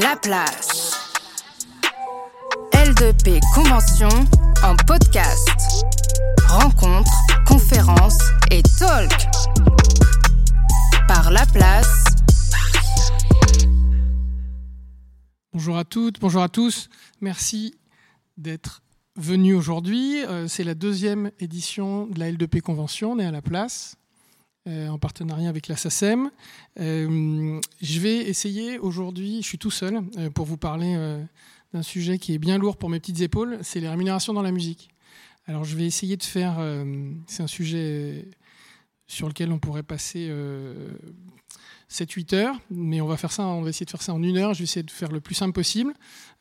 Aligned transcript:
La 0.00 0.16
place. 0.16 0.92
L2P 2.72 3.40
Convention 3.54 4.08
en 4.62 4.76
podcast. 4.86 5.48
Rencontres, 6.46 7.10
conférences 7.46 8.18
et 8.50 8.62
talk. 8.78 9.10
Par 11.08 11.30
La 11.30 11.46
Place. 11.46 12.04
Bonjour 15.54 15.78
à 15.78 15.84
toutes, 15.84 16.20
bonjour 16.20 16.42
à 16.42 16.50
tous. 16.50 16.90
Merci 17.22 17.74
d'être 18.36 18.82
venus 19.16 19.56
aujourd'hui. 19.56 20.22
Euh, 20.24 20.48
c'est 20.48 20.64
la 20.64 20.74
deuxième 20.74 21.30
édition 21.40 22.06
de 22.08 22.18
la 22.18 22.30
L2P 22.30 22.60
Convention. 22.60 23.12
On 23.12 23.18
est 23.18 23.24
à 23.26 23.30
La 23.30 23.42
Place. 23.42 23.96
Euh, 24.68 24.88
en 24.88 24.98
partenariat 24.98 25.48
avec 25.48 25.68
la 25.68 25.76
SACEM. 25.76 26.30
Euh, 26.80 27.58
je 27.80 27.98
vais 27.98 28.16
essayer 28.16 28.78
aujourd'hui, 28.78 29.40
je 29.40 29.46
suis 29.46 29.56
tout 29.56 29.70
seul, 29.70 30.02
euh, 30.18 30.28
pour 30.28 30.44
vous 30.44 30.58
parler 30.58 30.94
d'un 31.72 31.82
sujet 31.82 32.18
qui 32.18 32.34
est 32.34 32.38
bien 32.38 32.58
lourd 32.58 32.76
pour 32.76 32.90
mes 32.90 33.00
petites 33.00 33.22
épaules, 33.22 33.58
c'est 33.62 33.80
les 33.80 33.88
rémunérations 33.88 34.34
dans 34.34 34.42
la 34.42 34.52
musique. 34.52 34.90
Alors 35.46 35.64
je 35.64 35.74
vais 35.78 35.86
essayer 35.86 36.18
de 36.18 36.22
faire, 36.22 36.58
c'est 37.26 37.42
un 37.42 37.46
sujet 37.46 38.28
sur 39.06 39.28
lequel 39.28 39.50
on 39.50 39.58
pourrait 39.58 39.82
passer 39.82 40.30
7-8 41.88 42.34
heures, 42.34 42.60
mais 42.70 43.00
on 43.00 43.06
va 43.06 43.16
faire 43.16 43.32
ça, 43.32 43.46
on 43.46 43.62
va 43.62 43.70
essayer 43.70 43.86
de 43.86 43.90
faire 43.90 44.02
ça 44.02 44.12
en 44.12 44.22
une 44.22 44.36
heure, 44.36 44.52
je 44.52 44.58
vais 44.58 44.64
essayer 44.64 44.82
de 44.82 44.90
faire 44.90 45.10
le 45.10 45.20
plus 45.20 45.34
simple 45.34 45.52
possible. 45.52 45.94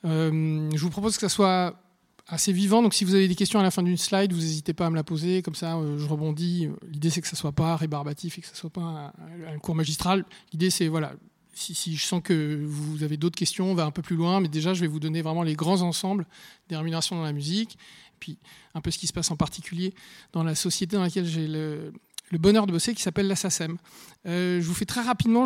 je 0.04 0.78
vous 0.78 0.90
propose 0.90 1.16
que 1.16 1.22
ça 1.22 1.30
soit 1.30 1.82
assez 2.30 2.54
vivant. 2.54 2.82
Donc 2.82 2.94
si 2.94 3.04
vous 3.04 3.16
avez 3.16 3.28
des 3.28 3.36
questions 3.36 3.60
à 3.60 3.64
la 3.64 3.72
fin 3.72 3.84
d'une 3.84 3.98
slide, 3.98 4.32
vous 4.34 4.40
n'hésitez 4.40 4.74
pas 4.74 4.86
à 4.86 4.90
me 4.90 4.96
la 4.96 5.04
poser. 5.04 5.42
Comme 5.42 5.56
ça, 5.56 5.76
euh, 5.76 5.98
je 5.98 6.06
rebondis. 6.06 6.70
L'idée, 6.92 7.10
c'est 7.10 7.22
que 7.22 7.28
ça 7.28 7.36
soit 7.36 7.52
pas 7.52 7.76
rébarbatif 7.76 8.38
et 8.38 8.42
que 8.42 8.48
ça 8.48 8.56
soit 8.56 8.70
pas 8.70 9.14
un, 9.48 9.60
cours 9.60 9.76
magistral. 9.76 10.26
L'idée, 10.54 10.70
c'est 10.70 10.88
voilà. 10.88 11.14
Si, 11.54 11.98
je 11.98 12.06
sens 12.06 12.22
que 12.24 12.64
vous 12.64 13.04
avez 13.04 13.18
d'autres 13.18 13.36
questions, 13.36 13.70
on 13.70 13.74
va 13.74 13.84
un 13.84 13.92
peu 13.92 14.02
plus 14.02 14.16
loin. 14.16 14.40
Mais 14.40 14.48
déjà, 14.48 14.74
je 14.74 14.80
vais 14.80 14.88
vous 14.88 15.02
donner 15.02 15.22
vraiment 15.22 15.44
les 15.44 15.56
grands 15.56 15.82
ensembles 15.82 16.26
des 16.70 16.78
rémunérations 16.78 17.18
dans 17.18 17.24
la 17.24 17.34
musique. 17.34 17.78
Puis 18.20 18.38
un 18.76 18.82
peu 18.82 18.92
ce 18.92 18.98
qui 18.98 19.08
se 19.08 19.14
passe 19.14 19.30
en 19.32 19.36
particulier 19.36 19.94
dans 20.32 20.44
la 20.44 20.56
société 20.56 20.96
dans 20.96 21.02
laquelle 21.02 21.26
j'ai 21.26 21.48
le, 21.48 21.92
bonheur 22.34 22.66
de 22.66 22.72
bosser, 22.72 22.94
qui 22.94 23.02
s'appelle 23.02 23.28
la 23.28 23.36
SACEM. 23.36 23.78
Euh, 24.26 24.62
je 24.62 24.66
vous 24.66 24.74
fais 24.74 24.86
très 24.86 25.02
rapidement, 25.02 25.46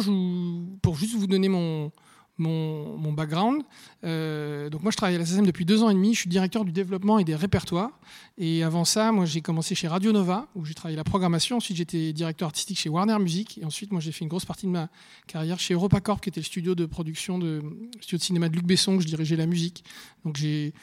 pour 0.82 0.96
juste 0.96 1.16
vous 1.16 1.28
donner 1.28 1.48
mon, 1.48 1.92
mon, 2.38 3.14
background. 3.14 3.64
Euh, 4.04 4.70
donc 4.70 4.82
moi, 4.82 4.92
je 4.92 4.98
travaille 4.98 5.16
à 5.16 5.20
la 5.20 5.26
SSM 5.26 5.46
depuis 5.46 5.66
deux 5.66 5.84
ans 5.84 5.90
et 5.90 5.94
demi. 5.94 6.14
Je 6.14 6.22
suis 6.22 6.30
directeur 6.30 6.66
du 6.66 6.72
développement 6.72 7.20
et 7.20 7.24
des 7.24 7.36
répertoires. 7.36 7.92
Et 8.38 8.64
avant 8.64 8.86
ça, 8.86 9.12
moi, 9.12 9.26
j'ai 9.26 9.42
commencé 9.42 9.76
chez 9.76 9.88
Radio 9.88 10.12
Nova, 10.12 10.48
où 10.56 10.66
j'ai 10.66 10.74
travaillé 10.74 10.98
la 10.98 11.04
programmation. 11.04 11.58
Ensuite, 11.58 11.78
j'étais 11.78 12.14
directeur 12.14 12.48
artistique 12.48 12.80
chez 12.80 12.90
Warner 12.90 13.20
Music. 13.20 13.60
Et 13.60 13.66
ensuite, 13.66 13.92
moi, 13.92 14.02
j'ai 14.02 14.12
fait 14.12 14.22
une 14.22 14.30
grosse 14.30 14.46
partie 14.46 14.66
de 14.66 14.72
ma 14.72 14.90
carrière 15.28 15.60
chez 15.60 15.74
EuropaCorp, 15.74 16.22
qui 16.22 16.30
était 16.30 16.42
le 16.42 16.46
studio 16.46 16.76
de 16.76 16.86
production 16.86 17.38
de 17.38 17.62
studio 18.00 18.18
de 18.18 18.24
cinéma 18.24 18.50
de 18.50 18.56
Luc 18.56 18.66
Besson, 18.66 18.96
où 18.96 19.02
je 19.02 19.08
dirigeais 19.08 19.36
la 19.36 19.46
musique. 19.46 19.84
Donc 20.26 20.38
j'ai 20.38 20.74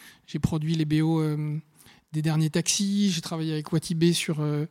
produit 0.40 0.74
les 0.74 0.84
BO 0.84 1.20
euh, 1.20 1.58
des 2.12 2.22
derniers 2.22 2.50
taxis. 2.50 3.10
J'ai 3.10 3.20
travaillé 3.20 3.52
avec 3.52 3.72
Watibé 3.72 4.12
sur 4.12 4.40
euh, 4.40 4.66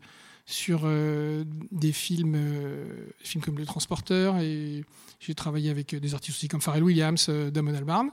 sur 0.52 0.89
des 1.72 1.92
films, 1.92 2.38
films 3.19 3.44
comme 3.44 3.58
Le 3.58 3.66
Transporteur 3.66 4.38
et 4.39 4.83
j'ai 5.19 5.36
travaillé 5.36 5.69
avec 5.69 5.95
des 5.95 6.14
artistes 6.14 6.38
aussi 6.38 6.47
comme 6.47 6.61
Pharrell 6.61 6.83
Williams, 6.83 7.28
euh, 7.30 7.52
Damon 7.52 7.73
Albarn. 7.75 8.09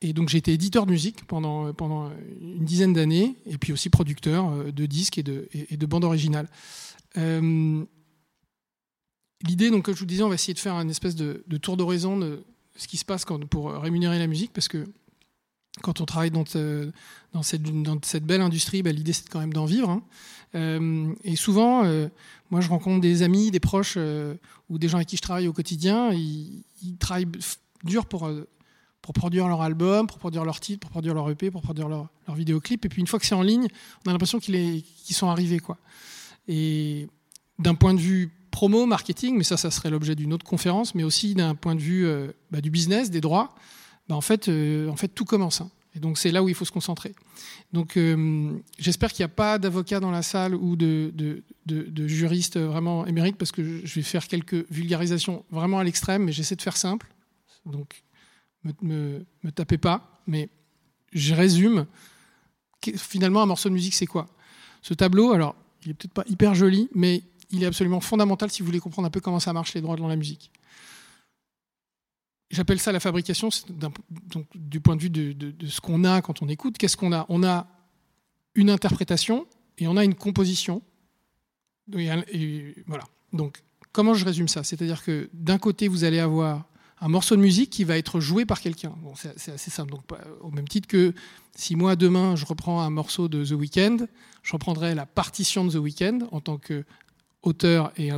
Et 0.00 0.12
donc 0.12 0.28
j'ai 0.28 0.38
été 0.38 0.52
éditeur 0.52 0.86
de 0.86 0.92
musique 0.92 1.26
pendant, 1.26 1.72
pendant 1.74 2.10
une 2.40 2.64
dizaine 2.64 2.92
d'années, 2.92 3.36
et 3.46 3.58
puis 3.58 3.72
aussi 3.72 3.90
producteur 3.90 4.48
euh, 4.48 4.72
de 4.72 4.86
disques 4.86 5.18
et 5.18 5.22
de, 5.22 5.48
et, 5.52 5.76
de 5.76 5.86
bandes 5.86 6.04
originales. 6.04 6.48
Euh, 7.16 7.84
l'idée, 9.46 9.70
donc, 9.70 9.84
comme 9.84 9.94
je 9.94 10.00
vous 10.00 10.06
disais, 10.06 10.22
on 10.22 10.28
va 10.28 10.36
essayer 10.36 10.54
de 10.54 10.58
faire 10.58 10.74
un 10.74 10.88
espèce 10.88 11.14
de, 11.14 11.42
tour 11.60 11.76
d'horizon 11.76 12.16
de 12.16 12.44
ce 12.76 12.86
qui 12.86 12.96
se 12.96 13.04
passe 13.04 13.24
quand, 13.24 13.44
pour 13.46 13.72
rémunérer 13.72 14.18
la 14.18 14.26
musique, 14.26 14.52
parce 14.52 14.68
que 14.68 14.86
quand 15.82 16.00
on 16.00 16.04
travaille 16.04 16.30
dans, 16.30 16.44
dans, 17.32 17.42
cette, 17.42 18.24
belle 18.24 18.40
industrie, 18.40 18.82
bah, 18.82 18.92
l'idée 18.92 19.12
c'est 19.12 19.28
quand 19.28 19.40
même 19.40 19.52
d'en 19.52 19.64
vivre. 19.64 19.90
Hein. 19.90 21.14
et 21.24 21.36
souvent, 21.36 21.84
moi, 22.50 22.60
je 22.60 22.68
rencontre 22.68 23.00
des 23.00 23.22
amis, 23.22 23.50
des 23.50 23.60
proches 23.60 23.94
euh, 23.96 24.34
ou 24.70 24.78
des 24.78 24.88
gens 24.88 24.96
avec 24.96 25.08
qui 25.08 25.16
je 25.16 25.22
travaille 25.22 25.48
au 25.48 25.52
quotidien. 25.52 26.12
Ils, 26.12 26.64
travaillent 26.98 27.28
dur 27.84 28.06
pour, 28.06 28.26
euh, 28.26 28.48
produire 29.14 29.48
leur 29.48 29.62
album, 29.62 30.06
pour 30.06 30.18
produire 30.18 30.44
leur 30.44 30.60
titre, 30.60 30.80
pour 30.80 30.90
produire 30.90 31.14
leur 31.14 31.28
EP, 31.30 31.50
pour 31.50 31.62
produire 31.62 31.88
leur, 31.88 32.08
vidéoclip. 32.28 32.84
Et 32.84 32.88
puis 32.88 33.00
une 33.00 33.06
fois 33.06 33.18
que 33.18 33.26
c'est 33.26 33.34
en 33.34 33.42
ligne, 33.42 33.68
on 34.04 34.10
a 34.10 34.12
l'impression 34.12 34.38
qu'ils 34.38 34.84
sont 35.10 35.28
arrivés. 35.28 35.60
Et 36.46 37.08
d'un 37.58 37.74
point 37.74 37.94
de 37.94 38.00
vue 38.00 38.30
promo, 38.50 38.86
marketing, 38.86 39.36
mais 39.36 39.44
ça, 39.44 39.56
ça 39.56 39.70
serait 39.70 39.90
l'objet 39.90 40.14
d'une 40.14 40.32
autre 40.32 40.44
conférence, 40.44 40.94
mais 40.94 41.04
aussi 41.04 41.34
d'un 41.34 41.54
point 41.54 41.74
de 41.74 41.80
vue 41.80 42.06
euh, 42.06 42.32
bah, 42.50 42.60
du 42.60 42.70
business, 42.70 43.10
des 43.10 43.20
droits, 43.20 43.54
bah, 44.08 44.16
en, 44.16 44.20
fait, 44.20 44.48
en 44.48 44.96
fait, 44.96 45.08
tout 45.08 45.24
commence. 45.24 45.60
Hein. 45.60 45.70
Et 45.98 46.00
donc 46.00 46.16
c'est 46.16 46.30
là 46.30 46.44
où 46.44 46.48
il 46.48 46.54
faut 46.54 46.64
se 46.64 46.70
concentrer. 46.70 47.12
Donc 47.72 47.96
euh, 47.96 48.56
j'espère 48.78 49.12
qu'il 49.12 49.24
n'y 49.24 49.32
a 49.32 49.34
pas 49.34 49.58
d'avocat 49.58 49.98
dans 49.98 50.12
la 50.12 50.22
salle 50.22 50.54
ou 50.54 50.76
de, 50.76 51.12
de, 51.12 51.42
de, 51.66 52.06
juristes 52.06 52.56
vraiment 52.56 53.04
émérites 53.04 53.34
parce 53.36 53.50
que 53.50 53.84
je 53.84 53.94
vais 53.96 54.02
faire 54.02 54.28
quelques 54.28 54.64
vulgarisations 54.70 55.44
vraiment 55.50 55.80
à 55.80 55.84
l'extrême, 55.84 56.22
mais 56.22 56.30
j'essaie 56.30 56.54
de 56.54 56.62
faire 56.62 56.76
simple. 56.76 57.12
Donc 57.66 58.04
me, 58.62 58.72
me, 58.80 59.26
me 59.42 59.50
tapez 59.50 59.76
pas, 59.76 60.22
mais 60.28 60.50
je 61.12 61.34
résume. 61.34 61.86
Finalement, 62.94 63.42
un 63.42 63.46
morceau 63.46 63.68
de 63.68 63.74
musique, 63.74 63.94
c'est 63.94 64.06
quoi? 64.06 64.28
Ce 64.82 64.94
tableau, 64.94 65.32
alors, 65.32 65.56
il 65.84 65.90
est 65.90 65.94
peut-être 65.94 66.12
pas 66.12 66.24
hyper 66.28 66.54
joli, 66.54 66.88
mais 66.94 67.24
il 67.50 67.64
est 67.64 67.66
absolument 67.66 68.00
fondamental 68.00 68.52
si 68.52 68.62
vous 68.62 68.66
voulez 68.66 68.78
comprendre 68.78 69.08
un 69.08 69.10
peu 69.10 69.20
comment 69.20 69.40
ça 69.40 69.52
marche 69.52 69.74
les 69.74 69.80
droits 69.80 69.96
dans 69.96 70.06
la 70.06 70.14
musique. 70.14 70.52
J'appelle 72.50 72.80
ça 72.80 72.92
la 72.92 73.00
fabrication, 73.00 73.50
donc, 73.68 74.46
du 74.54 74.80
point 74.80 74.96
de 74.96 75.02
vue 75.02 75.10
de, 75.10 75.66
ce 75.66 75.80
qu'on 75.80 76.04
a 76.04 76.22
quand 76.22 76.42
on 76.42 76.48
écoute. 76.48 76.78
Qu'est-ce 76.78 76.96
qu'on 76.96 77.12
a? 77.12 77.26
On 77.28 77.44
a 77.44 77.66
une 78.54 78.70
interprétation 78.70 79.46
et 79.76 79.86
on 79.86 79.96
a 79.96 80.04
une 80.04 80.14
composition. 80.14 80.82
Voilà. 81.88 83.04
Donc, 83.32 83.62
comment 83.92 84.14
je 84.14 84.24
résume 84.24 84.48
ça? 84.48 84.64
C'est-à-dire 84.64 85.04
que 85.04 85.28
d'un 85.34 85.58
côté, 85.58 85.88
vous 85.88 86.04
allez 86.04 86.18
avoir 86.18 86.64
un 87.00 87.08
morceau 87.08 87.36
de 87.36 87.40
musique 87.40 87.70
qui 87.70 87.84
va 87.84 87.98
être 87.98 88.18
joué 88.18 88.44
par 88.44 88.60
quelqu'un. 88.60 88.94
C'est 89.36 89.52
assez 89.52 89.70
simple. 89.70 89.90
Donc, 89.90 90.02
au 90.40 90.50
même 90.50 90.66
titre 90.66 90.88
que 90.88 91.14
si 91.54 91.76
moi, 91.76 91.96
demain, 91.96 92.34
je 92.34 92.46
reprends 92.46 92.80
un 92.80 92.90
morceau 92.90 93.28
de 93.28 93.44
The 93.44 93.52
Weeknd, 93.52 94.06
je 94.42 94.52
reprendrai 94.52 94.94
la 94.94 95.06
partition 95.06 95.64
de 95.64 95.72
The 95.72 95.82
Weeknd 95.82 96.20
en 96.32 96.40
tant 96.40 96.56
que 96.56 96.84
auteur 97.42 97.92
et, 97.96 98.10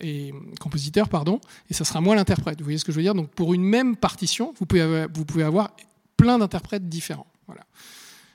et, 0.00 0.34
compositeur, 0.58 1.08
pardon, 1.08 1.40
et 1.68 1.74
ça 1.74 1.84
sera 1.84 2.00
moi 2.00 2.14
l'interprète. 2.14 2.58
Vous 2.58 2.64
voyez 2.64 2.78
ce 2.78 2.84
que 2.84 2.92
je 2.92 2.96
veux 2.96 3.02
dire? 3.02 3.14
Donc 3.14 3.30
pour 3.30 3.54
une 3.54 3.62
même 3.62 3.96
partition, 3.96 4.54
vous 4.58 4.66
pouvez 4.66 4.80
avoir, 4.80 5.08
vous 5.12 5.24
pouvez 5.24 5.44
avoir 5.44 5.70
plein 6.16 6.38
d'interprètes 6.38 6.88
différents. 6.88 7.26
Voilà. 7.46 7.66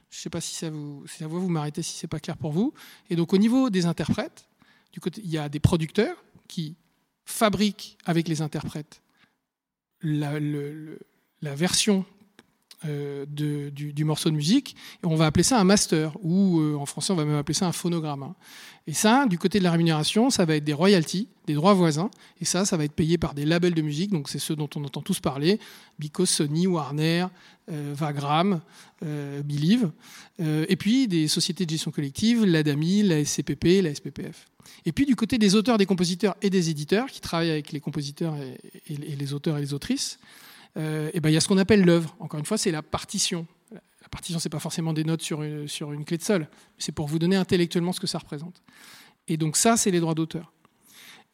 Je 0.09 0.19
ne 0.19 0.21
sais 0.21 0.29
pas 0.29 0.41
si 0.41 0.55
ça 0.55 0.69
vous, 0.69 1.03
si 1.07 1.17
ça 1.17 1.27
vous, 1.27 1.41
vous 1.41 1.49
m'arrêtez 1.49 1.81
si 1.81 1.97
c'est 1.97 2.07
pas 2.07 2.19
clair 2.19 2.37
pour 2.37 2.51
vous. 2.51 2.73
Et 3.09 3.15
donc 3.15 3.33
au 3.33 3.37
niveau 3.37 3.69
des 3.69 3.85
interprètes, 3.85 4.47
du 4.93 4.99
côté, 4.99 5.21
il 5.23 5.29
y 5.29 5.37
a 5.37 5.49
des 5.49 5.59
producteurs 5.59 6.15
qui 6.47 6.75
fabriquent 7.25 7.97
avec 8.05 8.27
les 8.27 8.41
interprètes 8.41 9.01
la, 10.01 10.39
la 11.41 11.55
version 11.55 12.05
euh, 12.87 13.25
du, 13.25 14.03
morceau 14.03 14.29
de 14.29 14.35
musique. 14.35 14.75
Et 15.01 15.07
on 15.07 15.15
va 15.15 15.25
appeler 15.25 15.43
ça 15.43 15.59
un 15.59 15.63
master, 15.63 16.11
ou 16.21 16.59
euh, 16.59 16.75
en 16.75 16.85
français, 16.85 17.13
on 17.13 17.15
va 17.15 17.25
même 17.25 17.37
appeler 17.37 17.53
ça 17.55 17.65
un 17.65 17.71
phonogramme. 17.71 18.23
Hein. 18.23 18.35
Et 18.85 18.93
ça, 18.93 19.25
du 19.27 19.37
côté 19.39 19.59
de 19.59 19.63
la 19.63 19.71
rémunération, 19.71 20.29
ça 20.29 20.45
va 20.45 20.55
être 20.57 20.63
des 20.63 20.73
royalties, 20.73 21.27
des 21.47 21.53
droits 21.53 21.73
voisins. 21.73 22.11
Et 22.41 22.45
ça, 22.45 22.65
ça 22.65 22.77
va 22.77 22.83
être 22.83 22.93
payé 22.93 23.17
par 23.17 23.33
des 23.33 23.45
labels 23.45 23.73
de 23.73 23.81
musique, 23.81 24.11
donc 24.11 24.29
c'est 24.29 24.39
ceux 24.39 24.55
dont 24.55 24.69
on 24.75 24.83
entend 24.83 25.01
tous 25.01 25.19
parler 25.19 25.59
Because, 25.97 26.29
Sony, 26.29 26.67
Warner, 26.67 27.27
euh, 27.71 27.93
Vagram, 27.95 28.61
Believe. 29.01 29.91
et 30.39 30.75
puis 30.75 31.07
des 31.07 31.27
sociétés 31.27 31.65
de 31.65 31.71
gestion 31.71 31.91
collective, 31.91 32.45
l'ADAMI, 32.45 33.03
la 33.03 33.23
SCPP, 33.23 33.81
la 33.81 33.93
SPPF. 33.93 34.47
Et 34.85 34.91
puis 34.91 35.05
du 35.05 35.15
côté 35.15 35.37
des 35.37 35.55
auteurs, 35.55 35.77
des 35.77 35.85
compositeurs 35.85 36.35
et 36.41 36.49
des 36.49 36.69
éditeurs 36.69 37.07
qui 37.07 37.21
travaillent 37.21 37.51
avec 37.51 37.71
les 37.71 37.79
compositeurs 37.79 38.35
et 38.35 38.97
les 38.97 39.33
auteurs 39.33 39.57
et 39.57 39.61
les 39.61 39.73
autrices, 39.73 40.19
euh, 40.77 41.09
et 41.13 41.19
ben, 41.19 41.29
il 41.29 41.33
y 41.33 41.37
a 41.37 41.39
ce 41.39 41.47
qu'on 41.47 41.57
appelle 41.57 41.83
l'œuvre. 41.83 42.15
Encore 42.19 42.39
une 42.39 42.45
fois, 42.45 42.57
c'est 42.57 42.71
la 42.71 42.81
partition. 42.81 43.47
La 43.71 44.09
partition, 44.09 44.39
c'est 44.39 44.49
pas 44.49 44.59
forcément 44.59 44.93
des 44.93 45.03
notes 45.03 45.21
sur 45.21 45.41
une, 45.41 45.67
sur 45.67 45.91
une 45.91 46.05
clé 46.05 46.17
de 46.17 46.23
sol, 46.23 46.47
c'est 46.77 46.91
pour 46.91 47.07
vous 47.07 47.17
donner 47.17 47.35
intellectuellement 47.35 47.91
ce 47.91 47.99
que 47.99 48.07
ça 48.07 48.19
représente. 48.19 48.61
Et 49.27 49.37
donc 49.37 49.57
ça, 49.57 49.77
c'est 49.77 49.89
les 49.89 49.99
droits 49.99 50.13
d'auteur. 50.13 50.53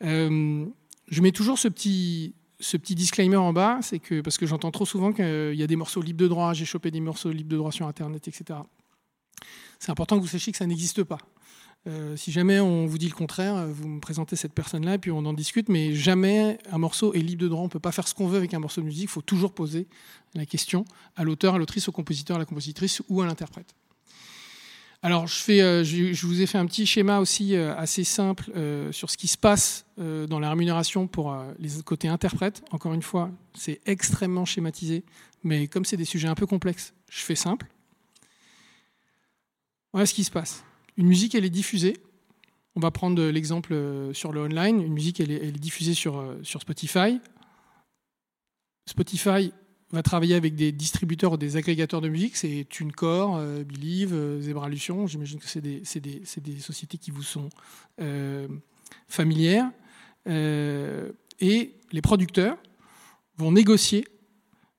Euh, 0.04 0.66
je 1.10 1.22
mets 1.22 1.32
toujours 1.32 1.60
ce 1.60 1.68
petit, 1.68 2.34
ce 2.60 2.78
petit 2.78 2.96
disclaimer 2.96 3.36
en 3.36 3.52
bas, 3.52 3.80
c'est 3.82 4.00
que 4.00 4.22
parce 4.22 4.38
que 4.38 4.46
j'entends 4.46 4.72
trop 4.72 4.86
souvent 4.86 5.12
qu'il 5.12 5.54
y 5.56 5.64
a 5.64 5.68
des 5.68 5.76
morceaux 5.76 6.02
libres 6.02 6.22
de 6.22 6.28
droit, 6.28 6.54
j'ai 6.54 6.66
chopé 6.66 6.92
des 6.92 7.02
morceaux 7.02 7.32
libres 7.32 7.50
de 7.50 7.58
droit 7.58 7.72
sur 7.72 7.88
Internet, 7.88 8.28
etc. 8.28 8.60
C'est 9.78 9.92
important 9.92 10.18
que 10.18 10.22
vous 10.22 10.28
sachiez 10.28 10.52
que 10.52 10.58
ça 10.58 10.66
n'existe 10.66 11.04
pas. 11.04 11.18
Euh, 11.88 12.16
si 12.16 12.32
jamais 12.32 12.60
on 12.60 12.86
vous 12.86 13.00
dit 13.00 13.08
le 13.08 13.16
contraire, 13.16 13.56
euh, 13.56 13.72
vous 13.72 13.88
me 13.88 14.00
présentez 14.00 14.36
cette 14.36 14.54
personne-là 14.54 14.96
et 14.96 14.98
puis 15.00 15.10
on 15.10 15.26
en 15.26 15.34
discute, 15.34 15.68
mais 15.68 15.96
jamais 15.96 16.60
un 16.72 16.78
morceau 16.78 17.14
est 17.14 17.20
libre 17.20 17.42
de 17.42 17.48
droit. 17.48 17.62
On 17.62 17.66
ne 17.66 17.70
peut 17.70 17.80
pas 17.80 17.92
faire 17.92 18.08
ce 18.08 18.14
qu'on 18.14 18.28
veut 18.28 18.38
avec 18.38 18.54
un 18.54 18.60
morceau 18.60 18.82
de 18.82 18.86
musique. 18.86 19.04
Il 19.04 19.10
faut 19.10 19.22
toujours 19.22 19.54
poser 19.54 19.88
la 20.36 20.46
question 20.46 20.86
à 21.16 21.24
l'auteur, 21.24 21.56
à 21.56 21.58
l'autrice, 21.58 21.88
au 21.90 21.92
compositeur, 21.92 22.36
à 22.36 22.40
la 22.40 22.46
compositrice 22.46 23.02
ou 23.10 23.22
à 23.22 23.26
l'interprète. 23.26 23.74
Alors, 25.04 25.26
je, 25.26 25.52
euh, 25.54 25.84
je, 25.84 26.28
vous 26.28 26.42
ai 26.42 26.46
fait 26.46 26.60
un 26.60 26.68
petit 26.68 26.86
schéma 26.86 27.20
aussi 27.20 27.56
assez 27.56 28.04
simple 28.04 28.52
sur 28.92 29.10
ce 29.10 29.18
qui 29.18 29.28
se 29.28 29.38
passe 29.38 29.86
dans 29.98 30.40
la 30.40 30.52
rémunération 30.52 31.08
pour 31.08 31.36
les 31.58 31.82
côtés 31.84 32.08
interprètes. 32.08 32.64
Encore 32.70 32.94
une 32.94 33.02
fois, 33.02 33.32
c'est 33.56 33.82
extrêmement 33.88 34.46
schématisé, 34.46 35.04
mais 35.44 35.68
comme 35.68 35.86
c'est 35.86 35.98
des 35.98 36.06
sujets 36.06 36.28
un 36.28 36.36
peu 36.36 36.46
complexes, 36.46 36.94
je 37.10 37.22
fais 37.22 37.36
simple. 37.36 37.66
Voilà 39.92 40.06
ce 40.06 40.14
qui 40.14 40.24
se 40.24 40.32
passe. 40.32 40.64
Une 41.02 41.08
musique, 41.08 41.34
elle 41.34 41.46
est 41.46 41.50
diffusée. 41.50 41.98
On 42.76 42.80
va 42.80 42.92
prendre 42.92 43.24
l'exemple 43.24 43.74
euh, 43.74 44.14
sur 44.14 44.32
le 44.32 44.42
online. 44.42 44.80
Une 44.84 44.94
musique, 44.94 45.20
elle 45.20 45.32
est, 45.32 45.52
diffusée 45.52 45.96
sur, 45.96 46.20
euh, 46.20 46.38
sur 46.44 46.62
Spotify. 46.62 47.20
Spotify 48.86 49.52
va 49.92 50.04
travailler 50.04 50.36
avec 50.36 50.54
des 50.54 50.72
distributeurs 50.72 51.32
ou 51.32 51.38
des 51.38 51.58
agrégateurs 51.58 52.02
de 52.02 52.08
musique. 52.08 52.38
C'est 52.38 52.68
TuneCore, 52.70 53.38
euh, 53.38 53.64
Believe, 53.64 54.14
euh, 54.14 54.42
Zebralution. 54.42 55.08
J'imagine 55.08 55.40
que 55.40 55.48
c'est 55.48 55.60
des, 55.60 56.60
sociétés 56.60 57.00
qui 57.00 57.10
vous 57.10 57.24
sont 57.24 57.50
euh, 58.00 58.48
familières. 59.08 59.72
Euh, 60.28 61.12
et 61.40 61.74
les 61.92 62.02
producteurs 62.02 62.58
vont 63.38 63.52
négocier 63.52 64.08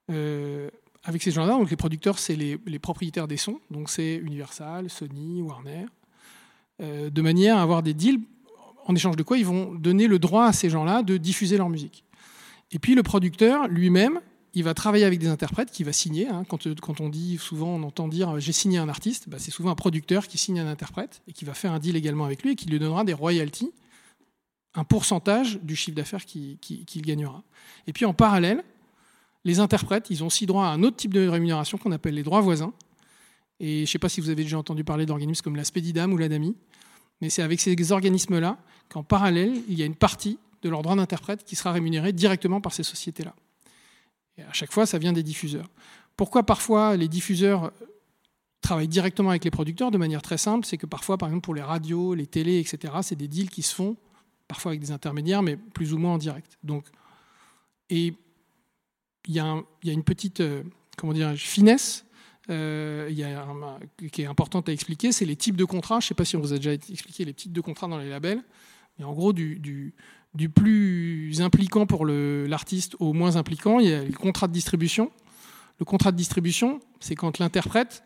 euh, 0.09 0.71
avec 1.03 1.21
ces 1.21 1.33
gens-là. 1.33 1.59
Les 1.69 1.77
producteurs, 1.77 2.21
c'est 2.21 2.37
les, 2.37 2.61
les 2.65 2.79
propriétaires 2.79 3.27
des 3.27 3.37
sons. 3.37 3.59
Donc 3.73 3.91
c'est 3.91 4.15
Universal, 4.15 4.89
Sony, 4.89 5.43
Warner. 5.43 5.87
Euh, 6.81 7.11
de 7.11 7.23
manière 7.23 7.59
à 7.59 7.63
avoir 7.63 7.83
des 7.83 7.95
deals 7.95 8.21
en 8.87 8.95
échange 8.95 9.17
de 9.17 9.23
quoi 9.23 9.39
ils 9.39 9.47
vont 9.47 9.75
donner 9.75 10.07
le 10.07 10.19
droit 10.19 10.47
à 10.47 10.53
ces 10.53 10.71
gens-là 10.71 11.03
de 11.03 11.17
diffuser 11.17 11.57
leur 11.57 11.69
musique. 11.69 12.05
Et 12.73 12.79
puis 12.79 12.95
le 12.95 13.03
producteur 13.03 13.69
lui-même, 13.69 14.21
il 14.55 14.65
va 14.65 14.75
travailler 14.75 15.05
avec 15.05 15.19
des 15.19 15.29
interprètes 15.29 15.71
qui 15.71 15.85
va 15.85 15.93
signer. 15.93 16.29
hein. 16.29 16.45
Quand, 16.49 16.67
euh, 16.67 16.75
quand 16.81 17.01
on 17.01 17.09
dit 17.09 17.39
souvent, 17.39 17.69
on 17.69 17.83
entend 17.83 18.09
dire 18.09 18.31
euh, 18.31 18.41
j'ai 18.41 18.53
signé 18.53 18.79
un 18.79 18.89
artiste, 18.89 19.29
bah, 19.29 19.39
c'est 19.39 19.51
souvent 19.51 19.71
un 19.71 19.75
producteur 19.75 20.27
qui 20.27 20.39
signe 20.39 20.61
un 20.61 20.67
interprète 20.67 21.23
et 21.29 21.33
qui 21.33 21.45
va 21.45 21.55
faire 21.55 21.73
un 21.73 21.79
deal 21.79 21.97
également 21.97 22.25
avec 22.25 22.43
lui 22.43 22.53
et 22.53 22.55
qui 22.55 22.69
lui 22.69 22.79
donnera 22.79 23.05
des 23.05 23.13
royalties, 23.13 23.73
un 24.75 24.85
pourcentage 24.85 25.61
du 25.63 25.77
chiffre 25.77 25.97
d'affaires 25.97 26.25
qu'il 26.25 26.59
qui, 26.59 26.85
qu'il 26.85 27.03
gagnera. 27.03 27.43
Et 27.87 27.93
puis 27.93 28.05
en 28.05 28.15
parallèle, 28.15 28.63
les 29.45 29.59
interprètes, 29.59 30.09
ils 30.11 30.23
ont 30.23 30.29
aussi 30.29 30.47
droit 30.47 30.67
à 30.67 30.69
un 30.69 30.83
autre 30.83 30.97
type 30.97 31.13
de 31.15 31.27
rémunération 31.27 31.79
qu'on 31.79 31.93
appelle 31.93 32.15
les 32.15 32.23
droits 32.23 32.41
voisins. 32.41 32.73
Et 33.62 33.76
je 33.76 33.81
ne 33.82 33.87
sais 33.87 33.99
pas 33.99 34.09
si 34.11 34.20
vous 34.20 34.29
avez 34.29 34.43
déjà 34.43 34.59
entendu 34.59 34.82
parler 34.85 35.06
d'organismes 35.06 35.43
comme 35.43 35.56
la 35.56 35.64
Spedidam 35.64 36.12
ou 36.12 36.17
la 36.19 36.29
DAMI, 36.29 36.55
mais 37.20 37.31
c'est 37.31 37.43
avec 37.43 37.61
ces 37.61 37.93
organismes-là 37.93 38.59
qu'en 38.91 39.05
parallèle, 39.05 39.55
il 39.69 39.79
y 39.79 39.82
a 39.82 39.87
une 39.87 39.94
partie 39.94 40.38
de 40.62 40.69
leur 40.69 40.82
droit 40.82 40.97
d'interprète 40.97 41.44
qui 41.44 41.55
sera 41.56 41.73
rémunérée 41.73 42.12
directement 42.12 42.61
par 42.61 42.73
ces 42.75 42.82
sociétés-là. 42.82 43.35
Et 44.37 44.43
à 44.43 44.53
chaque 44.53 44.73
fois, 44.73 44.85
ça 44.85 44.99
vient 44.99 45.12
des 45.12 45.23
diffuseurs. 45.23 45.69
Pourquoi 46.17 46.43
parfois 46.44 46.97
les 46.97 47.09
diffuseurs 47.09 47.73
travaillent 48.62 48.88
directement 48.88 49.31
avec 49.31 49.44
les 49.44 49.50
producteurs 49.50 49.91
de 49.93 49.99
manière 49.99 50.23
très 50.23 50.38
simple 50.38 50.67
C'est 50.67 50.76
que 50.76 50.87
parfois, 50.87 51.17
par 51.17 51.29
exemple, 51.29 51.44
pour 51.44 51.55
les 51.55 51.62
radios, 51.62 52.14
les 52.14 52.26
télés, 52.26 52.59
etc., 52.59 52.94
c'est 53.03 53.17
des 53.17 53.29
deals 53.29 53.50
qui 53.50 53.62
se 53.62 53.75
font 53.75 53.97
parfois 54.49 54.73
avec 54.73 54.81
des 54.81 54.91
intermédiaires, 54.91 55.43
mais 55.43 55.56
plus 55.56 55.93
ou 55.94 55.99
moins 55.99 56.14
en 56.14 56.19
direct. 56.19 56.59
Donc, 56.64 56.85
et 57.91 58.14
il 59.29 59.35
y, 59.35 59.38
a 59.38 59.47
un- 59.47 59.64
il 59.82 59.88
y 59.88 59.91
a 59.91 59.93
une 59.94 60.03
petite 60.05 60.41
euh, 60.41 60.62
comment 60.97 61.12
dire, 61.12 61.32
finesse 61.37 62.05
euh, 62.50 63.06
il 63.11 63.17
y 63.17 63.25
a 63.25 63.43
un- 63.43 63.79
qui 64.11 64.23
est 64.23 64.27
importante 64.27 64.69
à 64.69 64.73
expliquer, 64.73 65.12
c'est 65.12 65.25
les 65.25 65.37
types 65.37 65.56
de 65.56 65.65
contrats. 65.65 66.00
Je 66.00 66.06
ne 66.06 66.09
sais 66.09 66.15
pas 66.15 66.25
si 66.25 66.37
on 66.37 66.41
vous 66.41 66.53
a 66.53 66.56
déjà 66.56 66.73
expliqué 66.73 67.25
les 67.25 67.35
types 67.35 67.53
de 67.53 67.61
contrats 67.61 67.89
dans 67.89 67.99
les 67.99 68.09
labels, 68.09 68.43
mais 68.99 69.05
en 69.05 69.12
gros, 69.12 69.33
du, 69.33 69.94
plus 70.55 71.41
impliquant 71.41 71.87
pour 71.87 72.06
l'artiste 72.06 72.97
au 72.99 73.12
moins 73.12 73.37
impliquant, 73.37 73.81
il 73.81 73.89
y 73.89 73.93
a 73.93 74.03
le 74.05 74.12
contrat 74.12 74.49
de 74.49 74.53
distribution. 74.53 75.11
Le 75.79 75.85
contrat 75.85 76.12
de 76.12 76.17
distribution, 76.17 76.81
c'est 77.00 77.15
quand 77.15 77.39
l'interprète 77.39 78.03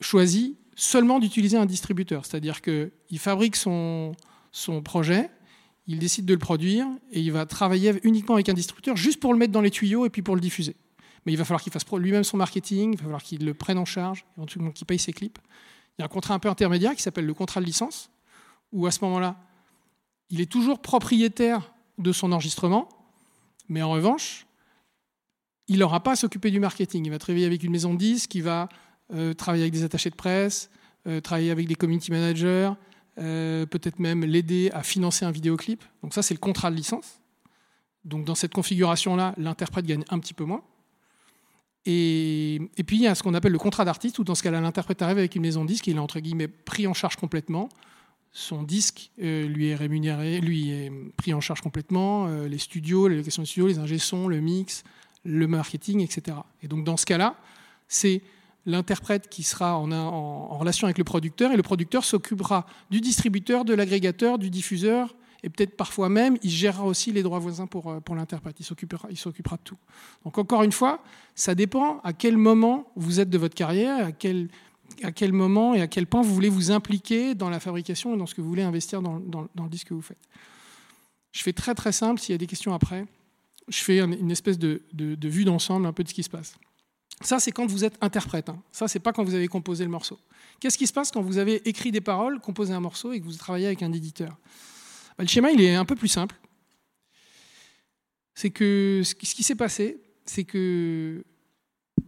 choisit 0.00 0.56
seulement 0.74 1.18
d'utiliser 1.20 1.56
un 1.56 1.66
distributeur, 1.66 2.24
c'est-à-dire 2.24 2.62
qu'il 2.62 3.18
fabrique 3.18 3.56
son 3.56 4.14
projet, 4.84 5.30
il 5.86 5.98
décide 5.98 6.24
de 6.24 6.32
le 6.32 6.38
produire 6.38 6.86
et 7.10 7.20
il 7.20 7.32
va 7.32 7.44
travailler 7.46 7.94
uniquement 8.04 8.34
avec 8.36 8.48
un 8.48 8.54
distributeur 8.54 8.96
juste 8.96 9.20
pour 9.20 9.32
le 9.32 9.38
mettre 9.38 9.52
dans 9.52 9.60
les 9.60 9.70
tuyaux 9.70 10.06
et 10.06 10.10
puis 10.10 10.22
pour 10.22 10.34
le 10.34 10.40
diffuser. 10.40 10.76
Mais 11.24 11.32
il 11.32 11.36
va 11.36 11.44
falloir 11.44 11.62
qu'il 11.62 11.72
fasse 11.72 11.84
lui-même 11.92 12.24
son 12.24 12.36
marketing, 12.36 12.92
il 12.92 12.96
va 12.96 13.04
falloir 13.04 13.22
qu'il 13.22 13.44
le 13.44 13.54
prenne 13.54 13.78
en 13.78 13.84
charge, 13.84 14.24
qu'il 14.46 14.86
paye 14.86 14.98
ses 14.98 15.12
clips. 15.12 15.38
Il 15.98 16.00
y 16.00 16.02
a 16.02 16.06
un 16.06 16.08
contrat 16.08 16.34
un 16.34 16.38
peu 16.38 16.48
intermédiaire 16.48 16.94
qui 16.94 17.02
s'appelle 17.02 17.26
le 17.26 17.34
contrat 17.34 17.60
de 17.60 17.66
licence, 17.66 18.10
où 18.72 18.86
à 18.86 18.90
ce 18.90 19.04
moment-là, 19.04 19.36
il 20.30 20.40
est 20.40 20.50
toujours 20.50 20.80
propriétaire 20.80 21.72
de 21.98 22.12
son 22.12 22.32
enregistrement, 22.32 22.88
mais 23.68 23.82
en 23.82 23.90
revanche, 23.90 24.46
il 25.68 25.78
n'aura 25.78 26.02
pas 26.02 26.12
à 26.12 26.16
s'occuper 26.16 26.50
du 26.50 26.60
marketing. 26.60 27.06
Il 27.06 27.10
va 27.10 27.18
travailler 27.18 27.46
avec 27.46 27.62
une 27.62 27.70
maison 27.70 27.94
de 27.94 27.98
disques, 27.98 28.34
il 28.34 28.42
va 28.42 28.68
euh, 29.12 29.34
travailler 29.34 29.64
avec 29.64 29.72
des 29.72 29.84
attachés 29.84 30.10
de 30.10 30.14
presse, 30.14 30.70
euh, 31.06 31.20
travailler 31.20 31.50
avec 31.50 31.68
des 31.68 31.74
community 31.74 32.10
managers, 32.10 32.72
euh, 33.18 33.66
peut-être 33.66 33.98
même 33.98 34.24
l'aider 34.24 34.70
à 34.72 34.82
financer 34.82 35.24
un 35.24 35.30
vidéoclip. 35.30 35.84
Donc 36.02 36.14
ça, 36.14 36.22
c'est 36.22 36.34
le 36.34 36.40
contrat 36.40 36.70
de 36.70 36.76
licence. 36.76 37.20
Donc 38.04 38.24
dans 38.24 38.34
cette 38.34 38.52
configuration-là, 38.52 39.34
l'interprète 39.36 39.86
gagne 39.86 40.04
un 40.10 40.18
petit 40.18 40.34
peu 40.34 40.44
moins. 40.44 40.62
Et, 41.84 42.60
puis 42.86 42.96
il 42.96 43.02
y 43.02 43.06
a 43.08 43.14
ce 43.14 43.22
qu'on 43.22 43.34
appelle 43.34 43.52
le 43.52 43.58
contrat 43.58 43.84
d'artiste, 43.84 44.18
où 44.18 44.24
dans 44.24 44.34
ce 44.34 44.42
cas-là, 44.42 44.60
l'interprète 44.60 45.02
arrive 45.02 45.18
avec 45.18 45.34
une 45.34 45.42
maison 45.42 45.64
de 45.64 45.68
disques 45.68 45.88
et 45.88 45.90
il 45.90 45.96
est 45.96 46.00
entre 46.00 46.20
guillemets 46.20 46.48
pris 46.48 46.86
en 46.86 46.94
charge 46.94 47.16
complètement. 47.16 47.68
Son 48.30 48.62
disque 48.62 49.10
euh, 49.20 49.46
lui 49.46 49.68
est 49.68 49.74
rémunéré, 49.74 50.40
lui 50.40 50.70
est 50.70 50.92
pris 51.16 51.34
en 51.34 51.40
charge 51.40 51.60
complètement, 51.60 52.28
euh, 52.28 52.48
les 52.48 52.58
studios, 52.58 53.08
les 53.08 53.16
locations 53.16 53.42
de 53.42 53.46
studios, 53.48 53.66
les 53.66 53.78
ingé 53.78 53.98
sons, 53.98 54.28
le 54.28 54.40
mix, 54.40 54.84
le 55.24 55.46
marketing, 55.46 56.00
etc. 56.00 56.38
Et 56.62 56.68
donc 56.68 56.84
dans 56.84 56.96
ce 56.96 57.04
cas-là, 57.04 57.36
c'est 57.88 58.22
l'interprète 58.64 59.28
qui 59.28 59.42
sera 59.42 59.76
en- 59.76 59.90
en 59.90 60.56
relation 60.56 60.86
avec 60.86 60.98
le 60.98 61.04
producteur 61.04 61.52
et 61.52 61.56
le 61.56 61.62
producteur 61.64 62.04
s'occupera 62.04 62.64
du 62.90 63.00
distributeur, 63.00 63.64
de 63.64 63.74
l'agrégateur, 63.74 64.38
du 64.38 64.50
diffuseur 64.50 65.14
et 65.42 65.50
peut-être 65.50 65.76
parfois 65.76 66.08
même 66.08 66.38
il 66.42 66.50
gérera 66.50 66.84
aussi 66.84 67.10
les 67.12 67.22
droits 67.22 67.38
voisins 67.40 67.66
pour, 67.66 67.90
euh, 67.90 68.00
pour 68.00 68.14
l'interprète. 68.14 68.56
Il 68.60 68.64
s'occupera, 68.64 69.08
il 69.10 69.16
s'occupera 69.16 69.56
de 69.56 69.62
tout. 69.62 69.76
Donc 70.24 70.38
encore 70.38 70.62
une 70.62 70.72
fois, 70.72 71.02
ça 71.34 71.54
dépend 71.54 71.98
à 72.04 72.12
quel 72.12 72.36
moment 72.36 72.90
vous 72.96 73.20
êtes 73.20 73.30
de 73.30 73.38
votre 73.38 73.54
carrière, 73.54 74.06
à 74.06 74.12
quel, 74.12 74.48
à 75.02 75.10
quel 75.12 75.32
moment 75.32 75.74
et 75.74 75.80
à 75.80 75.86
quel 75.88 76.06
point 76.06 76.22
vous 76.22 76.32
voulez 76.34 76.48
vous 76.48 76.70
impliquer 76.70 77.34
dans 77.34 77.50
la 77.50 77.60
fabrication 77.60 78.14
et 78.14 78.18
dans 78.18 78.26
ce 78.26 78.34
que 78.34 78.40
vous 78.40 78.48
voulez 78.48 78.62
investir 78.62 79.02
dans, 79.02 79.18
dans- 79.20 79.48
le 79.64 79.68
disque 79.70 79.88
que 79.88 79.94
vous 79.94 80.02
faites. 80.02 80.20
Je 81.32 81.42
fais 81.42 81.52
très 81.52 81.74
très 81.74 81.92
simple, 81.92 82.20
s'il 82.20 82.32
y 82.32 82.34
a 82.34 82.38
des 82.38 82.46
questions 82.46 82.74
après, 82.74 83.06
je 83.68 83.78
fais 83.82 84.00
un- 84.00 84.12
une 84.12 84.30
espèce 84.30 84.58
de, 84.58 84.82
de- 84.92 85.28
vue 85.28 85.44
d'ensemble 85.44 85.86
un 85.86 85.92
peu 85.92 86.02
de 86.04 86.08
ce 86.08 86.14
qui 86.14 86.22
se 86.22 86.30
passe. 86.30 86.56
Ça, 87.20 87.38
c'est 87.40 87.52
quand 87.52 87.66
vous 87.66 87.84
êtes 87.84 87.96
interprète. 88.00 88.48
hein. 88.48 88.60
Ça, 88.72 88.88
c'est 88.88 88.98
pas 88.98 89.12
quand 89.12 89.22
vous 89.24 89.34
avez 89.34 89.48
composé 89.48 89.84
le 89.84 89.90
morceau. 89.90 90.18
Qu'est-ce 90.60 90.76
qui 90.76 90.86
se 90.86 90.92
passe 90.92 91.10
quand 91.10 91.22
vous 91.22 91.38
avez 91.38 91.66
écrit 91.68 91.90
des 91.92 92.00
paroles, 92.00 92.40
composé 92.40 92.72
un 92.74 92.80
morceau 92.80 93.12
et 93.12 93.20
que 93.20 93.24
vous 93.24 93.32
travaillez 93.34 93.66
avec 93.66 93.82
un 93.82 93.92
éditeur? 93.92 94.36
Le 95.22 95.28
schéma, 95.28 95.52
il 95.52 95.60
est 95.60 95.76
un 95.76 95.84
peu 95.84 95.94
plus 95.94 96.08
simple. 96.08 96.34
C'est 98.34 98.50
que 98.50 99.02
ce 99.04 99.14
qui 99.14 99.26
ce 99.26 99.36
qui 99.36 99.44
s'est 99.44 99.54
passé, 99.54 100.02
c'est 100.24 100.42
que 100.42 101.24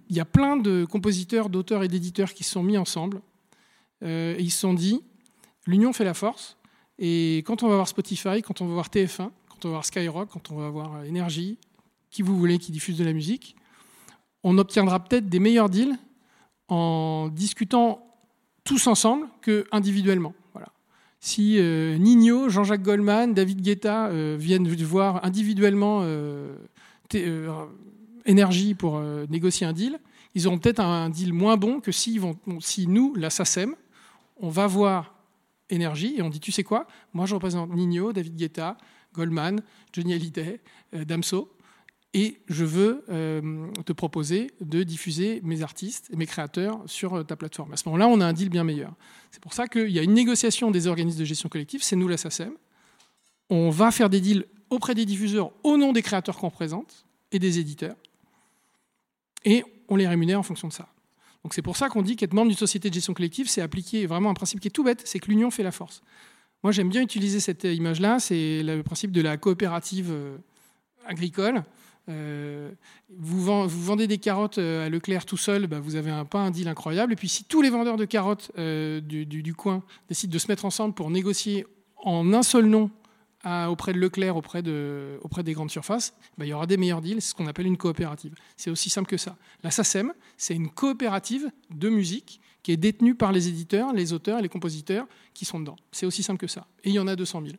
il 0.08 0.16
y 0.16 0.20
a 0.20 0.24
plein 0.24 0.56
de 0.56 0.84
compositeurs, 0.84 1.48
d'auteurs 1.48 1.84
et 1.84 1.88
d'éditeurs 1.88 2.34
qui 2.34 2.42
se 2.42 2.50
sont 2.50 2.64
mis 2.64 2.76
ensemble 2.76 3.22
euh, 4.02 4.34
et 4.36 4.42
ils 4.42 4.50
se 4.50 4.58
sont 4.58 4.74
dit 4.74 5.00
l'union 5.66 5.92
fait 5.92 6.02
la 6.04 6.14
force. 6.14 6.56
Et 6.98 7.38
quand 7.46 7.62
on 7.62 7.68
va 7.68 7.76
voir 7.76 7.88
Spotify, 7.88 8.42
quand 8.42 8.60
on 8.60 8.66
va 8.66 8.74
voir 8.74 8.88
TF1, 8.88 9.30
quand 9.48 9.64
on 9.64 9.68
va 9.68 9.74
voir 9.74 9.84
Skyrock, 9.84 10.30
quand 10.30 10.50
on 10.50 10.56
va 10.56 10.70
voir 10.70 10.96
euh, 10.96 11.08
Energy, 11.08 11.58
qui 12.10 12.22
vous 12.22 12.36
voulez 12.36 12.58
qui 12.58 12.72
diffuse 12.72 12.98
de 12.98 13.04
la 13.04 13.12
musique, 13.12 13.54
on 14.42 14.58
obtiendra 14.58 14.98
peut-être 14.98 15.28
des 15.28 15.38
meilleurs 15.38 15.70
deals 15.70 15.96
en 16.66 17.28
discutant 17.28 18.04
tous 18.64 18.88
ensemble 18.88 19.28
que 19.40 19.66
individuellement. 19.70 20.34
Si 21.24 21.56
euh, 21.58 21.96
Nino, 21.96 22.50
Jean-Jacques 22.50 22.82
Goldman, 22.82 23.32
David 23.32 23.62
Guetta 23.62 24.08
euh, 24.08 24.36
viennent 24.38 24.68
voir 24.68 25.24
individuellement 25.24 26.00
euh, 26.02 26.54
Énergie 28.26 28.74
pour 28.74 29.00
négocier 29.30 29.66
un 29.66 29.72
deal, 29.72 29.98
ils 30.34 30.46
auront 30.46 30.58
peut-être 30.58 30.80
un, 30.80 31.08
deal 31.08 31.32
moins 31.32 31.56
bon 31.56 31.80
que 31.80 31.92
si, 31.92 32.20
nous, 32.86 33.14
la 33.14 33.30
SACEM, 33.30 33.74
on 34.36 34.50
va 34.50 34.66
voir 34.66 35.14
Énergie 35.70 36.16
et 36.18 36.20
on 36.20 36.28
dit 36.28 36.40
tu 36.40 36.52
sais 36.52 36.62
quoi? 36.62 36.86
Moi 37.14 37.24
je 37.24 37.34
représente 37.34 37.74
Nino, 37.74 38.12
David 38.12 38.36
Guetta, 38.36 38.76
Goldman, 39.14 39.62
Johnny 39.94 40.12
Hallyday, 40.12 40.60
Damso, 40.92 41.53
et 42.14 42.40
je 42.48 42.64
veux 42.64 43.04
euh, 43.10 43.66
te 43.84 43.92
proposer 43.92 44.52
de 44.60 44.84
diffuser 44.84 45.40
mes 45.42 45.62
artistes 45.62 46.08
et 46.12 46.16
mes 46.16 46.26
créateurs 46.26 46.80
sur 46.86 47.14
euh, 47.14 47.22
ta 47.24 47.34
plateforme. 47.34 47.72
À 47.72 47.76
ce 47.76 47.88
moment-là, 47.88 48.06
on 48.06 48.20
a 48.20 48.26
un 48.26 48.32
deal 48.32 48.48
bien 48.48 48.62
meilleur. 48.62 48.94
C'est 49.32 49.42
pour 49.42 49.52
ça 49.52 49.66
qu'il 49.66 49.90
y 49.90 49.98
a 49.98 50.02
une 50.02 50.14
négociation 50.14 50.70
des 50.70 50.86
organismes 50.86 51.18
de 51.18 51.24
gestion 51.24 51.48
collective, 51.48 51.82
c'est 51.82 51.96
nous 51.96 52.08
la 52.08 52.16
SACEM. 52.16 52.52
On 53.50 53.68
va 53.70 53.90
faire 53.90 54.08
des 54.08 54.20
deals 54.20 54.46
auprès 54.70 54.94
des 54.94 55.04
diffuseurs 55.04 55.50
au 55.64 55.76
nom 55.76 55.92
des 55.92 56.02
créateurs 56.02 56.38
qu'on 56.38 56.48
représente 56.48 57.04
et 57.32 57.40
des 57.40 57.58
éditeurs, 57.58 57.96
et 59.44 59.64
on 59.88 59.96
les 59.96 60.06
rémunère 60.06 60.38
en 60.38 60.44
fonction 60.44 60.68
de 60.68 60.72
ça. 60.72 60.88
Donc 61.42 61.52
c'est 61.52 61.62
pour 61.62 61.76
ça 61.76 61.88
qu'on 61.88 62.00
dit 62.00 62.16
qu'être 62.16 62.32
membre 62.32 62.48
d'une 62.48 62.56
société 62.56 62.88
de 62.88 62.94
gestion 62.94 63.12
collective, 63.12 63.48
c'est 63.48 63.60
appliquer 63.60 64.06
vraiment 64.06 64.30
un 64.30 64.34
principe 64.34 64.60
qui 64.60 64.68
est 64.68 64.70
tout 64.70 64.84
bête, 64.84 65.02
c'est 65.04 65.18
que 65.18 65.26
l'union 65.26 65.50
fait 65.50 65.64
la 65.64 65.72
force. 65.72 66.00
Moi, 66.62 66.72
j'aime 66.72 66.88
bien 66.88 67.02
utiliser 67.02 67.40
cette 67.40 67.64
image-là, 67.64 68.18
c'est 68.18 68.62
le 68.62 68.82
principe 68.82 69.12
de 69.12 69.20
la 69.20 69.36
coopérative 69.36 70.10
euh, 70.10 70.38
agricole. 71.04 71.62
Euh, 72.08 72.70
vous 73.08 73.42
vendez 73.66 74.06
des 74.06 74.18
carottes 74.18 74.58
à 74.58 74.88
Leclerc 74.88 75.24
tout 75.24 75.36
seul, 75.36 75.66
bah, 75.66 75.80
vous 75.80 75.96
avez 75.96 76.10
un, 76.10 76.24
pas 76.24 76.40
un 76.40 76.50
deal 76.50 76.68
incroyable. 76.68 77.12
Et 77.12 77.16
puis 77.16 77.28
si 77.28 77.44
tous 77.44 77.62
les 77.62 77.70
vendeurs 77.70 77.96
de 77.96 78.04
carottes 78.04 78.50
du, 78.56 79.54
coin 79.56 79.82
décident 80.08 80.32
de 80.32 80.38
se 80.38 80.48
mettre 80.48 80.64
ensemble 80.64 80.94
pour 80.94 81.10
négocier 81.10 81.66
en 81.96 82.32
un 82.32 82.42
seul 82.42 82.66
nom 82.66 82.90
auprès 83.68 83.92
de 83.92 83.98
Leclerc, 83.98 84.36
auprès, 84.36 84.62
de, 84.62 85.18
auprès 85.22 85.42
des 85.42 85.52
grandes 85.52 85.70
surfaces, 85.70 86.14
bah, 86.38 86.44
il 86.46 86.48
y 86.48 86.52
aura 86.52 86.66
des 86.66 86.76
meilleurs 86.76 87.00
deals. 87.00 87.20
C'est 87.20 87.30
ce 87.30 87.34
qu'on 87.34 87.46
appelle 87.46 87.66
une 87.66 87.76
coopérative. 87.76 88.34
C'est 88.56 88.70
aussi 88.70 88.90
simple 88.90 89.08
que 89.08 89.16
ça. 89.16 89.36
La 89.62 89.70
SACEM, 89.70 90.12
c'est 90.36 90.54
une 90.54 90.70
coopérative 90.70 91.50
de 91.70 91.88
musique 91.88 92.40
qui 92.64 92.72
est 92.72 92.76
détenue 92.78 93.14
par 93.14 93.30
les 93.30 93.46
éditeurs, 93.48 93.92
les 93.92 94.12
auteurs 94.12 94.38
et 94.38 94.42
les 94.42 94.48
compositeurs 94.48 95.06
qui 95.34 95.44
sont 95.44 95.60
dedans. 95.60 95.76
C'est 95.92 96.06
aussi 96.06 96.22
simple 96.22 96.40
que 96.40 96.46
ça. 96.46 96.66
Et 96.82 96.88
il 96.88 96.94
y 96.94 96.98
en 96.98 97.06
a 97.06 97.14
200 97.14 97.42
000. 97.42 97.54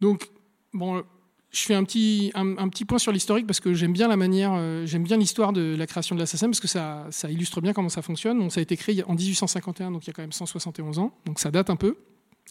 Donc, 0.00 0.30
bon, 0.72 1.02
je 1.50 1.62
fais 1.62 1.74
un 1.74 1.84
petit, 1.84 2.30
un, 2.34 2.68
petit 2.68 2.84
point 2.84 2.98
sur 2.98 3.10
l'historique 3.10 3.46
parce 3.46 3.60
que 3.60 3.72
j'aime 3.72 3.92
bien 3.92 4.06
la 4.06 4.16
manière, 4.16 4.52
euh, 4.54 4.84
j'aime 4.84 5.02
bien 5.02 5.16
l'histoire 5.16 5.52
de 5.52 5.74
la 5.76 5.86
création 5.86 6.14
de 6.14 6.20
la 6.20 6.26
SACEM 6.26 6.50
parce 6.50 6.60
que 6.60 6.68
ça, 6.68 7.06
ça 7.10 7.30
illustre 7.30 7.60
bien 7.60 7.72
comment 7.72 7.88
ça 7.88 8.02
fonctionne. 8.02 8.50
Ça 8.50 8.60
a 8.60 8.62
été 8.62 8.76
créé 8.76 9.02
en 9.04 9.14
1851, 9.14 9.90
donc 9.90 10.04
il 10.04 10.08
y 10.08 10.10
a 10.10 10.12
quand 10.12 10.22
même 10.22 10.32
171 10.32 10.98
ans. 10.98 11.12
Donc 11.24 11.38
ça 11.40 11.50
date 11.50 11.70
un 11.70 11.76
peu 11.76 11.96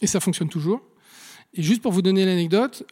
et 0.00 0.06
ça 0.06 0.18
fonctionne 0.18 0.48
toujours. 0.48 0.80
Et 1.54 1.62
juste 1.62 1.80
pour 1.80 1.92
vous 1.92 2.02
donner 2.02 2.24
l'anecdote, 2.24 2.84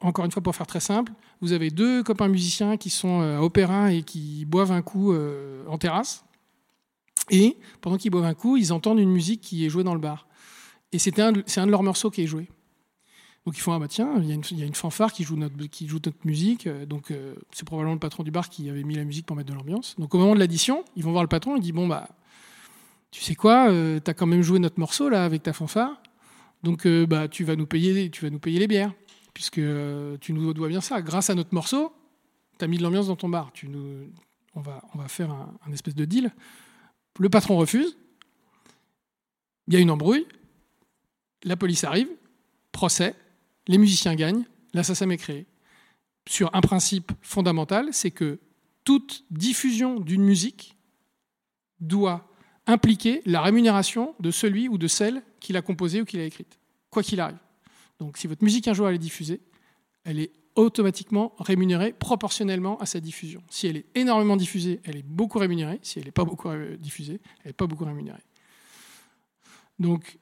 encore 0.00 0.24
une 0.24 0.32
fois 0.32 0.42
pour 0.42 0.54
faire 0.56 0.66
très 0.66 0.80
simple, 0.80 1.12
vous 1.40 1.52
avez 1.52 1.70
deux 1.70 2.02
copains 2.02 2.28
musiciens 2.28 2.76
qui 2.76 2.90
sont 2.90 3.22
euh, 3.22 3.38
à 3.38 3.42
opéra 3.42 3.92
et 3.92 4.02
qui 4.02 4.44
boivent 4.44 4.72
un 4.72 4.82
coup 4.82 5.12
euh, 5.12 5.64
en 5.68 5.78
terrasse. 5.78 6.24
Et 7.30 7.56
pendant 7.80 7.96
qu'ils 7.96 8.10
boivent 8.10 8.24
un 8.24 8.34
coup, 8.34 8.56
ils 8.56 8.72
entendent 8.72 8.98
une 8.98 9.10
musique 9.10 9.40
qui 9.40 9.64
est 9.64 9.68
jouée 9.68 9.84
dans 9.84 9.94
le 9.94 10.00
bar. 10.00 10.26
Et 10.92 10.98
c'est 10.98 11.18
un, 11.18 11.32
un, 11.32 11.66
de 11.66 11.70
leurs 11.70 11.82
morceaux 11.82 12.10
qui 12.10 12.22
est 12.22 12.26
joué. 12.26 12.48
Donc 13.46 13.58
ils 13.58 13.60
font 13.60 13.74
ah 13.74 13.78
bah 13.78 13.88
tiens, 13.88 14.14
il 14.18 14.26
y, 14.26 14.62
a 14.62 14.64
une, 14.64 14.74
fanfare 14.74 15.12
qui 15.12 15.22
joue 15.22 15.36
notre, 15.36 15.54
qui 15.66 15.86
joue 15.86 16.00
notre 16.04 16.16
musique. 16.24 16.66
Euh, 16.66 16.86
donc 16.86 17.12
c'est 17.52 17.66
probablement 17.66 17.94
le 17.94 18.00
patron 18.00 18.22
du 18.22 18.30
bar 18.30 18.48
qui 18.48 18.70
avait 18.70 18.84
mis 18.84 18.94
la 18.94 19.04
musique 19.04 19.26
pour 19.26 19.36
mettre 19.36 19.50
de 19.50 19.54
l'ambiance. 19.54 19.96
Donc 19.98 20.14
au 20.14 20.18
moment 20.18 20.34
de 20.34 20.40
l'addition, 20.40 20.84
ils 20.96 21.04
vont 21.04 21.12
voir 21.12 21.22
le 21.22 21.28
patron, 21.28 21.56
il 21.56 21.62
dit 21.62 21.72
bon 21.72 21.86
bah 21.86 22.08
tu 23.10 23.22
sais 23.22 23.34
quoi, 23.34 23.68
tu 23.68 24.10
as 24.10 24.14
quand 24.14 24.26
même 24.26 24.42
joué 24.42 24.58
notre 24.58 24.80
morceau 24.80 25.08
là 25.08 25.24
avec 25.24 25.42
ta 25.42 25.52
fanfare. 25.52 26.00
Donc 26.64 26.86
euh, 26.86 27.06
bah, 27.06 27.28
tu, 27.28 27.44
vas 27.44 27.56
nous 27.56 27.66
payer, 27.66 28.10
tu 28.10 28.24
vas 28.24 28.30
nous 28.30 28.38
payer 28.38 28.58
les 28.58 28.66
bières, 28.66 28.92
puisque 29.34 29.58
euh, 29.58 30.16
tu 30.18 30.32
nous 30.32 30.52
dois 30.54 30.68
bien 30.68 30.80
ça. 30.80 31.02
Grâce 31.02 31.28
à 31.28 31.34
notre 31.34 31.54
morceau, 31.54 31.92
tu 32.58 32.64
as 32.64 32.68
mis 32.68 32.78
de 32.78 32.82
l'ambiance 32.82 33.08
dans 33.08 33.16
ton 33.16 33.28
bar. 33.28 33.52
Tu 33.52 33.68
nous, 33.68 34.10
on, 34.54 34.62
va, 34.62 34.82
on 34.94 34.98
va 34.98 35.06
faire 35.06 35.30
un, 35.30 35.72
espèce 35.72 35.94
de 35.94 36.06
deal. 36.06 36.32
Le 37.20 37.28
patron 37.28 37.58
refuse. 37.58 37.96
Il 39.68 39.74
y 39.74 39.76
a 39.76 39.80
une 39.80 39.90
embrouille. 39.90 40.26
La 41.42 41.56
police 41.56 41.84
arrive. 41.84 42.08
Procès. 42.72 43.14
Les 43.66 43.78
musiciens 43.78 44.14
gagnent. 44.14 44.44
L'assassin 44.72 45.08
est 45.10 45.16
créé. 45.16 45.46
Sur 46.28 46.54
un 46.54 46.60
principe 46.60 47.12
fondamental, 47.22 47.88
c'est 47.92 48.10
que 48.10 48.40
toute 48.82 49.24
diffusion 49.30 50.00
d'une 50.00 50.22
musique 50.22 50.76
doit 51.80 52.28
impliquer 52.66 53.22
la 53.26 53.42
rémunération 53.42 54.14
de 54.20 54.30
celui 54.30 54.68
ou 54.68 54.78
de 54.78 54.86
celle 54.86 55.22
qui 55.40 55.52
l'a 55.52 55.62
composée 55.62 56.00
ou 56.00 56.04
qui 56.04 56.16
l'a 56.16 56.24
écrite, 56.24 56.58
quoi 56.90 57.02
qu'il 57.02 57.20
arrive. 57.20 57.38
Donc 57.98 58.16
si 58.16 58.26
votre 58.26 58.42
musique 58.42 58.68
un 58.68 58.74
jour 58.74 58.88
elle 58.88 58.94
est 58.94 58.98
diffusée, 58.98 59.40
elle 60.04 60.18
est 60.18 60.32
automatiquement 60.54 61.34
rémunérée 61.38 61.92
proportionnellement 61.92 62.78
à 62.78 62.86
sa 62.86 63.00
diffusion. 63.00 63.42
Si 63.50 63.66
elle 63.66 63.76
est 63.76 63.86
énormément 63.94 64.36
diffusée, 64.36 64.80
elle 64.84 64.96
est 64.96 65.04
beaucoup 65.04 65.38
rémunérée. 65.38 65.80
Si 65.82 65.98
elle 65.98 66.04
n'est 66.04 66.12
pas 66.12 66.24
beaucoup 66.24 66.48
euh, 66.48 66.76
diffusée, 66.76 67.20
elle 67.42 67.50
n'est 67.50 67.52
pas 67.54 67.66
beaucoup 67.66 67.84
rémunérée. 67.84 68.22
Donc, 69.78 70.18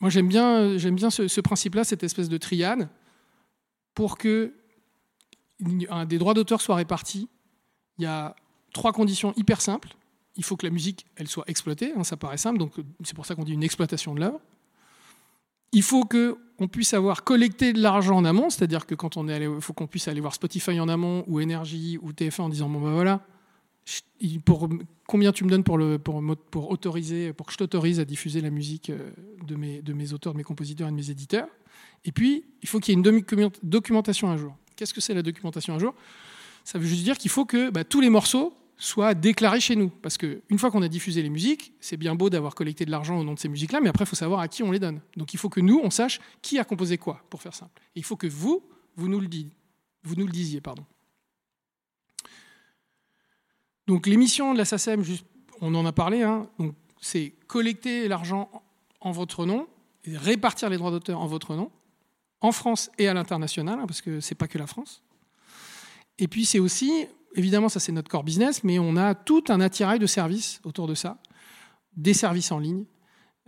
moi 0.00 0.10
j'aime 0.10 0.28
bien, 0.28 0.76
j'aime 0.76 0.94
bien 0.94 1.10
ce, 1.10 1.40
principe-là, 1.40 1.84
cette 1.84 2.02
espèce 2.02 2.28
de 2.28 2.36
triade, 2.36 2.88
pour 3.94 4.18
que 4.18 4.52
des 5.60 6.18
droits 6.18 6.34
d'auteur 6.34 6.60
soient 6.60 6.76
répartis. 6.76 7.28
Il 7.98 8.04
y 8.04 8.06
a 8.06 8.36
trois 8.72 8.92
conditions 8.92 9.32
hyper 9.36 9.60
simples 9.60 9.96
il 10.36 10.44
faut 10.44 10.56
que 10.56 10.66
la 10.66 10.72
musique 10.72 11.06
elle 11.16 11.28
soit 11.28 11.44
exploitée, 11.48 11.92
hein, 11.96 12.04
ça 12.04 12.16
paraît 12.16 12.36
simple, 12.36 12.58
donc 12.58 12.72
c'est 13.04 13.14
pour 13.14 13.26
ça 13.26 13.34
qu'on 13.34 13.44
dit 13.44 13.52
une 13.52 13.64
exploitation 13.64 14.14
de 14.14 14.20
l'œuvre. 14.20 14.40
Il 15.72 15.82
faut 15.82 16.04
qu'on 16.04 16.68
puisse 16.68 16.94
avoir 16.94 17.24
collecté 17.24 17.72
de 17.72 17.80
l'argent 17.80 18.16
en 18.16 18.24
amont, 18.24 18.50
c'est-à-dire 18.50 18.86
que 18.86 18.94
quand 18.94 19.16
on 19.16 19.28
est 19.28 19.34
allé, 19.34 19.48
faut 19.60 19.72
qu'on 19.72 19.86
puisse 19.86 20.08
aller 20.08 20.20
voir 20.20 20.34
Spotify 20.34 20.78
en 20.78 20.88
amont 20.88 21.24
ou 21.26 21.40
Énergie 21.40 21.98
ou 22.00 22.12
TF1 22.12 22.42
en 22.42 22.48
disant 22.48 22.68
bon 22.68 22.80
ben 22.80 22.92
voilà, 22.92 23.20
combien 25.06 25.32
tu 25.32 25.44
me 25.44 25.50
donnes 25.50 25.64
pour, 25.64 26.70
autoriser, 26.70 27.32
pour 27.32 27.46
que 27.46 27.52
je 27.52 27.58
t'autorise 27.58 28.00
à 28.00 28.04
diffuser 28.04 28.40
la 28.40 28.50
musique 28.50 28.90
euh, 28.90 29.10
de 29.46 29.54
mes, 29.56 30.12
auteurs, 30.12 30.32
de 30.32 30.38
mes 30.38 30.44
compositeurs 30.44 30.88
et 30.88 30.90
de 30.90 30.96
mes 30.96 31.10
éditeurs. 31.10 31.48
Et 32.04 32.12
puis, 32.12 32.44
il 32.62 32.68
faut 32.68 32.80
qu'il 32.80 32.92
y 32.92 32.96
ait 32.96 33.00
une 33.00 33.52
documentation 33.62 34.28
un 34.28 34.36
jour. 34.36 34.54
Qu'est-ce 34.74 34.94
que 34.94 35.00
c'est 35.00 35.14
la 35.14 35.22
documentation 35.22 35.74
un 35.74 35.78
jour? 35.78 35.94
Ça 36.64 36.78
veut 36.78 36.86
juste 36.86 37.04
dire 37.04 37.16
qu'il 37.16 37.30
faut 37.30 37.44
que 37.44 37.70
bah, 37.70 37.84
tous 37.84 38.00
les 38.00 38.10
morceaux 38.10 38.52
soit 38.76 39.14
déclaré 39.14 39.60
chez 39.60 39.76
nous. 39.76 39.88
Parce 39.88 40.18
qu'une 40.18 40.58
fois 40.58 40.70
qu'on 40.70 40.82
a 40.82 40.88
diffusé 40.88 41.22
les 41.22 41.30
musiques, 41.30 41.72
c'est 41.80 41.96
bien 41.96 42.14
beau 42.14 42.28
d'avoir 42.28 42.54
collecté 42.54 42.84
de 42.84 42.90
l'argent 42.90 43.18
au 43.18 43.24
nom 43.24 43.34
de 43.34 43.38
ces 43.38 43.48
musiques-là, 43.48 43.80
mais 43.80 43.88
après, 43.88 44.04
il 44.04 44.08
faut 44.08 44.16
savoir 44.16 44.40
à 44.40 44.48
qui 44.48 44.62
on 44.62 44.70
les 44.70 44.78
donne. 44.78 45.00
Donc 45.16 45.32
il 45.32 45.38
faut 45.38 45.48
que 45.48 45.60
nous, 45.60 45.80
on 45.82 45.90
sache 45.90 46.20
qui 46.42 46.58
a 46.58 46.64
composé 46.64 46.98
quoi, 46.98 47.22
pour 47.30 47.40
faire 47.40 47.54
simple. 47.54 47.80
Et 47.94 48.00
il 48.00 48.04
faut 48.04 48.16
que 48.16 48.26
vous, 48.26 48.62
vous 48.96 49.08
nous 49.08 49.20
le, 49.20 49.28
vous 50.02 50.14
nous 50.16 50.26
le 50.26 50.32
disiez. 50.32 50.60
Pardon. 50.60 50.84
Donc 53.86 54.06
l'émission 54.06 54.52
de 54.52 54.58
la 54.58 54.64
SACEM, 54.64 55.02
on 55.60 55.74
en 55.74 55.86
a 55.86 55.92
parlé, 55.92 56.22
hein, 56.22 56.48
c'est 57.00 57.34
collecter 57.46 58.08
l'argent 58.08 58.50
en 59.00 59.12
votre 59.12 59.46
nom, 59.46 59.68
et 60.04 60.16
répartir 60.16 60.70
les 60.70 60.76
droits 60.76 60.90
d'auteur 60.90 61.20
en 61.20 61.26
votre 61.26 61.54
nom, 61.54 61.70
en 62.40 62.52
France 62.52 62.90
et 62.98 63.08
à 63.08 63.14
l'international, 63.14 63.80
hein, 63.80 63.86
parce 63.86 64.00
que 64.00 64.20
c'est 64.20 64.34
pas 64.34 64.48
que 64.48 64.58
la 64.58 64.66
France. 64.66 65.02
Et 66.18 66.28
puis 66.28 66.44
c'est 66.44 66.58
aussi 66.58 67.06
évidemment, 67.36 67.68
ça 67.68 67.80
c'est 67.80 67.92
notre 67.92 68.10
core 68.10 68.24
business, 68.24 68.64
mais 68.64 68.78
on 68.78 68.96
a 68.96 69.14
tout 69.14 69.44
un 69.48 69.60
attirail 69.60 69.98
de 69.98 70.06
services 70.06 70.60
autour 70.64 70.86
de 70.86 70.94
ça, 70.94 71.18
des 71.96 72.14
services 72.14 72.50
en 72.50 72.58
ligne 72.58 72.84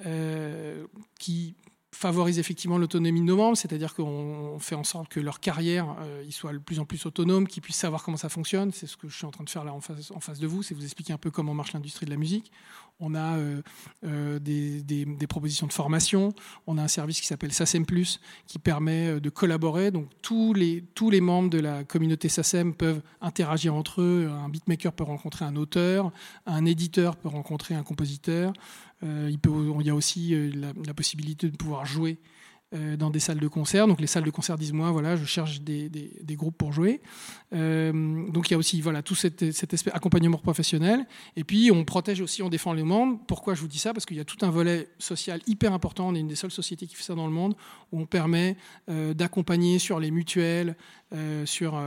euh, 0.07 0.87
qui 1.19 1.55
favorisent 1.99 2.39
effectivement 2.39 2.79
l'autonomie 2.79 3.21
de 3.21 3.25
nos 3.25 3.37
membres, 3.37 3.57
c'est-à-dire 3.57 3.93
qu'on 3.93 4.57
fait 4.61 4.77
en 4.77 4.85
sorte 4.85 5.09
que 5.09 5.19
leur 5.19 5.41
carrière 5.41 5.97
euh, 6.01 6.25
soit 6.31 6.53
de 6.53 6.59
plus 6.59 6.79
en 6.79 6.85
plus 6.85 7.05
autonome, 7.07 7.49
qu'ils 7.49 7.61
puissent 7.61 7.77
savoir 7.77 8.05
comment 8.05 8.17
ça 8.17 8.29
fonctionne. 8.29 8.71
C'est 8.71 8.87
ce 8.87 8.97
que 8.97 9.09
je 9.09 9.17
suis 9.17 9.27
en 9.27 9.33
train 9.33 9.43
de 9.43 9.51
faire 9.51 9.65
là 9.65 9.75
en 9.75 9.81
face, 9.81 10.39
de 10.39 10.47
vous, 10.47 10.63
c'est 10.63 10.75
vous 10.75 10.85
expliquer 10.85 11.13
un 11.13 11.19
peu 11.19 11.33
comment 11.33 11.55
marche 11.55 11.73
l'industrie 11.73 12.07
de 12.07 12.11
la 12.11 12.17
musique. 12.17 12.53
On 13.01 13.17
a 13.17 13.37
euh, 13.39 13.63
euh, 14.05 14.39
des, 14.39 14.81
des, 14.81 15.27
propositions 15.27 15.67
de 15.67 15.73
formation. 15.73 16.33
On 16.69 16.79
a 16.79 16.83
un 16.83 16.89
service 16.89 17.21
qui 17.21 17.27
s'appelle 17.27 17.53
SACEM 17.53 17.85
Plus 17.85 18.21
qui 18.47 18.61
permet 18.61 19.21
de 19.21 19.31
collaborer. 19.31 19.91
Donc 19.91 20.07
tous 20.23 20.55
les, 20.55 20.85
tous 20.95 21.11
les 21.11 21.21
membres 21.21 21.51
de 21.51 21.59
la 21.59 21.83
communauté 21.83 22.29
SACEM 22.29 22.75
peuvent 22.75 23.03
interagir 23.21 23.75
entre 23.75 24.03
eux. 24.03 24.31
Un 24.31 24.49
beatmaker 24.49 24.93
peut 24.93 25.05
rencontrer 25.05 25.45
un 25.45 25.57
auteur, 25.57 26.13
un 26.47 26.65
éditeur 26.65 27.17
peut 27.17 27.29
rencontrer 27.29 27.75
un 27.75 27.83
compositeur. 27.83 28.53
Euh, 29.05 29.31
il, 29.31 29.87
y 29.87 29.91
a 29.91 29.95
aussi 29.95 30.35
euh, 30.35 30.51
la, 30.85 30.95
possibilité 30.95 31.49
de 31.49 31.57
pouvoir 31.57 31.87
jouer 31.87 32.19
euh, 32.75 32.97
dans 32.97 33.11
des 33.11 33.21
salles 33.21 33.39
de 33.39 33.47
concert. 33.47 33.87
Donc 33.87 34.01
les 34.01 34.09
salles 34.09 34.25
de 34.25 34.31
concert 34.31 34.59
disent 34.59 34.73
moi 34.73 34.91
voilà 34.91 35.15
je 35.15 35.25
cherche 35.25 35.61
des, 35.61 36.11
groupes 36.31 36.59
pour 36.59 36.73
jouer. 36.73 37.01
Donc 37.53 38.49
il 38.49 38.51
y 38.51 38.55
a 38.55 38.59
aussi 38.59 38.81
voilà 38.81 39.03
tout 39.03 39.15
cet, 39.15 39.43
aspect 39.73 39.93
accompagnement 39.93 40.39
professionnel. 40.39 41.07
Et 41.37 41.45
puis 41.45 41.71
on 41.71 41.85
protège 41.85 42.21
aussi, 42.21 42.43
on 42.43 42.49
défend 42.49 42.73
les 42.73 42.83
membres. 42.83 43.21
Pourquoi 43.29 43.55
je 43.55 43.61
vous 43.61 43.69
dis 43.69 43.79
ça? 43.79 43.93
Parce 43.93 44.05
qu'il 44.05 44.17
y 44.17 44.21
a 44.21 44.25
tout 44.25 44.45
un 44.45 44.51
volet 44.51 44.89
social 44.99 45.41
hyper 45.47 45.73
important. 45.73 46.09
On 46.09 46.15
est 46.15 46.21
une 46.21 46.29
des 46.29 46.37
seules 46.37 46.51
sociétés 46.51 46.87
qui 46.87 46.97
fait 46.97 47.05
ça 47.05 47.15
dans 47.15 47.27
le 47.27 47.33
monde 47.33 47.55
où 47.93 48.01
on 48.01 48.07
permet 48.07 48.57
d'accompagner 48.89 49.79
sur 49.79 50.01
les 50.01 50.11
mutuelles, 50.11 50.77
sur 51.45 51.81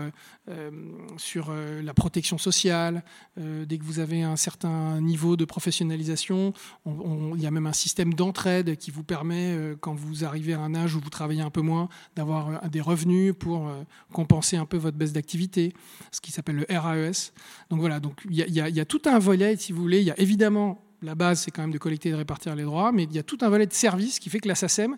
sur 1.17 1.53
la 1.53 1.93
protection 1.93 2.37
sociale. 2.37 3.03
dès 3.37 3.77
que 3.77 3.83
vous 3.83 3.99
avez 3.99 4.23
un 4.23 4.35
certain 4.35 4.99
niveau 5.01 5.35
de 5.37 5.45
professionnalisation, 5.45 6.53
il 6.85 7.41
y 7.41 7.45
a 7.45 7.51
même 7.51 7.67
un 7.67 7.73
système 7.73 8.13
d'entraide 8.13 8.77
qui 8.77 8.91
vous 8.91 9.03
permet 9.03 9.75
quand 9.79 9.93
vous 9.93 10.25
arrivez 10.25 10.53
à 10.53 10.59
un 10.59 10.75
âge 10.75 10.95
où 10.95 10.99
vous 10.99 11.09
travaillez 11.09 11.41
un 11.41 11.49
peu 11.49 11.61
moins, 11.61 11.89
d'avoir 12.15 12.49
euh, 12.49 12.67
des 12.69 12.81
revenus 12.81 13.33
pour 13.37 13.67
euh, 13.67 13.83
compenser 14.11 14.57
un 14.57 14.65
peu 14.65 14.77
votre 14.77 14.97
baisse 14.97 15.13
d'activité, 15.13 15.73
ce 16.11 16.21
qui 16.21 16.31
s'appelle 16.31 16.65
le 16.67 16.77
RAES. 16.77 17.31
Donc 17.69 17.79
voilà, 17.79 17.99
donc 17.99 18.21
il 18.29 18.39
y, 18.39 18.59
y, 18.59 18.79
a 18.79 18.85
tout 18.85 19.01
un 19.05 19.19
volet, 19.19 19.55
si 19.57 19.71
vous 19.71 19.81
voulez. 19.81 19.99
Il 19.99 20.07
y 20.07 20.11
a 20.11 20.19
évidemment 20.19 20.83
la 21.01 21.15
base, 21.15 21.41
c'est 21.41 21.51
quand 21.51 21.61
même 21.61 21.71
de 21.71 21.77
collecter 21.77 22.09
et 22.09 22.11
de 22.11 22.17
répartir 22.17 22.55
les 22.55 22.63
droits, 22.63 22.91
mais 22.91 23.03
il 23.03 23.13
y 23.13 23.19
a 23.19 23.23
tout 23.23 23.37
un 23.41 23.49
volet 23.49 23.65
de 23.65 23.73
service 23.73 24.19
qui 24.19 24.29
fait 24.29 24.39
que 24.39 24.47
la 24.47 24.55
SACEM, 24.55 24.97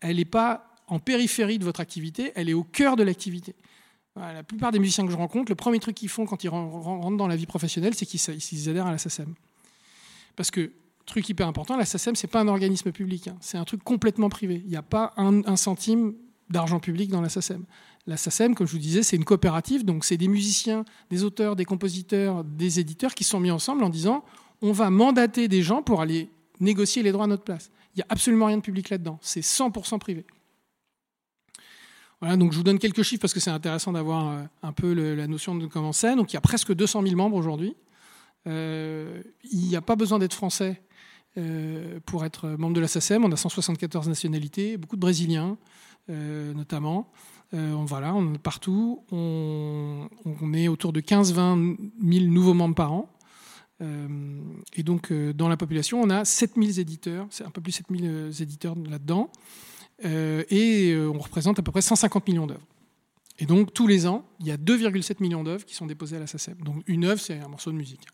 elle 0.00 0.16
n'est 0.16 0.24
pas 0.24 0.75
en 0.86 0.98
périphérie 0.98 1.58
de 1.58 1.64
votre 1.64 1.80
activité, 1.80 2.32
elle 2.34 2.48
est 2.48 2.54
au 2.54 2.62
cœur 2.62 2.96
de 2.96 3.02
l'activité. 3.02 3.54
la 4.16 4.42
plupart 4.42 4.72
des 4.72 4.78
musiciens 4.78 5.04
que 5.04 5.12
je 5.12 5.16
rencontre, 5.16 5.50
le 5.50 5.56
premier 5.56 5.78
truc 5.78 5.96
qu'ils 5.96 6.08
font 6.08 6.26
quand 6.26 6.44
ils 6.44 6.48
rentrent 6.48 7.16
dans 7.16 7.28
la 7.28 7.36
vie 7.36 7.46
professionnelle, 7.46 7.94
c'est 7.94 8.06
qu'ils 8.06 8.68
adhèrent 8.68 8.86
à 8.86 8.92
la 8.92 8.98
SACEM. 8.98 9.34
Parce 10.36 10.50
que 10.50 10.72
truc 11.06 11.28
hyper 11.28 11.48
important, 11.48 11.76
la 11.76 11.84
SACEM, 11.84 12.16
c'est 12.16 12.26
pas 12.26 12.40
un 12.40 12.48
organisme 12.48 12.92
public, 12.92 13.28
hein. 13.28 13.36
c'est 13.40 13.56
un 13.56 13.64
truc 13.64 13.82
complètement 13.82 14.28
privé. 14.28 14.60
Il 14.64 14.70
n'y 14.70 14.76
a 14.76 14.82
pas 14.82 15.14
un, 15.16 15.56
centime 15.56 16.14
d'argent 16.50 16.80
public 16.80 17.10
dans 17.10 17.20
la 17.20 17.28
SACEM. 17.28 17.64
La 18.06 18.16
SACEM, 18.16 18.54
comme 18.54 18.66
je 18.66 18.72
vous 18.72 18.78
disais, 18.78 19.02
c'est 19.02 19.16
une 19.16 19.24
coopérative, 19.24 19.84
donc 19.84 20.04
c'est 20.04 20.16
des 20.16 20.28
musiciens, 20.28 20.84
des 21.10 21.24
auteurs, 21.24 21.56
des 21.56 21.64
compositeurs, 21.64 22.44
des 22.44 22.78
éditeurs 22.78 23.14
qui 23.14 23.24
sont 23.24 23.40
mis 23.40 23.50
ensemble 23.50 23.82
en 23.82 23.88
disant 23.88 24.24
on 24.62 24.72
va 24.72 24.90
mandater 24.90 25.48
des 25.48 25.62
gens 25.62 25.82
pour 25.82 26.00
aller 26.00 26.30
négocier 26.60 27.02
les 27.02 27.12
droits 27.12 27.24
à 27.24 27.28
notre 27.28 27.44
place. 27.44 27.70
Il 27.94 27.98
n'y 27.98 28.02
a 28.02 28.06
absolument 28.08 28.46
rien 28.46 28.58
de 28.58 28.62
public 28.62 28.90
là-dedans, 28.90 29.18
c'est 29.22 29.40
100% 29.40 29.98
privé. 29.98 30.24
Donc 32.22 32.52
je 32.52 32.56
vous 32.56 32.64
donne 32.64 32.78
quelques 32.78 33.02
chiffres 33.02 33.20
parce 33.20 33.34
que 33.34 33.40
c'est 33.40 33.50
intéressant 33.50 33.92
d'avoir 33.92 34.28
euh, 34.28 34.42
un 34.62 34.72
peu 34.72 34.92
la 34.92 35.26
notion 35.26 35.54
de 35.54 35.66
comment 35.66 35.92
c'est. 35.92 36.16
Donc 36.16 36.32
il 36.32 36.34
y 36.34 36.38
a 36.38 36.40
presque 36.40 36.72
200 36.72 37.02
000 37.02 37.14
membres 37.14 37.36
aujourd'hui. 37.36 37.76
Euh, 38.46 39.22
il 39.50 39.68
n'y 39.68 39.76
a 39.76 39.82
pas 39.82 39.96
besoin 39.96 40.18
d'être 40.18 40.34
français 40.34 40.80
euh, 41.36 42.00
pour 42.06 42.24
être 42.24 42.48
membre 42.48 42.74
de 42.74 42.80
la 42.80 42.88
SACEM. 42.88 43.24
On 43.24 43.32
a 43.32 43.36
174 43.36 44.08
nationalités, 44.08 44.76
beaucoup 44.76 44.96
de 44.96 45.00
Brésiliens 45.00 45.56
notamment. 46.08 47.10
On, 47.52 47.84
voilà, 47.84 48.14
on 48.14 48.34
est 48.34 48.38
partout. 48.38 49.02
On, 49.10 50.08
est 50.54 50.68
autour 50.68 50.92
de 50.92 51.00
15-20 51.00 51.76
000 52.00 52.26
nouveaux 52.26 52.54
membres 52.54 52.76
par 52.76 52.92
an. 52.92 53.10
Et 53.80 54.82
donc, 54.84 55.12
dans 55.12 55.48
la 55.48 55.56
population, 55.56 56.00
on 56.00 56.08
a 56.10 56.24
7000 56.24 56.78
éditeurs, 56.78 57.26
c'est 57.30 57.44
un 57.44 57.50
peu 57.50 57.60
plus 57.60 57.72
7000 57.72 58.04
euh, 58.06 58.30
éditeurs 58.30 58.74
là-dedans, 58.88 59.30
et 60.02 60.92
euh, 60.92 61.10
on 61.12 61.18
représente 61.18 61.58
à 61.58 61.62
peu 61.62 61.72
près 61.72 61.82
150 61.82 62.28
millions 62.28 62.46
d'œuvres. 62.46 62.66
Et 63.38 63.46
donc, 63.46 63.72
tous 63.74 63.86
les 63.86 64.06
ans, 64.06 64.24
il 64.40 64.46
y 64.46 64.50
a 64.50 64.56
2,7 64.56 65.16
millions 65.20 65.44
d'œuvres 65.44 65.64
qui 65.64 65.74
sont 65.74 65.86
déposées 65.86 66.16
à 66.16 66.20
la 66.20 66.26
SACEM. 66.26 66.56
Donc, 66.62 66.82
une 66.86 67.04
œuvre, 67.04 67.20
c'est 67.20 67.38
un 67.38 67.48
morceau 67.48 67.70
de 67.70 67.76
musique. 67.76 68.06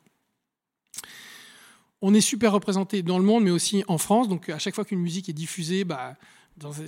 On 2.01 2.13
est 2.15 2.21
super 2.21 2.53
représenté 2.53 3.03
dans 3.03 3.19
le 3.19 3.25
monde, 3.25 3.45
mais 3.45 3.51
aussi 3.51 3.85
en 3.87 3.99
France. 3.99 4.29
Donc, 4.29 4.49
à 4.49 4.59
chaque 4.59 4.75
fois 4.75 4.85
qu'une 4.85 4.99
musique 4.99 5.29
est 5.29 5.33
diffusée, 5.33 5.85
bah, 5.85 6.17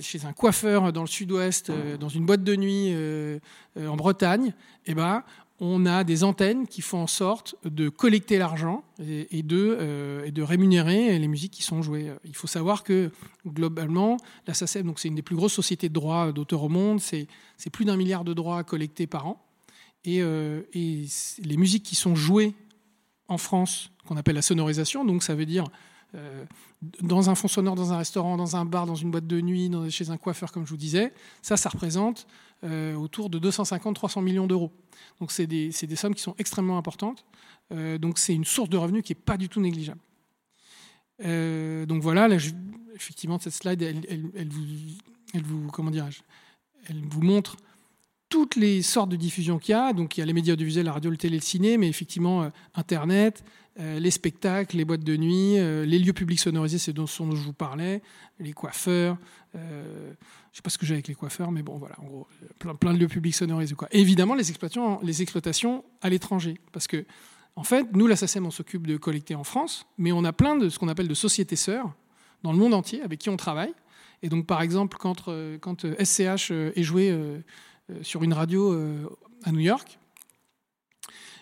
chez 0.01 0.25
un 0.25 0.33
coiffeur 0.33 0.93
dans 0.93 1.01
le 1.01 1.07
sud-ouest, 1.07 1.69
euh, 1.69 1.97
dans 1.97 2.09
une 2.09 2.25
boîte 2.25 2.43
de 2.43 2.55
nuit 2.55 2.89
euh, 2.93 3.39
euh, 3.77 3.87
en 3.87 3.95
Bretagne, 3.95 4.53
eh 4.85 4.93
ben, 4.93 5.23
on 5.59 5.85
a 5.85 6.03
des 6.03 6.23
antennes 6.23 6.67
qui 6.67 6.81
font 6.81 6.99
en 6.99 7.07
sorte 7.07 7.55
de 7.63 7.87
collecter 7.87 8.37
l'argent 8.37 8.83
et, 8.99 9.39
et 9.39 9.43
de, 9.43 9.77
euh, 9.79 10.25
et 10.25 10.31
de 10.31 10.41
rémunérer 10.41 11.17
les 11.17 11.27
musiques 11.27 11.53
qui 11.53 11.63
sont 11.63 11.81
jouées. 11.81 12.11
Il 12.25 12.35
faut 12.35 12.47
savoir 12.47 12.83
que 12.83 13.11
globalement, 13.47 14.17
la 14.47 14.53
SACEM, 14.53 14.93
c'est 14.97 15.07
une 15.07 15.15
des 15.15 15.21
plus 15.21 15.35
grosses 15.35 15.53
sociétés 15.53 15.87
de 15.87 15.93
droits 15.93 16.33
d'auteur 16.33 16.63
au 16.63 16.69
monde, 16.69 16.99
c'est 16.99 17.27
plus 17.71 17.85
d'un 17.85 17.95
milliard 17.95 18.25
de 18.25 18.33
droits 18.33 18.63
collectés 18.63 19.07
par 19.07 19.27
an. 19.27 19.41
Et, 20.03 20.21
euh, 20.21 20.61
les 20.73 21.57
musiques 21.57 21.83
qui 21.83 21.95
sont 21.95 22.15
jouées 22.15 22.53
en 23.27 23.37
France, 23.37 23.91
qu'on 24.05 24.17
appelle 24.17 24.35
la 24.35 24.41
sonorisation, 24.41 25.05
donc 25.05 25.23
ça 25.23 25.35
veut 25.35 25.45
dire 25.47 25.65
euh, 26.15 26.45
dans 27.01 27.29
un 27.29 27.35
fond 27.35 27.47
sonore, 27.47 27.75
dans 27.75 27.93
un 27.93 27.97
restaurant, 27.97 28.37
dans 28.37 28.55
un 28.55 28.65
bar, 28.65 28.85
dans 28.85 28.95
une 28.95 29.09
boîte 29.09 29.25
de 29.25 29.41
nuit, 29.41 29.71
chez 29.89 30.09
un 30.09 30.17
coiffeur, 30.17 30.51
comme 30.51 30.65
je 30.65 30.69
vous 30.69 30.77
disais, 30.77 31.13
ça, 31.41 31.57
ça 31.57 31.69
représente 31.69 32.27
euh, 32.63 32.95
autour 32.95 33.29
de 33.29 33.37
250-300 33.37 34.23
millions 34.23 34.47
d'euros. 34.47 34.71
Donc 35.19 35.31
c'est 35.31 35.45
des, 35.45 35.71
sommes 35.71 36.15
qui 36.15 36.21
sont 36.21 36.35
extrêmement 36.37 36.77
importantes. 36.77 37.25
Euh, 37.71 37.97
donc 37.97 38.17
c'est 38.17 38.33
une 38.33 38.45
source 38.45 38.69
de 38.69 38.77
revenus 38.77 39.03
qui 39.03 39.11
n'est 39.11 39.19
pas 39.19 39.37
du 39.37 39.49
tout 39.49 39.59
négligeable. 39.61 39.99
Euh, 41.23 41.85
donc 41.85 42.01
voilà, 42.01 42.27
effectivement, 42.95 43.39
cette 43.39 43.53
slide, 43.53 43.81
elle, 43.81 44.49
vous, 44.49 44.63
elle 45.33 45.43
vous, 45.43 45.67
comment 45.67 45.91
elle 45.91 47.01
vous 47.07 47.21
montre 47.21 47.57
toutes 48.29 48.55
les 48.55 48.81
sortes 48.81 49.09
de 49.09 49.15
diffusion 49.15 49.59
qu'il 49.59 49.73
y 49.73 49.75
a. 49.75 49.93
Donc 49.93 50.17
il 50.17 50.21
y 50.21 50.23
a 50.23 50.25
les 50.25 50.33
médias 50.33 50.53
audiovisuels, 50.53 50.85
la 50.85 50.93
radio, 50.93 51.11
le 51.11 51.17
télé, 51.17 51.35
le 51.35 51.43
ciné, 51.43 51.77
mais 51.77 51.87
effectivement 51.87 52.49
Internet, 52.73 53.43
les 53.77 54.11
spectacles, 54.11 54.77
les 54.77 54.85
boîtes 54.85 55.03
de 55.03 55.17
nuit, 55.17 55.57
euh, 55.57 55.85
les 55.85 55.99
lieux 55.99 56.13
publics 56.13 56.39
sonorisés, 56.39 56.77
c'est 56.77 56.93
dont, 56.93 57.07
ce 57.07 57.21
dont 57.21 57.35
je 57.35 57.43
vous 57.43 57.53
parlais, 57.53 58.01
les 58.39 58.53
coiffeurs. 58.53 59.17
euh, 59.55 60.13
je 60.51 60.57
sais 60.57 60.61
pas 60.61 60.69
ce 60.69 60.77
que 60.77 60.85
j'ai 60.85 60.93
avec 60.93 61.09
les 61.09 61.15
coiffeurs, 61.15 61.51
mais 61.51 61.63
bon, 61.63 61.77
voilà, 61.77 61.95
en 61.99 62.05
gros, 62.05 62.27
euh, 62.65 62.73
plein, 62.73 62.93
de 62.93 62.99
lieux 62.99 63.09
publics 63.09 63.35
sonorisés. 63.35 63.75
Quoi. 63.75 63.89
Et 63.91 63.99
évidemment, 63.99 64.33
les 64.33 64.49
exploitations, 64.49 65.01
les 65.01 65.21
exploitations 65.21 65.83
à 66.01 66.09
l'étranger. 66.09 66.57
Parce 66.71 66.87
que, 66.87 67.05
en 67.57 67.63
fait, 67.63 67.85
nous, 67.93 68.07
la 68.07 68.15
SACEM, 68.15 68.45
on 68.45 68.51
s'occupe 68.51 68.87
de 68.87 68.95
collecter 68.95 69.35
en 69.35 69.43
France, 69.43 69.85
mais 69.97 70.13
on 70.13 70.23
a 70.23 70.31
plein 70.31 70.55
de 70.55 70.69
ce 70.69 70.79
qu'on 70.79 70.87
appelle 70.87 71.09
de 71.09 71.13
sociétés 71.13 71.57
sœurs 71.57 71.93
dans 72.43 72.53
le 72.53 72.57
monde 72.57 72.73
entier 72.73 73.01
avec 73.01 73.19
qui 73.19 73.29
on 73.29 73.35
travaille. 73.37 73.73
Et 74.23 74.29
donc, 74.29 74.45
par 74.45 74.61
exemple, 74.61 74.97
quand, 74.97 75.27
euh, 75.27 75.57
euh, 75.83 76.05
SCH 76.05 76.51
euh, 76.51 76.71
est 76.75 76.83
joué 76.83 77.11
euh, 77.11 77.39
euh, 77.89 78.01
sur 78.01 78.23
une 78.23 78.33
radio 78.33 78.71
euh, 78.71 79.09
à 79.43 79.51
New 79.51 79.59
York, 79.59 79.99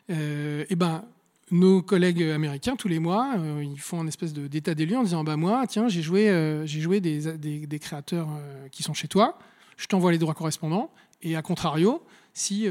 euh, 0.10 0.66
eh 0.70 0.76
ben, 0.76 1.06
nos 1.54 1.82
collègues 1.82 2.24
américains, 2.24 2.76
tous 2.76 2.88
les 2.88 3.00
mois, 3.00 3.36
euh, 3.38 3.64
ils 3.64 3.80
font 3.80 4.02
un 4.02 4.08
espèce 4.08 4.34
de- 4.34 4.48
d'état 4.48 4.74
des 4.74 4.86
lieux 4.86 4.98
en 4.98 5.04
disant 5.04 5.24
bah, 5.24 5.38
Moi, 5.38 5.66
tiens, 5.68 5.88
j'ai 5.88 6.02
joué, 6.02 6.30
euh, 6.30 6.66
j'ai 6.66 6.82
joué 6.82 7.00
des, 7.00 7.80
créateurs 7.80 8.30
euh, 8.32 8.68
qui 8.70 8.82
sont 8.84 8.94
chez 8.94 9.08
toi, 9.08 9.38
je 9.78 9.86
t'envoie 9.86 10.12
les 10.12 10.18
droits 10.18 10.34
correspondants. 10.34 10.92
Et 11.22 11.36
à 11.36 11.42
contrario, 11.42 12.04
si 12.34 12.68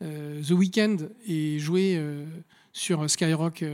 The 0.00 0.50
Weeknd 0.50 1.08
est 1.26 1.58
joué 1.58 2.00
sur 2.72 3.10
Skyrock 3.10 3.64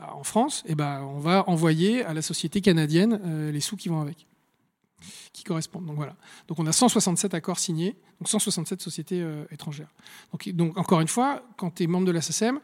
en 0.00 0.24
France, 0.24 0.64
eh 0.66 0.74
ben, 0.74 1.02
on 1.02 1.18
va 1.18 1.46
envoyer 1.46 2.02
à 2.04 2.14
la 2.14 2.22
société 2.22 2.62
canadienne 2.62 3.50
les 3.52 3.60
sous 3.60 3.76
qui 3.76 3.90
vont 3.90 4.00
avec, 4.00 4.26
qui 5.34 5.44
correspondent. 5.44 5.84
Donc 5.84 5.96
voilà. 5.96 6.16
Donc 6.48 6.58
on 6.58 6.66
a 6.66 6.72
167 6.72 7.34
accords 7.34 7.58
signés, 7.58 7.96
donc 8.18 8.30
167 8.30 8.80
sociétés 8.80 9.22
étrangères. 9.50 9.92
Donc, 10.32 10.48
donc 10.48 10.78
encore 10.78 11.02
une 11.02 11.08
fois, 11.08 11.42
quand 11.58 11.70
tu 11.74 11.82
es 11.82 11.86
membre 11.86 12.06
de 12.06 12.12
la 12.12 12.22
SACEM, 12.22 12.60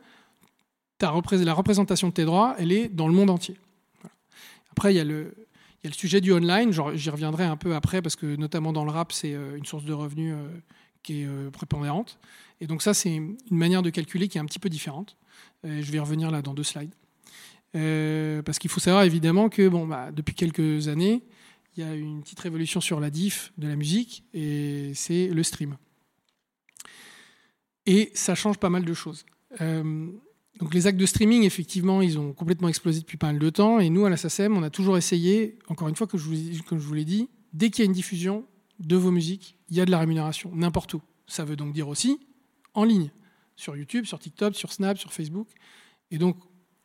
ta 1.01 1.13
la 1.33 1.55
représentation 1.55 2.09
de 2.09 2.13
tes 2.13 2.25
droits, 2.27 2.55
elle 2.59 2.73
est 2.73 2.89
dans 2.89 3.09
le 3.09 3.15
monde 3.15 3.31
entier. 3.31 3.57
Après, 4.71 4.93
il 4.93 4.97
y, 4.99 5.01
a 5.01 5.05
le, 5.05 5.35
sujet 5.93 6.21
du 6.21 6.33
online, 6.33 6.73
j'y 6.95 7.11
reviendrai 7.11 7.45
un 7.45 7.57
peu 7.57 7.75
après, 7.75 8.03
parce 8.03 8.17
que 8.17 8.37
notamment 8.37 8.73
dans 8.73 8.85
le 8.85 8.91
rap, 8.91 9.11
c'est 9.11 9.35
euh, 9.35 9.57
une 9.57 9.65
source 9.65 9.85
de 9.85 9.95
revenus 9.95 10.35
euh, 10.37 10.49
qui 11.03 11.23
est 11.23 11.27
euh, 11.27 11.51
prépondérante. 11.51 12.19
Et 12.61 12.67
donc 12.67 12.83
ça, 12.83 12.93
c'est 12.93 13.15
une 13.15 13.37
manière 13.51 13.83
de 13.83 13.89
calculer 13.89 14.29
qui 14.29 14.37
est 14.37 14.41
un 14.41 14.45
petit 14.45 14.59
peu 14.59 14.69
différente. 14.69 15.17
Je 15.65 15.91
vais 15.91 15.97
y 15.97 16.01
revenir 16.01 16.31
là 16.31 16.43
dans 16.43 16.53
deux 16.53 16.63
slides. 16.63 16.95
Parce 18.45 18.59
qu'il 18.59 18.71
faut 18.71 18.81
savoir 18.81 19.05
évidemment 19.05 19.49
que 19.49 19.69
bon, 19.69 19.87
bah, 19.87 20.11
depuis 20.13 20.35
quelques 20.35 20.89
années, 20.89 21.23
il 21.77 21.85
y 21.85 21.87
a 21.87 21.95
une 21.95 22.21
petite 22.21 22.41
révolution 22.41 22.83
sur 22.83 23.01
la 23.01 23.09
diff 23.09 23.53
de 23.57 23.67
la 23.67 23.77
musique, 23.77 24.25
et 24.35 24.93
c'est 24.95 25.29
le 25.29 25.43
stream. 25.43 25.79
Et 27.87 28.11
ça 28.15 28.35
change 28.35 28.59
pas 28.59 28.69
mal 28.69 28.85
de 28.85 28.93
choses. 28.93 29.25
Donc 30.61 30.75
les 30.75 30.87
actes 30.87 30.99
de 30.99 31.07
streaming, 31.07 31.45
effectivement, 31.45 32.03
ils 32.03 32.19
ont 32.19 32.35
complètement 32.35 32.69
explosé 32.69 33.01
depuis 33.01 33.17
pas 33.17 33.29
mal 33.29 33.39
de 33.39 33.51
temps. 33.51 33.81
Et 33.81 33.89
nous, 33.89 34.05
à 34.05 34.11
la 34.11 34.19
SACEM, 34.19 34.57
on 34.57 34.63
a 34.63 34.69
toujours 34.69 34.99
essayé, 34.99 35.59
encore 35.69 35.89
une 35.89 35.97
fois, 35.97 36.07
que 36.07 36.19
je 36.19 36.25
vous, 36.25 36.95
l'ai 36.95 37.05
dit, 37.05 37.31
dès 37.55 37.71
qu'il 37.71 37.83
y 37.83 37.83
a 37.83 37.87
une 37.87 37.95
diffusion 37.95 38.45
de 38.79 38.97
vos 38.97 39.11
musiques, 39.11 39.57
il 39.71 39.77
y 39.77 39.81
a 39.81 39.87
de 39.87 39.91
la 39.91 39.99
rémunération, 39.99 40.51
n'importe 40.55 40.95
où. 40.95 41.03
Ça 41.27 41.45
veut 41.45 41.57
donc 41.57 41.73
dire 41.73 41.89
aussi 41.89 42.19
en 42.75 42.85
ligne, 42.85 43.11
sur 43.57 43.77
YouTube, 43.77 44.05
sur 44.05 44.19
TikTok, 44.19 44.55
sur 44.55 44.73
Snap, 44.73 44.99
sur 44.99 45.13
Facebook. 45.13 45.49
Et 46.11 46.19
donc, 46.19 46.37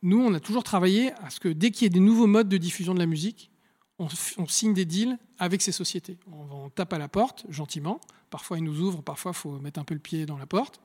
nous, 0.02 0.20
on 0.20 0.32
a 0.32 0.40
toujours 0.40 0.64
travaillé 0.64 1.12
à 1.22 1.28
ce 1.30 1.38
que 1.38 1.48
dès 1.48 1.70
qu'il 1.70 1.84
y 1.84 1.86
ait 1.86 1.90
des 1.90 2.00
nouveaux 2.00 2.26
modes 2.26 2.48
de 2.48 2.56
diffusion 2.56 2.94
de 2.94 2.98
la 2.98 3.06
musique, 3.06 3.50
on, 3.98 4.08
signe 4.46 4.74
des 4.74 4.84
deals 4.84 5.18
avec 5.38 5.62
ces 5.62 5.72
sociétés. 5.72 6.18
On 6.30 6.70
tape 6.70 6.92
à 6.92 6.98
la 6.98 7.08
porte, 7.08 7.46
gentiment. 7.48 8.00
Parfois, 8.30 8.58
ils 8.58 8.64
nous 8.64 8.80
ouvrent, 8.80 9.02
parfois, 9.02 9.32
il 9.34 9.38
faut 9.38 9.58
mettre 9.58 9.80
un 9.80 9.84
peu 9.84 9.94
le 9.94 10.00
pied 10.00 10.26
dans 10.26 10.38
la 10.38 10.46
porte. 10.46 10.80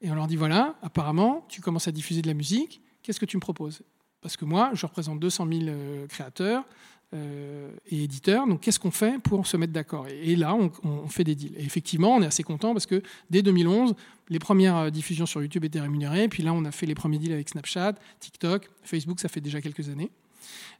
Et 0.00 0.10
on 0.10 0.14
leur 0.14 0.26
dit 0.26 0.36
voilà, 0.36 0.76
apparemment, 0.82 1.44
tu 1.48 1.60
commences 1.60 1.88
à 1.88 1.92
diffuser 1.92 2.22
de 2.22 2.26
la 2.26 2.34
musique, 2.34 2.82
qu'est-ce 3.02 3.20
que 3.20 3.26
tu 3.26 3.36
me 3.36 3.40
proposes? 3.40 3.82
Parce 4.20 4.36
que 4.36 4.44
moi, 4.44 4.70
je 4.74 4.86
représente 4.86 5.20
200 5.20 5.46
000 5.46 5.60
euh, 5.68 6.06
créateurs 6.06 6.64
euh, 7.12 7.70
et 7.90 8.04
éditeurs, 8.04 8.46
donc 8.46 8.60
qu'est-ce 8.60 8.80
qu'on 8.80 8.90
fait 8.90 9.20
pour 9.22 9.46
se 9.46 9.56
mettre 9.56 9.72
d'accord? 9.72 10.06
Et, 10.08 10.34
là, 10.36 10.56
on, 10.82 11.08
fait 11.08 11.24
des 11.24 11.34
deals. 11.34 11.54
Et 11.58 11.64
effectivement, 11.64 12.14
on 12.14 12.22
est 12.22 12.26
assez 12.26 12.42
content 12.42 12.72
parce 12.72 12.86
que 12.86 13.02
dès 13.30 13.42
2011, 13.42 13.94
les 14.30 14.38
premières 14.38 14.76
euh, 14.76 14.90
diffusions 14.90 15.26
sur 15.26 15.42
YouTube 15.42 15.64
étaient 15.64 15.80
rémunérées, 15.80 16.28
puis 16.28 16.42
là, 16.42 16.52
on 16.52 16.64
a 16.64 16.72
fait 16.72 16.86
les 16.86 16.94
premiers 16.94 17.18
deals 17.18 17.32
avec 17.32 17.48
Snapchat, 17.48 17.94
TikTok, 18.20 18.70
Facebook, 18.82 19.20
ça 19.20 19.28
fait 19.28 19.40
déjà 19.40 19.60
quelques 19.60 19.88
années. 19.88 20.10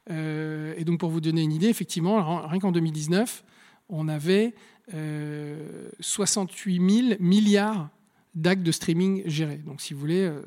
Et 0.07 0.83
donc, 0.85 0.99
pour 0.99 1.09
vous 1.09 1.19
donner 1.19 1.41
une 1.41 1.51
idée, 1.51 1.67
effectivement, 1.67 2.45
rien 2.45 2.59
qu'en 2.59 2.71
2019, 2.71 3.43
on 3.89 4.07
avait 4.07 4.53
euh, 4.93 5.89
68 5.99 7.07
000 7.09 7.15
milliards 7.19 7.89
d'actes 8.35 8.63
de 8.63 8.71
streaming 8.71 9.23
gérés. 9.25 9.57
Donc, 9.57 9.81
si 9.81 9.93
vous 9.93 9.99
voulez, 9.99 10.21
euh, 10.21 10.41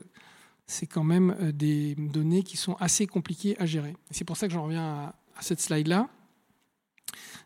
c'est 0.66 0.86
quand 0.86 1.04
même 1.04 1.34
euh, 1.40 1.52
des 1.52 1.94
données 1.96 2.42
qui 2.42 2.56
sont 2.56 2.74
assez 2.74 3.06
compliquées 3.06 3.56
à 3.58 3.66
gérer. 3.66 3.96
C'est 4.10 4.24
pour 4.24 4.36
ça 4.36 4.46
que 4.46 4.52
j'en 4.52 4.64
reviens 4.64 4.84
à, 4.84 5.14
cette 5.40 5.60
slide-là. 5.60 6.08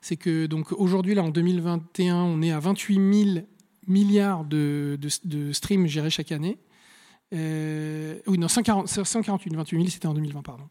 C'est 0.01 0.17
que 0.17 0.47
donc 0.47 0.73
aujourd'hui, 0.73 1.15
là, 1.15 1.23
en 1.23 1.29
2021, 1.29 2.17
on 2.17 2.43
est 2.43 2.51
à 2.51 2.59
28 2.59 3.25
000 3.35 3.47
milliards 3.87 4.45
de, 4.45 4.99
streams 5.53 5.87
gérés 5.87 6.11
chaque 6.11 6.33
année. 6.33 6.59
Euh, 7.33 8.19
oui, 8.27 8.39
non, 8.39 8.49
140, 8.49 8.89
148, 8.89 9.55
28 9.55 9.77
000, 9.77 9.89
c'était 9.89 10.07
en 10.07 10.15
2020, 10.15 10.43
pardon. 10.43 10.69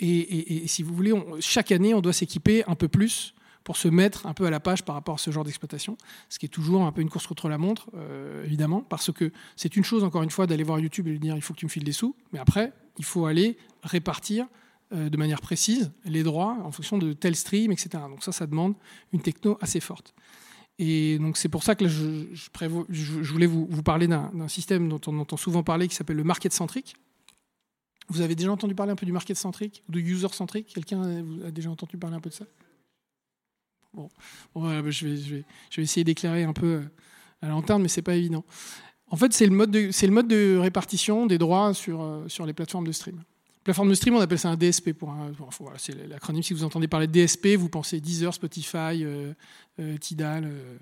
Et, 0.00 0.64
et- 0.64 0.66
si 0.66 0.82
vous 0.82 0.94
voulez, 0.94 1.12
chaque 1.40 1.70
année, 1.70 1.94
on 1.94 2.00
doit 2.00 2.12
s'équiper 2.12 2.64
un 2.66 2.74
peu 2.74 2.88
plus 2.88 3.34
pour 3.64 3.76
se 3.76 3.88
mettre 3.88 4.26
un 4.26 4.34
peu 4.34 4.46
à 4.46 4.50
la 4.50 4.60
page 4.60 4.84
par 4.84 4.94
rapport 4.94 5.14
à 5.14 5.18
ce 5.18 5.30
genre 5.30 5.44
d'exploitation, 5.44 5.96
ce 6.28 6.38
qui 6.38 6.46
est 6.46 6.48
toujours 6.48 6.84
un 6.84 6.92
peu 6.92 7.00
une 7.00 7.10
course 7.10 7.26
contre 7.26 7.48
la 7.48 7.58
montre, 7.58 7.90
euh, 7.94 8.44
évidemment, 8.44 8.80
parce 8.80 9.12
que 9.12 9.32
c'est 9.56 9.76
une 9.76 9.84
chose, 9.84 10.04
encore 10.04 10.22
une 10.22 10.30
fois, 10.30 10.46
d'aller 10.46 10.64
voir 10.64 10.78
YouTube 10.78 11.06
et 11.08 11.10
lui 11.10 11.18
dire 11.18 11.36
il 11.36 11.42
faut 11.42 11.54
que 11.54 11.58
tu 11.58 11.66
me 11.66 11.70
files 11.70 11.84
des 11.84 11.92
sous, 11.92 12.16
mais 12.32 12.38
après, 12.38 12.72
il 12.98 13.04
faut 13.04 13.26
aller 13.26 13.56
répartir 13.82 14.46
euh, 14.92 15.08
de 15.08 15.16
manière 15.16 15.40
précise 15.40 15.92
les 16.04 16.22
droits 16.22 16.58
en 16.64 16.70
fonction 16.70 16.98
de 16.98 17.12
tel 17.12 17.34
stream, 17.34 17.72
etc. 17.72 17.90
Donc 18.08 18.22
ça, 18.22 18.32
ça 18.32 18.46
demande 18.46 18.74
une 19.12 19.22
techno 19.22 19.56
assez 19.60 19.80
forte. 19.80 20.14
Et 20.78 21.18
donc 21.18 21.36
c'est 21.36 21.48
pour 21.48 21.62
ça 21.62 21.74
que 21.74 21.84
là, 21.84 21.90
je, 21.90 23.32
voulais 23.32 23.46
vous, 23.46 23.66
parler 23.82 24.06
d'un 24.08 24.48
système 24.48 24.88
dont 24.88 25.00
on 25.06 25.18
entend 25.18 25.36
souvent 25.36 25.62
parler 25.62 25.86
qui 25.88 25.94
s'appelle 25.94 26.16
le 26.16 26.24
market 26.24 26.52
centric. 26.52 26.96
Vous 28.08 28.20
avez 28.20 28.34
déjà 28.34 28.50
entendu 28.50 28.74
parler 28.74 28.92
un 28.92 28.96
peu 28.96 29.06
du 29.06 29.12
market 29.12 29.36
centric 29.36 29.84
de 29.88 30.00
user 30.00 30.28
centric 30.32 30.66
Quelqu'un 30.66 31.24
a 31.46 31.50
déjà 31.50 31.70
entendu 31.70 31.96
parler 31.96 32.16
un 32.16 32.20
peu 32.20 32.30
de 32.30 32.34
ça? 32.34 32.44
Bon, 33.94 34.08
je, 34.56 35.06
vais, 35.06 35.16
je, 35.16 35.34
vais, 35.34 35.82
essayer 35.82 36.04
d'éclairer 36.04 36.44
un 36.44 36.52
peu 36.52 36.82
à 37.40 37.46
la 37.46 37.52
lanterne, 37.52 37.82
mais 37.82 37.88
c'est 37.88 38.02
pas 38.02 38.14
évident. 38.14 38.44
En 39.08 39.16
fait, 39.16 39.32
c'est 39.32 39.46
le, 39.46 39.52
mode 39.52 39.70
de, 39.70 40.56
répartition 40.56 41.26
des 41.26 41.38
droits 41.38 41.74
sur, 41.74 42.24
sur 42.28 42.46
les 42.46 42.54
plateformes 42.54 42.86
de 42.86 42.92
stream. 42.92 43.22
Plateforme 43.64 43.90
de 43.90 43.94
stream, 43.94 44.16
on 44.16 44.20
appelle 44.20 44.38
ça 44.38 44.48
un 44.48 44.56
DSP. 44.56 44.90
Voilà, 45.00 45.78
c'est 45.78 46.08
l'acronyme. 46.08 46.42
Si 46.42 46.52
vous 46.52 46.64
entendez 46.64 46.88
parler 46.88 47.06
de 47.06 47.12
DSP, 47.12 47.54
vous 47.56 47.68
pensez 47.68 48.00
Deezer, 48.00 48.34
Spotify, 48.34 49.04
euh, 49.04 49.32
euh, 49.78 49.96
Tidal, 49.98 50.44
euh. 50.46 50.78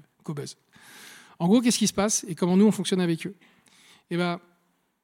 En 1.38 1.48
gros, 1.48 1.60
qu'est-ce 1.60 1.78
qui 1.78 1.88
se 1.88 1.92
passe 1.92 2.24
et 2.28 2.34
comment 2.34 2.56
nous 2.56 2.66
on 2.66 2.70
fonctionne 2.70 3.00
avec 3.00 3.26
eux? 3.26 3.34
Eh 4.10 4.16
ben, 4.16 4.38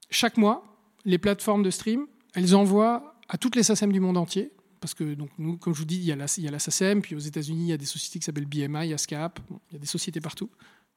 chaque 0.08 0.36
mois, 0.36 0.64
les 1.04 1.18
plateformes 1.18 1.62
de 1.62 1.70
stream, 1.70 2.06
elles 2.34 2.54
envoient 2.54 3.16
à 3.28 3.36
toutes 3.38 3.56
les 3.56 3.64
SACEM 3.64 3.92
du 3.92 3.98
monde 3.98 4.16
entier, 4.16 4.52
parce 4.86 4.94
que 4.94 5.16
nous, 5.38 5.56
comme 5.56 5.74
je 5.74 5.80
vous 5.80 5.84
dis, 5.84 5.96
il 5.96 6.04
y 6.04 6.12
a 6.12 6.14
la, 6.14 6.26
il 6.38 6.44
y 6.44 6.48
a 6.48 6.58
SACEM, 6.60 7.02
puis 7.02 7.16
aux 7.16 7.18
États-Unis, 7.18 7.64
il 7.64 7.68
y 7.70 7.72
a 7.72 7.76
des 7.76 7.86
sociétés 7.86 8.20
qui 8.20 8.24
s'appellent 8.24 8.46
BMI, 8.46 8.92
ASCAP, 8.92 9.40
il 9.50 9.72
y 9.72 9.76
a 9.78 9.80
des 9.80 9.86
sociétés 9.86 10.20
partout. 10.20 10.48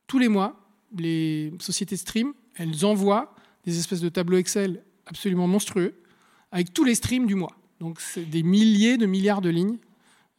Tous 0.06 0.19
les 0.19 0.28
mois, 0.28 0.63
les 0.95 1.52
sociétés 1.60 1.95
de 1.95 1.99
stream, 1.99 2.34
elles 2.54 2.86
envoient 2.86 3.34
des 3.65 3.80
espèces 3.80 4.02
de 4.02 4.10
tableaux 4.10 4.38
Excel 4.38 4.84
absolument 5.08 5.47
monstrueux 5.47 5.95
avec 6.52 6.71
tous 6.71 6.84
les 6.84 6.93
streams 6.93 7.25
du 7.25 7.34
mois. 7.34 7.58
Donc 7.80 7.99
c'est 7.99 8.25
des 8.25 8.43
milliers 8.43 8.97
de 8.97 9.08
milliards 9.08 9.41
de 9.41 9.49
lignes 9.49 9.80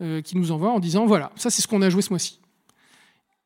euh, 0.00 0.22
qui 0.22 0.36
nous 0.36 0.52
envoient 0.52 0.70
en 0.70 0.78
disant 0.78 1.04
voilà, 1.04 1.32
ça 1.34 1.50
c'est 1.50 1.60
ce 1.60 1.66
qu'on 1.66 1.82
a 1.82 1.90
joué 1.90 2.02
ce 2.02 2.10
mois-ci. 2.10 2.38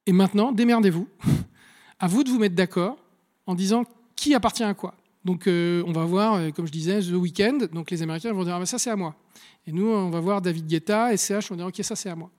Et 0.04 0.12
maintenant, 0.12 0.52
démerdez-vous. 0.52 1.08
à 1.98 2.08
vous 2.08 2.24
de 2.24 2.28
vous 2.28 2.38
mettre 2.38 2.56
d'accord 2.56 2.98
en 3.46 3.54
disant 3.54 3.84
qui 4.16 4.34
appartient 4.34 4.64
à 4.64 4.74
quoi. 4.74 4.94
Donc 5.24 5.46
euh, 5.46 5.82
on 5.86 5.92
va 5.92 6.04
voir, 6.04 6.34
euh, 6.34 6.50
comme 6.50 6.66
je 6.66 6.72
disais, 6.72 7.00
The 7.00 7.12
Weeknd, 7.12 7.68
donc 7.72 7.90
les 7.90 8.02
Américains 8.02 8.32
vont 8.32 8.44
dire 8.44 8.54
ah, 8.54 8.58
ben, 8.58 8.66
ça 8.66 8.78
c'est 8.78 8.90
à 8.90 8.96
moi. 8.96 9.14
Et 9.66 9.72
nous, 9.72 9.86
on 9.86 10.10
va 10.10 10.20
voir 10.20 10.42
David 10.42 10.66
Guetta, 10.66 11.16
SCH, 11.16 11.50
on 11.50 11.54
va 11.54 11.56
dire 11.56 11.66
ok, 11.66 11.76
ça 11.82 11.96
c'est 11.96 12.10
à 12.10 12.16
moi. 12.16 12.30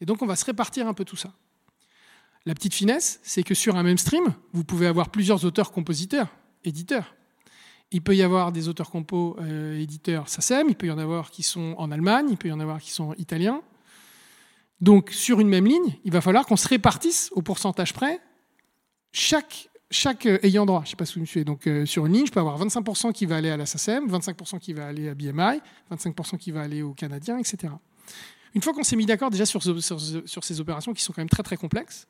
Et 0.00 0.06
donc 0.06 0.20
on 0.22 0.26
va 0.26 0.36
se 0.36 0.44
répartir 0.44 0.86
un 0.86 0.94
peu 0.94 1.04
tout 1.04 1.16
ça. 1.16 1.32
La 2.46 2.54
petite 2.54 2.74
finesse, 2.74 3.20
c'est 3.22 3.42
que 3.42 3.54
sur 3.54 3.76
un 3.76 3.82
même 3.82 3.96
stream, 3.96 4.34
vous 4.52 4.64
pouvez 4.64 4.86
avoir 4.86 5.08
plusieurs 5.08 5.46
auteurs, 5.46 5.72
compositeurs, 5.72 6.28
éditeurs. 6.62 7.14
Il 7.90 8.02
peut 8.02 8.14
y 8.14 8.22
avoir 8.22 8.52
des 8.52 8.68
auteurs 8.68 8.90
compos 8.90 9.36
euh, 9.40 9.80
éditeurs 9.80 10.28
SACEM, 10.28 10.66
il 10.68 10.74
peut 10.74 10.86
y 10.86 10.90
en 10.90 10.98
avoir 10.98 11.30
qui 11.30 11.42
sont 11.42 11.74
en 11.78 11.90
Allemagne, 11.90 12.26
il 12.30 12.36
peut 12.36 12.48
y 12.48 12.52
en 12.52 12.60
avoir 12.60 12.80
qui 12.80 12.90
sont 12.90 13.14
italiens. 13.14 13.62
Donc 14.80 15.10
sur 15.10 15.40
une 15.40 15.48
même 15.48 15.66
ligne, 15.66 15.96
il 16.04 16.12
va 16.12 16.20
falloir 16.20 16.44
qu'on 16.44 16.56
se 16.56 16.68
répartisse 16.68 17.30
au 17.32 17.40
pourcentage 17.40 17.94
près 17.94 18.20
chaque, 19.12 19.70
chaque 19.94 20.26
euh, 20.26 20.38
ayant 20.42 20.66
droit. 20.66 20.80
Je 20.80 20.86
ne 20.86 20.90
sais 20.90 20.96
pas 20.96 21.06
si 21.06 21.14
vous 21.14 21.20
me 21.20 21.26
suivez. 21.26 21.44
Donc 21.44 21.66
euh, 21.66 21.86
sur 21.86 22.06
une 22.06 22.12
ligne, 22.12 22.26
je 22.26 22.32
peux 22.32 22.40
avoir 22.40 22.58
25% 22.58 23.12
qui 23.12 23.26
va 23.26 23.36
aller 23.36 23.50
à 23.50 23.56
la 23.56 23.66
SACEM, 23.66 24.10
25% 24.10 24.58
qui 24.58 24.72
va 24.72 24.86
aller 24.86 25.08
à 25.08 25.14
BMI, 25.14 25.60
25% 25.90 26.36
qui 26.36 26.50
va 26.50 26.62
aller 26.62 26.82
aux 26.82 26.92
Canadiens, 26.92 27.38
etc. 27.38 27.72
Une 28.54 28.62
fois 28.62 28.72
qu'on 28.72 28.82
s'est 28.82 28.96
mis 28.96 29.06
d'accord 29.06 29.30
déjà 29.30 29.46
sur, 29.46 29.62
ces 29.62 30.60
opérations 30.60 30.92
qui 30.92 31.02
sont 31.02 31.12
quand 31.12 31.20
même 31.20 31.28
très 31.28 31.42
très 31.42 31.56
complexes, 31.56 32.06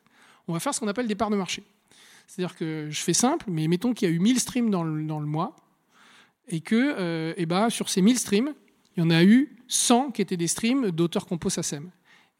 on 0.47 0.53
va 0.53 0.59
faire 0.59 0.73
ce 0.73 0.79
qu'on 0.79 0.87
appelle 0.87 1.07
des 1.07 1.15
parts 1.15 1.29
de 1.29 1.35
marché. 1.35 1.63
C'est-à-dire 2.27 2.55
que 2.55 2.87
je 2.89 3.01
fais 3.01 3.13
simple, 3.13 3.45
mais 3.49 3.67
mettons 3.67 3.93
qu'il 3.93 4.09
y 4.09 4.11
a 4.11 4.15
eu 4.15 4.19
1000 4.19 4.39
streams 4.39 4.69
dans 4.69 4.83
le, 4.83 5.25
mois 5.25 5.55
et 6.47 6.61
que 6.61 6.75
euh, 6.75 7.33
eh 7.37 7.45
ben, 7.45 7.69
sur 7.69 7.89
ces 7.89 8.01
1000 8.01 8.19
streams, 8.19 8.53
il 8.95 9.03
y 9.03 9.05
en 9.05 9.09
a 9.09 9.23
eu 9.23 9.57
100 9.67 10.11
qui 10.11 10.21
étaient 10.21 10.37
des 10.37 10.47
streams 10.47 10.91
d'auteurs 10.91 11.25
compos 11.25 11.49
SACEM. 11.49 11.89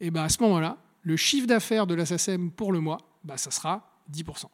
Et 0.00 0.10
ben, 0.10 0.22
à 0.22 0.28
ce 0.28 0.42
moment-là, 0.42 0.78
le 1.02 1.16
chiffre 1.16 1.46
d'affaires 1.46 1.86
de 1.86 1.94
la 1.94 2.06
SACEM 2.06 2.50
pour 2.50 2.72
le 2.72 2.80
mois, 2.80 2.98
ben, 3.24 3.36
ça 3.36 3.50
sera 3.50 4.02
10%. 4.12 4.46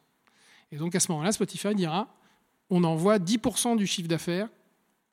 Et 0.73 0.77
donc 0.77 0.95
à 0.95 0.99
ce 0.99 1.11
moment-là, 1.11 1.31
Spotify 1.31 1.75
dira 1.75 2.07
on 2.69 2.83
envoie 2.83 3.19
10% 3.19 3.77
du 3.77 3.85
chiffre 3.85 4.07
d'affaires 4.07 4.49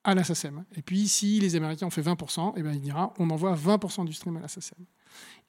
à 0.04 0.14
la 0.14 0.24
SACEM. 0.24 0.64
Et 0.74 0.80
puis 0.80 1.06
si 1.06 1.38
les 1.38 1.54
Américains 1.54 1.86
ont 1.86 1.90
fait 1.90 2.00
20%, 2.00 2.56
et 2.56 2.60
il 2.60 2.80
dira 2.80 3.12
on 3.18 3.28
envoie 3.28 3.54
20% 3.54 4.06
du 4.06 4.14
stream 4.14 4.38
à 4.38 4.40
la 4.40 4.48
SACEM. 4.48 4.78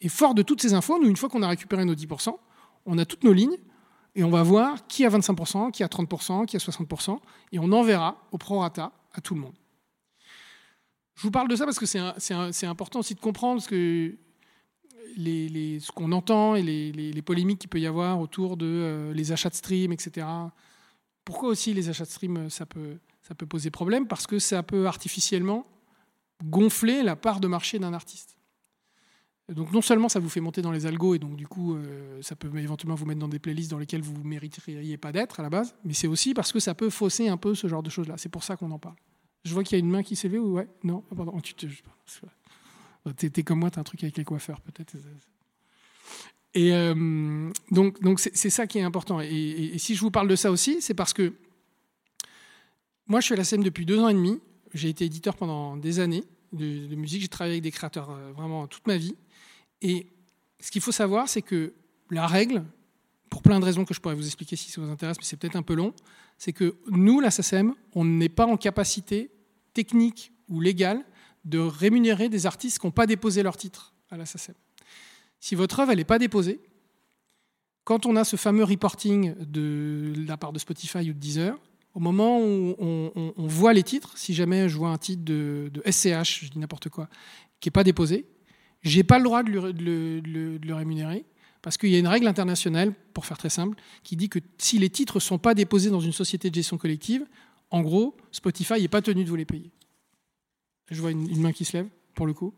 Et 0.02 0.10
fort 0.10 0.34
de 0.34 0.42
toutes 0.42 0.62
ces 0.62 0.74
infos, 0.74 1.00
nous, 1.00 1.08
une 1.08 1.16
fois 1.16 1.30
qu'on 1.30 1.42
a 1.42 1.48
récupéré 1.48 1.86
nos 1.86 1.96
10%, 1.96 2.36
on 2.86 2.98
a 2.98 3.06
toutes 3.06 3.24
nos 3.24 3.32
lignes, 3.32 3.56
et 4.14 4.26
on 4.26 4.30
va 4.30 4.44
voir 4.44 4.86
qui 4.88 5.06
a 5.06 5.10
25%, 5.10 5.72
qui 5.72 5.84
a 5.84 5.88
30%, 5.88 6.46
qui 6.46 6.58
a 6.58 6.60
60%, 6.60 7.18
et 7.54 7.60
on 7.60 7.72
enverra 7.72 8.28
au 8.34 8.38
prorata 8.38 8.92
à 9.14 9.22
tout 9.22 9.34
le 9.34 9.40
monde. 9.40 9.56
Je 11.16 11.22
vous 11.22 11.32
parle 11.32 11.48
de 11.48 11.56
ça 11.56 11.64
parce 11.64 11.80
que 11.80 11.86
c'est 11.86 12.66
important 12.66 13.00
aussi 13.00 13.16
de 13.16 13.22
comprendre 13.22 13.62
ce 13.62 13.70
que 13.70 14.18
ce 15.16 15.92
qu'on 15.92 16.12
entend 16.12 16.56
et 16.56 16.62
les, 16.62 17.22
polémiques 17.22 17.60
qu'il 17.60 17.70
peut 17.70 17.80
y 17.80 17.88
avoir 17.88 18.20
autour 18.20 18.58
de 18.58 18.66
euh, 18.66 19.14
les 19.14 19.32
achats 19.32 19.50
de 19.50 19.56
stream, 19.56 19.92
etc. 19.92 20.28
Pourquoi 21.26 21.50
aussi 21.50 21.74
les 21.74 21.90
achats 21.90 22.06
de 22.06 22.10
stream, 22.10 22.50
ça 22.50 22.66
peut, 22.66 22.98
poser 23.48 23.72
problème? 23.72 24.08
Parce 24.08 24.28
que 24.28 24.40
ça 24.40 24.64
peut 24.64 24.88
artificiellement 24.88 25.66
gonfler 26.44 27.04
la 27.04 27.16
part 27.16 27.40
de 27.40 27.48
marché 27.48 27.80
d'un 27.80 27.94
artiste. 27.94 28.38
Donc 29.50 29.74
non 29.74 29.82
seulement 29.82 30.08
ça 30.08 30.20
vous 30.20 30.30
fait 30.30 30.40
monter 30.40 30.62
dans 30.62 30.72
les 30.72 30.86
algos 30.86 31.14
et 31.14 31.20
donc 31.20 31.36
du 31.36 31.46
coup 31.46 31.76
euh, 31.76 32.22
ça 32.22 32.36
peut 32.36 32.50
éventuellement 32.58 32.96
vous 32.96 33.06
mettre 33.06 33.20
dans 33.20 33.28
des 33.28 33.40
playlists 33.40 33.70
dans 33.70 33.80
lesquelles 33.80 34.02
vous 34.02 34.18
ne 34.18 34.28
mériteriez 34.28 34.98
pas 34.98 35.12
d'être 35.12 35.42
à 35.42 35.44
la 35.44 35.50
base, 35.50 35.76
mais 35.84 35.94
c'est 35.94 36.08
aussi 36.08 36.34
parce 36.34 36.54
que 36.54 36.60
ça 36.60 36.74
peut 36.74 36.90
fausser 36.90 37.28
un 37.28 37.38
peu 37.38 37.54
ce 37.54 37.68
genre 37.68 37.84
de 37.84 37.90
choses-là. 37.90 38.16
C'est 38.18 38.30
pour 38.30 38.44
ça 38.44 38.56
qu'on 38.56 38.72
en 38.72 38.80
parle. 38.80 38.96
Je 39.44 39.54
vois 39.54 39.64
qu'il 39.64 39.78
y 39.78 39.82
a 39.82 39.84
une 39.84 39.90
main 39.90 40.04
qui 40.04 40.16
s'est 40.16 40.28
levée 40.28 40.40
ou 40.40 40.54
ouais 40.54 40.68
Non 40.84 41.04
ah, 41.12 41.16
Pardon, 41.16 41.40
tu 41.42 41.54
t'es 43.16 43.44
comme 43.44 43.60
moi, 43.60 43.72
t'as 43.72 43.82
un 43.82 43.84
truc 43.84 44.04
avec 44.04 44.18
les 44.18 44.24
coiffeurs 44.24 44.62
peut-être. 44.62 44.96
Et 46.54 46.74
euh, 46.74 47.50
donc 47.72 48.02
donc 48.02 48.20
c'est 48.20 48.50
ça 48.50 48.68
qui 48.68 48.78
est 48.78 48.84
important. 48.84 49.20
Et, 49.22 49.78
si 49.78 49.96
je 49.96 50.02
vous 50.02 50.12
parle 50.12 50.28
de 50.28 50.36
ça 50.36 50.52
aussi, 50.52 50.82
c'est 50.82 50.94
parce 50.94 51.14
que 51.14 51.34
moi 53.08 53.20
je 53.22 53.26
suis 53.26 53.34
à 53.34 53.38
la 53.38 53.44
scène 53.44 53.62
depuis 53.62 53.86
deux 53.86 54.00
ans 54.00 54.10
et 54.10 54.14
demi. 54.14 54.40
J'ai 54.74 54.90
été 54.90 55.06
éditeur 55.06 55.36
pendant 55.36 55.78
des 55.78 56.00
années 56.00 56.24
de, 56.54 56.96
musique. 56.96 57.22
J'ai 57.22 57.28
travaillé 57.28 57.56
avec 57.56 57.64
des 57.64 57.72
créateurs 57.72 58.10
euh, 58.12 58.32
vraiment 58.32 58.68
toute 58.68 58.88
ma 58.88 58.98
vie. 58.98 59.16
Et 59.82 60.08
ce 60.60 60.72
qu'il 60.72 60.82
faut 60.82 60.92
savoir, 60.92 61.28
c'est 61.28 61.42
que 61.42 61.74
la 62.10 62.28
règle, 62.28 62.64
pour 63.30 63.42
plein 63.42 63.60
de 63.60 63.66
raisons 63.66 63.84
que 63.86 63.94
je 63.94 64.00
pourrais 64.00 64.16
vous 64.16 64.26
expliquer 64.26 64.56
si 64.56 64.70
ça 64.70 64.82
vous 64.82 64.90
intéresse, 64.90 65.18
mais 65.18 65.26
c'est 65.26 65.38
peut-être 65.38 65.56
un 65.56 65.64
peu 65.64 65.74
long, 65.74 65.94
c'est 66.38 66.54
que 66.54 66.76
nous, 66.88 67.20
la 67.20 67.32
SACEM, 67.32 67.74
on 67.96 68.06
n'est 68.06 68.30
pas 68.30 68.46
en 68.46 68.58
capacité 68.58 69.30
technique 69.74 70.32
ou 70.50 70.60
légale 70.60 71.04
de 71.46 71.60
rémunérer 71.60 72.30
des 72.30 72.46
artistes 72.46 72.80
qui 72.80 72.86
n'ont 72.86 72.92
pas 72.92 73.08
déposé 73.08 73.44
leur 73.44 73.58
titre 73.58 73.94
à 74.10 74.18
la 74.18 74.26
SACEM. 74.26 74.56
Si 75.40 75.56
votre 75.56 75.80
œuvre 75.80 75.94
n'est 75.94 76.04
pas 76.04 76.20
déposée, 76.20 76.60
quand 77.84 78.06
on 78.06 78.16
a 78.16 78.24
ce 78.24 78.36
fameux 78.36 78.64
reporting 78.64 79.34
de, 79.40 80.14
la 80.28 80.38
part 80.38 80.54
de 80.54 80.60
Spotify 80.60 81.00
ou 81.00 81.14
de 81.14 81.20
Deezer, 81.20 81.58
au 81.94 82.00
moment 82.00 82.40
où 82.40 82.76
on, 82.80 83.48
voit 83.48 83.74
les 83.74 83.84
titres, 83.84 84.18
si 84.18 84.34
jamais 84.34 84.70
je 84.70 84.78
vois 84.78 84.90
un 84.90 84.98
titre 84.98 85.24
de, 85.26 85.72
SCH, 85.86 86.46
je 86.46 86.50
dis 86.50 86.60
n'importe 86.60 86.90
quoi, 86.90 87.10
qui 87.60 87.68
n'est 87.68 87.72
pas 87.72 87.84
déposé, 87.84 88.26
j'ai 88.84 89.04
pas 89.04 89.18
le 89.18 89.24
droit 89.24 89.44
de 89.44 89.52
le, 89.52 90.74
rémunérer 90.74 91.26
parce 91.62 91.78
qu'il 91.78 91.90
y 91.90 91.96
a 91.96 92.00
une 92.00 92.08
règle 92.08 92.28
internationale, 92.28 92.94
pour 93.14 93.26
faire 93.26 93.38
très 93.38 93.50
simple, 93.50 93.78
qui 94.04 94.16
dit 94.16 94.30
que 94.30 94.40
si 94.58 94.80
les 94.80 94.90
titres 94.90 95.18
ne 95.18 95.20
sont 95.20 95.38
pas 95.38 95.54
déposés 95.54 95.92
dans 95.92 96.00
une 96.00 96.12
société 96.12 96.50
de 96.50 96.56
gestion 96.56 96.78
collective, 96.78 97.24
en 97.70 97.82
gros, 97.82 98.18
Spotify 98.32 98.82
n'est 98.82 98.88
pas 98.88 99.04
tenu 99.04 99.24
de 99.24 99.30
vous 99.30 99.36
les 99.36 99.46
payer. 99.46 99.72
Je 100.92 101.02
vois 101.02 101.12
une, 101.12 101.40
main 101.40 101.54
qui 101.54 101.66
se 101.66 101.78
lève, 101.78 101.88
pour 102.14 102.28
le 102.28 102.34
coup. 102.34 102.54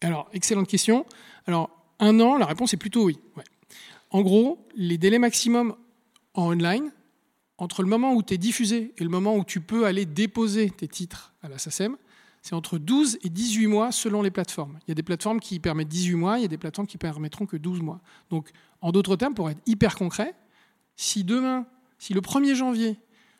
Alors, 0.00 0.28
excellente 0.32 0.68
question. 0.68 1.04
Alors, 1.46 1.70
un 1.98 2.18
an, 2.20 2.38
la 2.38 2.46
réponse 2.46 2.72
est 2.72 2.78
plutôt 2.78 3.04
oui. 3.04 3.18
En 4.10 4.22
gros, 4.22 4.66
les 4.76 4.96
délais 4.96 5.18
maximum 5.18 5.74
en 6.34 6.52
online, 6.52 6.92
entre 7.58 7.82
le 7.82 7.88
moment 7.88 8.14
où 8.14 8.22
tu 8.22 8.34
es 8.34 8.38
diffusé 8.38 8.94
et 8.96 9.04
le 9.04 9.10
moment 9.10 9.36
où 9.36 9.44
tu 9.44 9.60
peux 9.60 9.86
aller 9.86 10.06
déposer 10.06 10.70
tes 10.70 10.88
titres 10.88 11.34
à 11.42 11.48
la 11.48 11.58
SACEM, 11.58 11.96
c'est 12.42 12.54
entre 12.54 12.78
12 12.78 13.18
et 13.22 13.28
18 13.28 13.66
mois 13.66 13.92
selon 13.92 14.22
les 14.22 14.30
plateformes. 14.30 14.78
Il 14.86 14.90
y 14.90 14.92
a 14.92 14.94
des 14.94 15.02
plateformes 15.02 15.40
qui 15.40 15.60
permettent 15.60 15.88
18 15.88 16.14
mois, 16.14 16.38
il 16.38 16.42
y 16.42 16.44
a 16.44 16.48
des 16.48 16.58
plateformes 16.58 16.88
qui 16.88 16.98
permettront 16.98 17.46
que 17.46 17.56
12 17.56 17.80
mois. 17.82 18.00
Donc, 18.30 18.50
en 18.80 18.90
d'autres 18.90 19.16
termes, 19.16 19.34
pour 19.34 19.50
être 19.50 19.60
hyper 19.66 19.96
concret, 19.96 20.34
si 20.96 21.24
demain, 21.24 21.66
si 21.98 22.14
le 22.14 22.20
1er 22.20 22.54
janvier, 22.54 22.96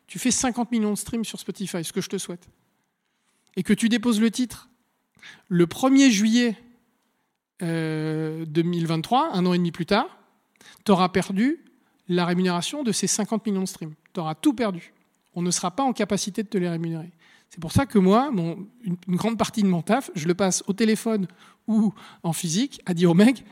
tu 0.07 0.19
fais 0.19 0.31
50 0.31 0.71
millions 0.71 0.93
de 0.93 0.99
streams 0.99 1.25
sur 1.25 1.41
Spotify, 1.41 1.83
ce 1.85 1.93
que 1.93 2.01
je 2.01 2.09
te 2.09 2.19
souhaite, 2.19 2.49
et 3.57 3.63
que 3.63 3.73
tu 3.73 3.89
déposes 3.89 4.21
le 4.21 4.31
titre 4.31 4.69
le 5.49 5.67
1er 5.67 6.11
juillet 6.11 6.57
2023, 7.61 9.25
euh, 9.25 9.39
un 9.39 9.47
an 9.47 9.53
et 9.53 9.59
demi 9.59 9.71
plus 9.71 9.87
tard, 9.87 10.19
tu 10.85 10.91
auras 10.93 11.09
perdu 11.09 11.61
la 12.09 12.27
rémunération 12.27 12.83
de 12.83 12.91
ces 12.91 13.07
50 13.07 13.47
millions 13.47 13.61
de 13.61 13.69
streams. 13.69 13.95
Tu 14.13 14.21
auras 14.21 14.35
tout 14.35 14.53
perdu. 14.53 14.93
On 15.35 15.43
ne 15.43 15.51
sera 15.51 15.71
pas 15.71 15.83
en 15.83 15.93
capacité 15.93 16.43
de 16.43 16.49
te 16.49 16.59
les 16.59 16.69
rémunérer. 16.69 17.11
C'est 17.51 17.61
pour 17.61 17.73
ça 17.73 17.87
que 17.87 17.99
moi, 17.99 18.31
une, 18.33 18.97
grande 19.09 19.39
partie 19.39 19.63
de 19.63 19.69
mon 19.69 19.83
taf, 19.83 20.11
je 20.15 20.27
le 20.27 20.35
passe 20.35 20.65
au 20.67 20.73
téléphone 20.73 21.27
ou 21.69 21.93
en 22.23 22.33
physique 22.33 22.81
à 22.87 22.95
dire 22.95 23.11
au 23.11 23.15
mec 23.15 23.45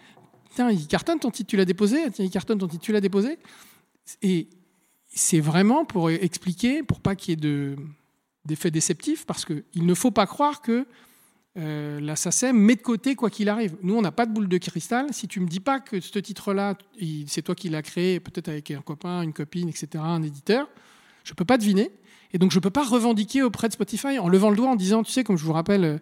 Tiens, 0.54 0.70
il 0.70 0.88
cartonne 0.88 1.20
ton 1.20 1.30
titre, 1.30 1.48
tu 1.48 1.56
l'as 1.56 1.64
déposé 1.64 2.10
Tiens, 2.10 2.24
il 2.24 2.30
cartonne 2.30 2.58
ton 2.58 2.66
titre, 2.66 2.82
tu 2.82 2.92
l'as 2.92 3.00
déposé 3.00 3.38
Et 4.22 4.48
c'est 5.06 5.40
vraiment 5.40 5.84
pour 5.84 6.10
expliquer, 6.10 6.82
pour 6.82 7.00
pas 7.00 7.14
qu'il 7.14 7.32
y 7.32 7.32
ait 7.34 7.76
d'effets 8.44 8.70
déceptifs, 8.70 9.26
parce 9.26 9.44
qu'il 9.44 9.86
ne 9.86 9.94
faut 9.94 10.10
pas 10.10 10.26
croire 10.26 10.62
que 10.62 10.86
euh, 11.58 12.00
la 12.00 12.16
SACEM 12.16 12.56
met 12.56 12.76
de 12.76 12.82
côté 12.82 13.16
quoi 13.16 13.28
qu'il 13.28 13.48
arrive. 13.48 13.76
Nous, 13.82 13.94
on 13.94 14.02
n'a 14.02 14.12
pas 14.12 14.26
de 14.26 14.32
boule 14.32 14.48
de 14.48 14.58
cristal. 14.58 15.06
Si 15.12 15.28
tu 15.28 15.40
me 15.40 15.46
dis 15.46 15.60
pas 15.60 15.80
que 15.80 16.00
ce 16.00 16.18
titre-là, 16.18 16.76
c'est 17.26 17.42
toi 17.42 17.54
qui 17.54 17.68
l'as 17.68 17.82
créé, 17.82 18.20
peut-être 18.20 18.48
avec 18.48 18.70
un 18.70 18.82
copain, 18.82 19.22
une 19.22 19.32
copine, 19.32 19.68
etc., 19.68 19.88
un 19.96 20.22
éditeur, 20.22 20.68
je 21.24 21.32
ne 21.32 21.36
peux 21.36 21.44
pas 21.44 21.58
deviner. 21.58 21.90
Et 22.32 22.38
donc, 22.38 22.52
je 22.52 22.58
ne 22.58 22.60
peux 22.62 22.70
pas 22.70 22.84
revendiquer 22.84 23.42
auprès 23.42 23.68
de 23.68 23.72
Spotify 23.72 24.18
en 24.18 24.28
levant 24.28 24.50
le 24.50 24.56
doigt 24.56 24.70
en 24.70 24.76
disant, 24.76 25.02
tu 25.02 25.10
sais, 25.10 25.24
comme 25.24 25.36
je 25.36 25.44
vous 25.44 25.52
rappelle, 25.52 26.00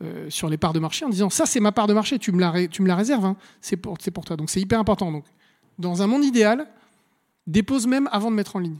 euh, 0.00 0.30
sur 0.30 0.48
les 0.48 0.58
parts 0.58 0.72
de 0.72 0.78
marché 0.78 1.04
en 1.04 1.08
disant 1.08 1.28
ça 1.28 1.44
c'est 1.44 1.58
ma 1.58 1.72
part 1.72 1.88
de 1.88 1.92
marché, 1.92 2.20
tu 2.20 2.30
me 2.30 2.38
la, 2.38 2.68
tu 2.68 2.88
réserves, 2.88 3.24
hein. 3.24 3.36
c'est 3.60 3.76
pour, 3.76 3.98
pour 3.98 4.24
toi. 4.24 4.36
Donc 4.36 4.48
c'est 4.48 4.60
hyper 4.60 4.78
important. 4.78 5.10
Donc, 5.10 5.24
dans 5.76 6.02
un 6.02 6.06
monde 6.06 6.24
idéal, 6.24 6.68
dépose 7.48 7.88
même 7.88 8.08
avant 8.12 8.30
de 8.30 8.36
mettre 8.36 8.54
en 8.54 8.60
ligne. 8.60 8.78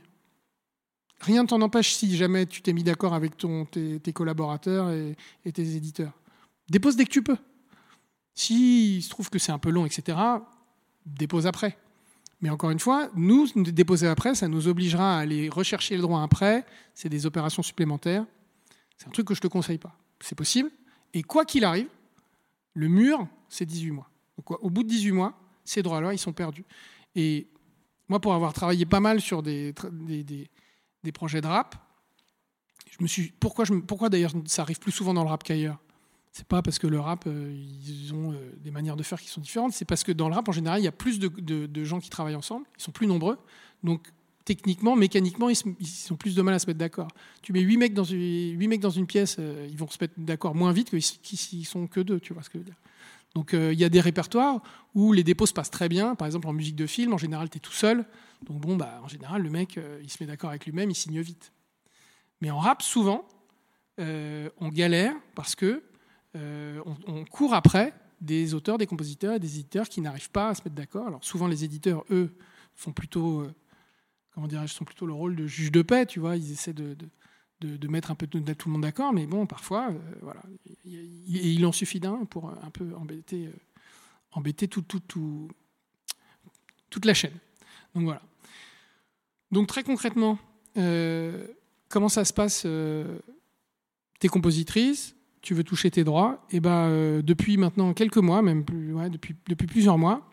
Rien 1.21 1.43
ne 1.43 1.49
t'en 1.49 1.61
empêche 1.61 1.95
si 1.95 2.17
jamais 2.17 2.47
tu 2.47 2.63
t'es 2.63 2.73
mis 2.73 2.85
d'accord 2.85 3.15
avec 3.15 3.37
ton, 3.37 3.65
tes, 3.65 4.13
collaborateurs 4.13 4.91
et, 4.91 5.17
tes 5.53 5.77
éditeurs. 5.77 6.13
Dépose 6.71 6.97
dès 6.97 7.05
que 7.05 7.11
tu 7.11 7.23
peux. 7.23 7.37
S'il 8.35 9.03
se 9.03 9.11
trouve 9.11 9.31
que 9.31 9.39
c'est 9.39 9.51
un 9.51 9.59
peu 9.59 9.71
long, 9.71 9.85
etc., 9.85 10.17
dépose 11.07 11.47
après. 11.47 11.77
Mais 12.41 12.51
encore 12.51 12.71
une 12.71 12.79
fois, 12.79 13.11
nous, 13.17 13.49
déposer 13.57 14.07
après, 14.07 14.37
ça 14.37 14.47
nous 14.47 14.69
obligera 14.69 15.17
à 15.17 15.21
aller 15.21 15.49
rechercher 15.49 15.97
le 15.97 16.03
droit 16.03 16.23
après. 16.23 16.65
C'est 16.95 17.09
des 17.09 17.27
opérations 17.27 17.65
supplémentaires. 17.65 18.25
C'est 18.97 19.09
un 19.09 19.11
truc 19.11 19.27
que 19.27 19.35
je 19.35 19.41
ne 19.41 19.43
te 19.43 19.49
conseille 19.49 19.79
pas. 19.79 19.97
C'est 20.21 20.37
possible. 20.37 20.71
Et 21.15 21.23
quoi 21.25 21.45
qu'il 21.45 21.65
arrive, 21.65 21.89
le 22.75 22.87
mur, 22.87 23.27
c'est 23.49 23.67
18 23.67 23.91
mois. 23.91 24.09
Au 24.47 24.71
bout 24.71 24.85
de 24.85 24.89
18 24.89 25.13
mois, 25.13 25.35
ces 25.65 25.83
droits-là, 25.83 26.13
ils 26.13 26.19
sont 26.19 26.33
perdus. 26.33 26.65
Et 27.17 27.49
moi, 28.09 28.21
pour 28.21 28.35
avoir 28.35 28.53
travaillé 28.53 28.87
pas 28.87 29.01
mal 29.01 29.21
sur 29.21 29.43
des, 29.43 29.75
projets 31.13 31.41
de 31.41 31.47
rap, 31.47 31.77
je 32.91 33.03
me 33.03 33.09
suis, 33.09 33.33
pourquoi, 33.39 33.65
je, 33.65 33.75
pourquoi 33.75 34.09
d'ailleurs 34.09 34.33
ça 34.47 34.63
arrive 34.63 34.79
plus 34.79 34.93
souvent 34.93 35.15
dans 35.15 35.23
le 35.23 35.29
rap 35.29 35.45
qu'ailleurs? 35.45 35.79
C'est 36.33 36.47
pas 36.47 36.63
parce 36.63 36.79
que 36.79 36.87
le 36.87 37.01
rap, 37.01 37.25
euh, 37.27 37.53
ils 37.53 38.15
ont 38.15 38.33
euh, 38.33 38.53
des 38.63 38.71
manières 38.71 38.97
de 38.97 39.03
faire 39.03 39.21
qui 39.21 39.29
sont 39.29 39.41
différentes, 39.41 39.73
c'est 39.73 39.85
parce 39.85 40.05
que 40.05 40.13
dans 40.13 40.29
le 40.29 40.35
rap, 40.35 40.49
en 40.49 40.53
général, 40.53 40.81
il 40.81 40.85
y 40.85 40.89
a 40.89 40.93
plus 40.93 41.19
de, 41.19 41.85
gens 41.85 41.99
qui 42.01 42.11
travaillent 42.11 42.37
ensemble, 42.37 42.67
ils 42.79 42.83
sont 42.83 42.93
plus 42.93 43.07
nombreux, 43.07 43.39
donc 43.83 44.07
techniquement, 44.45 44.97
mécaniquement, 44.97 45.49
ils, 45.49 45.57
sont 45.57 46.17
plus 46.17 46.35
de 46.35 46.43
mal 46.43 46.55
à 46.55 46.59
se 46.59 46.67
mettre 46.67 46.79
d'accord. 46.79 47.09
Tu 47.43 47.53
mets 47.53 47.61
8 47.61 47.77
mecs 47.77 47.95
dans 47.95 48.05
une, 48.05 48.59
8 48.59 48.69
mecs 48.69 48.81
dans 48.81 48.91
une 48.91 49.07
pièce, 49.07 49.37
euh, 49.39 49.67
ils 49.71 49.77
vont 49.77 49.89
se 49.89 49.99
mettre 50.01 50.15
d'accord 50.17 50.55
moins 50.55 50.73
vite 50.73 50.91
que 50.91 50.99
s'ils 51.01 51.67
sont 51.67 51.87
que 51.87 52.01
deux, 52.01 52.21
tu 52.21 52.33
vois 52.33 52.43
ce 52.43 52.51
que 52.51 52.59
je 52.59 52.61
veux 52.61 52.65
dire. 52.65 52.79
Donc 53.35 53.53
il 53.53 53.79
y 53.79 53.85
a 53.85 53.88
des 53.88 54.01
répertoires 54.01 54.62
où 54.95 55.12
les 55.12 55.23
dépôts 55.23 55.47
se 55.47 55.53
passent 55.53 55.71
très 55.71 55.88
bien, 55.88 56.14
par 56.14 56.27
exemple 56.27 56.49
en 56.49 56.53
musique 56.53 56.77
de 56.77 56.87
film, 56.87 57.12
en 57.12 57.19
général, 57.19 57.51
tu 57.51 57.59
es 57.59 57.61
tout 57.61 57.73
seul, 57.73 58.05
donc 58.47 58.61
bon, 58.61 58.77
bah, 58.77 59.01
en 59.03 59.09
général, 59.09 59.43
le 59.43 59.51
mec, 59.51 59.79
il 60.03 60.11
se 60.11 60.17
met 60.21 60.27
d'accord 60.27 60.51
avec 60.51 60.64
lui-même, 60.67 60.91
il 60.91 60.95
signe 60.95 61.21
vite. 61.21 61.53
Mais 62.41 62.51
en 62.51 62.59
rap, 62.59 62.83
souvent, 62.83 63.29
on 63.99 64.69
galère 64.71 65.14
parce 65.35 65.55
que 65.55 65.85
euh, 66.37 66.81
on, 67.07 67.25
court 67.25 67.55
après 67.55 67.95
des 68.21 68.53
auteurs, 68.53 68.77
des 68.77 68.87
compositeurs 68.87 69.41
des 69.41 69.59
éditeurs 69.59 69.88
qui 69.88 70.01
n'arrivent 70.01 70.31
pas 70.31 70.51
à 70.51 70.55
se 70.55 70.62
mettre 70.62 70.77
d'accord. 70.77 71.07
Alors 71.07 71.25
souvent 71.25 71.47
les 71.47 71.64
éditeurs, 71.64 72.05
eux, 72.11 72.35
font 72.75 72.93
plutôt, 72.93 73.41
euh, 73.41 73.55
comment 74.35 74.47
plutôt 74.85 75.07
le 75.07 75.12
rôle 75.12 75.37
de 75.37 75.47
juge 75.47 75.73
de 75.73 75.83
paix, 75.83 76.05
tu 76.05 76.21
vois, 76.21 76.37
ils 76.37 76.53
essaient 76.53 76.75
de, 76.75 76.97
mettre 77.88 78.11
un 78.11 78.14
peu 78.14 78.27
tout 78.27 78.38
le 78.38 78.73
monde 78.73 78.83
d'accord, 78.83 79.12
mais 79.12 79.27
bon, 79.27 79.47
parfois, 79.47 79.90
euh, 79.90 79.99
voilà, 80.23 80.42
il, 80.85 81.64
en 81.66 81.73
suffit 81.73 82.01
d'un 82.01 82.25
pour 82.25 82.51
un 82.51 82.71
peu 82.71 82.94
embêter, 82.97 83.51
embêter 84.33 84.68
tout, 84.68 84.83
tout, 84.83 85.01
tout, 85.01 85.49
toute 86.90 87.05
la 87.05 87.14
chaîne. 87.14 87.37
Donc 87.94 88.05
voilà. 88.05 88.23
Donc 89.51 89.66
très 89.66 89.83
concrètement, 89.83 90.38
comment 91.88 92.09
ça 92.09 92.25
se 92.25 92.33
passe 92.33 92.66
Tes 94.21 94.29
compositrices, 94.29 95.16
tu 95.42 95.55
veux 95.55 95.64
toucher 95.64 95.90
tes 95.90 96.05
droits, 96.05 96.44
et 96.51 96.61
ben 96.61 96.88
euh, 96.88 97.23
depuis 97.23 97.57
maintenant 97.57 97.94
quelques 97.94 98.18
mois, 98.18 98.42
même 98.42 98.64
depuis, 99.11 99.35
depuis 99.49 99.66
plusieurs 99.66 99.99
mois, 99.99 100.29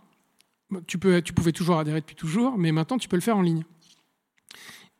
tu, 0.88 0.97
peux, 0.97 1.21
tu 1.21 1.33
pouvais 1.33 1.51
toujours 1.51 1.77
adhérer 1.79 2.01
depuis 2.01 2.15
toujours, 2.15 2.57
mais 2.57 2.71
maintenant 2.71 2.97
tu 2.97 3.07
peux 3.07 3.15
le 3.15 3.21
faire 3.21 3.38
en 3.38 3.41
ligne. 3.41 3.63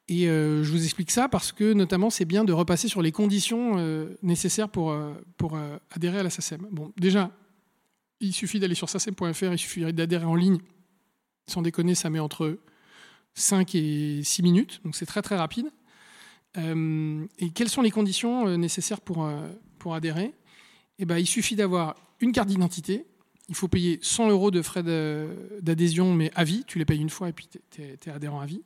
Et 0.08 0.28
euh, 0.28 0.64
je 0.64 0.72
vous 0.72 0.84
explique 0.84 1.10
ça 1.10 1.28
parce 1.28 1.52
que 1.52 1.74
notamment 1.74 2.10
c'est 2.10 2.26
bien 2.26 2.44
de 2.44 2.54
repasser 2.54 2.88
sur 2.88 3.02
les 3.02 3.12
conditions 3.12 3.78
euh, 3.78 4.16
nécessaires 4.22 4.70
pour, 4.70 4.96
pour 5.38 5.58
adhérer 5.92 6.20
à 6.20 6.24
la 6.24 6.30
SACEM. 6.30 6.68
Bon, 6.72 6.92
déjà, 6.98 7.32
il 8.20 8.34
suffit 8.34 8.60
d'aller 8.60 8.76
sur 8.76 8.90
sacem.fr, 8.90 9.52
il 9.52 9.58
suffit 9.58 9.94
d'adhérer 9.94 10.26
en 10.26 10.36
ligne. 10.36 10.60
Sans 11.48 11.62
déconner, 11.62 11.96
ça 11.96 12.10
met 12.10 12.20
entre 12.20 12.60
5 13.36 13.76
et 13.76 14.22
6 14.24 14.42
minutes, 14.42 14.82
donc 14.84 14.96
c'est 14.96 15.06
très 15.06 15.22
très 15.22 15.36
rapide. 15.36 15.68
et 16.58 17.50
quelles 17.54 17.70
sont 17.70 17.82
les 17.82 17.92
conditions 17.92 18.58
nécessaires 18.58 19.02
pour, 19.02 19.30
pour 19.78 19.94
adhérer, 19.94 20.34
eh 20.98 21.06
ben, 21.06 21.18
il 21.18 21.28
suffit 21.28 21.56
d'avoir 21.56 21.96
une 22.20 22.32
carte 22.32 22.48
d'identité. 22.48 23.06
Il 23.50 23.56
faut 23.56 23.68
payer 23.68 24.00
100 24.02 24.30
euros 24.30 24.52
de 24.52 24.62
frais 24.62 24.84
d'adhésion, 25.62 26.14
mais 26.14 26.32
à 26.36 26.44
vie. 26.44 26.64
Tu 26.66 26.80
les 26.80 26.86
payes 26.86 27.00
une 27.00 27.10
fois 27.10 27.30
et 27.30 27.34
puis 27.34 27.48
tu 27.48 27.82
es, 27.82 28.10
adhérent 28.10 28.40
à 28.40 28.46
vie. 28.46 28.62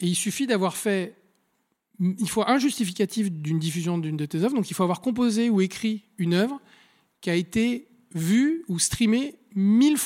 Et 0.00 0.06
il 0.06 0.14
suffit 0.14 0.46
d'avoir 0.46 0.76
fait. 0.76 1.16
Il 2.00 2.28
faut 2.28 2.44
un 2.46 2.58
justificatif 2.58 3.30
d'une 3.30 3.58
diffusion 3.58 3.98
d'une 3.98 4.16
de 4.16 4.26
tes 4.26 4.38
œuvres. 4.38 4.54
Donc 4.54 4.70
il 4.70 4.74
faut 4.74 4.84
avoir 4.84 5.00
composé 5.00 5.50
ou 5.50 5.60
écrit 5.60 6.04
une 6.18 6.34
œuvre 6.34 6.60
qui 7.20 7.30
a 7.30 7.34
été 7.34 7.88
vue 8.14 8.64
ou 8.68 8.78
streamée 8.78 9.38
mille 9.54 9.96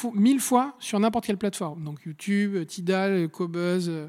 fois, 0.41 0.77
sur 0.79 0.99
n'importe 0.99 1.27
quelle 1.27 1.37
plateforme. 1.37 1.85
Donc 1.85 2.01
YouTube, 2.07 2.67
Tidal, 2.67 3.29
Cobuzz, 3.29 3.89
euh, 3.89 4.09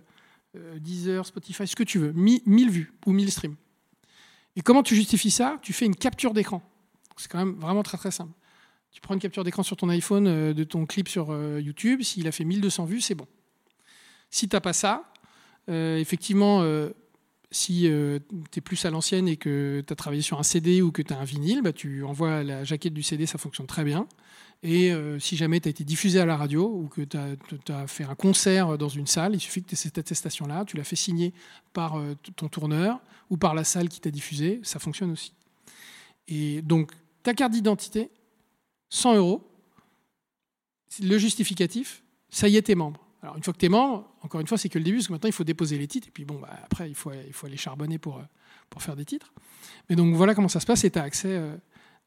Deezer, 0.80 1.26
Spotify, 1.26 1.68
ce 1.68 1.76
que 1.76 1.84
tu 1.84 2.00
veux. 2.00 2.14
Mille 2.14 2.70
vues 2.70 2.94
ou 3.06 3.12
mille 3.12 3.32
streams. 3.32 3.56
Et 4.56 4.62
comment 4.62 4.84
tu 4.84 4.96
justifies 4.96 5.32
ça? 5.32 5.60
Tu 5.62 5.74
fais 5.74 5.86
une 5.86 5.96
capture 5.96 6.34
d'écran. 6.34 6.62
C'est 7.18 7.30
quand 7.30 7.40
même 7.40 7.56
vraiment 7.56 7.84
très 7.84 7.98
très 7.98 8.12
simple. 8.12 8.32
Tu 8.92 9.02
prends 9.02 9.16
une 9.16 9.20
capture 9.20 9.44
d'écran 9.44 9.64
sur 9.64 9.76
ton 9.76 9.90
iPhone 9.90 10.28
euh, 10.28 10.54
de 10.54 10.64
ton 10.64 10.86
clip 10.86 11.10
sur 11.10 11.32
euh, 11.32 11.60
YouTube. 11.60 12.04
S'il 12.04 12.28
a 12.28 12.32
fait 12.32 12.44
1200 12.44 12.86
vues, 12.86 13.02
c'est 13.02 13.16
bon. 13.16 13.28
Si 14.30 14.48
tu 14.48 14.56
n'as 14.56 14.62
pas 14.62 14.74
ça, 14.74 15.12
effectivement, 15.68 16.64
si 17.52 17.90
tu 18.52 18.60
es 18.60 18.62
plus 18.62 18.84
à 18.86 18.90
l'ancienne 18.90 19.28
et 19.28 19.38
que 19.38 19.84
tu 19.86 19.94
as 19.94 19.96
travaillé 19.96 20.22
sur 20.22 20.40
un 20.40 20.44
CD 20.44 20.82
ou 20.82 20.92
que 20.92 21.02
tu 21.02 21.14
as 21.14 21.20
un 21.20 21.24
vinyle, 21.24 21.62
bah, 21.62 21.74
tu 21.74 22.04
envoies 22.04 22.44
la 22.44 22.64
jaquette 22.64 22.94
du 22.94 23.04
CD, 23.04 23.26
ça 23.26 23.38
fonctionne 23.38 23.68
très 23.68 23.84
bien. 23.84 24.08
Et 24.64 24.94
si 25.20 25.36
jamais 25.36 25.60
tu 25.60 25.68
as 25.68 25.72
été 25.72 25.84
diffusé 25.84 26.20
à 26.20 26.26
la 26.26 26.38
radio 26.38 26.66
ou 26.66 26.88
que 26.88 27.02
tu 27.02 27.18
as, 27.72 27.88
fait 27.88 28.06
un 28.06 28.16
concert 28.16 28.78
dans 28.78 28.90
une 28.90 29.08
salle, 29.08 29.36
il 29.36 29.40
suffit 29.40 29.62
que 29.62 29.68
tu 29.68 29.74
aies 29.74 29.78
cette 29.78 29.98
attestation-là, 29.98 30.64
tu 30.66 30.78
l'as 30.78 30.84
fait 30.84 30.96
signer 30.96 31.34
par 31.74 32.02
ton 32.36 32.48
tourneur 32.48 33.00
ou 33.30 33.38
par 33.38 33.56
la 33.56 33.64
salle 33.64 33.90
qui 33.90 34.00
t'a 34.00 34.12
diffusé, 34.12 34.60
ça 34.64 34.80
fonctionne 34.80 35.12
aussi. 35.12 35.34
Et 36.28 36.62
donc, 36.62 36.92
ta 37.24 37.34
carte 37.34 37.52
d'identité, 37.52 38.10
100 38.90 39.16
euros, 39.16 39.50
le 41.02 41.18
justificatif, 41.18 42.04
ça 42.30 42.48
y 42.48 42.58
est, 42.58 42.62
t'es 42.62 42.76
membre. 42.76 43.06
Alors, 43.24 43.38
une 43.38 43.44
fois 43.44 43.54
que 43.54 43.60
t'es 43.60 43.70
membre, 43.70 44.06
encore 44.22 44.42
une 44.42 44.48
fois, 44.48 44.58
c'est 44.58 44.68
que 44.68 44.78
le 44.78 44.84
début, 44.84 44.98
parce 44.98 45.08
que 45.08 45.14
maintenant, 45.14 45.30
il 45.30 45.34
faut 45.34 45.46
déposer 45.46 45.78
les 45.78 45.88
titres, 45.88 46.10
et 46.10 46.12
puis 46.12 46.26
bon, 46.26 46.40
bah, 46.42 46.50
après, 46.66 46.90
il 46.90 46.94
faut, 46.94 47.12
il 47.14 47.48
aller 47.48 47.56
charbonner 47.56 47.98
pour, 47.98 48.18
euh, 48.18 48.24
pour 48.70 48.84
faire 48.84 48.98
des 48.98 49.06
titres. 49.06 49.34
Mais 49.90 49.96
donc, 49.96 50.14
voilà 50.14 50.36
comment 50.36 50.50
ça 50.50 50.60
se 50.60 50.66
passe, 50.66 50.84
et 50.84 50.92
tu 50.92 51.00
as 51.00 51.04
accès 51.04 51.30
euh, 51.30 51.56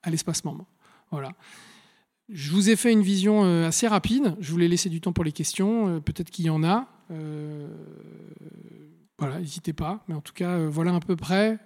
à 0.03 0.11
l'espace 0.11 0.45
membre. 0.45 0.67
Voilà. 1.11 1.33
Je 2.29 2.53
vous 2.53 2.69
ai 2.69 2.77
fait 2.77 2.93
une 2.93 3.01
vision 3.01 3.45
euh, 3.45 3.67
assez 3.67 3.89
rapide. 3.89 4.37
Je 4.41 4.53
voulais 4.53 4.69
laisser 4.69 4.91
du 4.91 5.01
temps 5.01 5.15
pour 5.15 5.25
les 5.25 5.33
questions. 5.33 6.03
Peut-être 6.03 6.31
qu'il 6.31 6.45
y 6.45 6.51
en 6.51 6.63
a. 6.63 6.87
Voilà, 9.19 9.39
n'hésitez 9.39 9.73
pas. 9.73 10.05
Mais 10.09 10.15
en 10.15 10.21
tout 10.21 10.35
cas, 10.35 10.59
voilà 10.67 10.95
à 10.95 11.01
peu 11.01 11.17
près, 11.17 11.59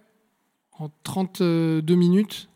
en 0.79 0.91
32 1.03 1.83
minutes, 1.97 2.49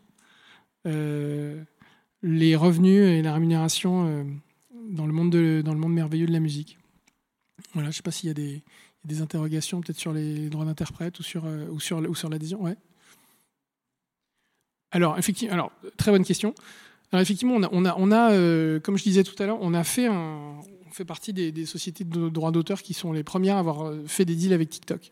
les 0.85 2.55
revenus 2.55 3.03
et 3.03 3.21
la 3.21 3.33
rémunération 3.33 4.25
dans, 4.91 5.07
le 5.07 5.11
monde 5.11 5.31
dans 5.31 5.73
le 5.73 5.79
monde 5.79 5.93
merveilleux 5.93 6.27
de 6.27 6.31
la 6.31 6.39
musique. 6.39 6.77
Voilà, 7.73 7.89
je 7.89 7.95
ne 7.95 7.97
sais 7.97 8.03
pas 8.03 8.11
s'il 8.11 8.27
y 8.27 8.31
a 8.31 8.33
des, 8.33 9.21
interrogations 9.21 9.81
peut-être 9.81 9.99
sur 9.99 10.13
les 10.13 10.49
droits 10.49 10.65
d'interprète 10.65 11.19
ou 11.19 11.23
sur, 11.23 11.45
ou 11.45 11.79
sur, 11.79 11.97
ou 11.99 12.15
sur 12.15 12.29
l'adhésion. 12.29 12.61
Ouais. 12.61 12.75
Alors, 14.91 15.17
effectivement, 15.17 15.53
alors, 15.53 15.71
très 15.97 16.11
bonne 16.11 16.25
question. 16.25 16.55
Alors, 17.11 17.21
effectivement, 17.21 17.55
on 17.55 17.63
a, 17.63 17.69
on 17.71 17.85
a, 17.85 17.95
on 17.97 18.11
a 18.11 18.79
comme 18.79 18.97
je 18.97 19.03
disais 19.03 19.23
tout 19.23 19.41
à 19.41 19.45
l'heure, 19.45 19.59
on 19.61 19.73
a 19.73 19.83
fait 19.83 20.07
un, 20.07 20.59
fait 20.95 21.05
partie 21.05 21.33
des, 21.33 21.65
sociétés 21.65 22.03
de 22.03 22.29
droits 22.29 22.51
d'auteur 22.51 22.81
qui 22.81 22.93
sont 22.93 23.11
les 23.11 23.23
premières 23.23 23.57
à 23.57 23.59
avoir 23.59 23.85
euh, 23.85 24.03
fait 24.07 24.25
des 24.25 24.35
deals 24.35 24.53
avec 24.53 24.69
TikTok. 24.69 25.11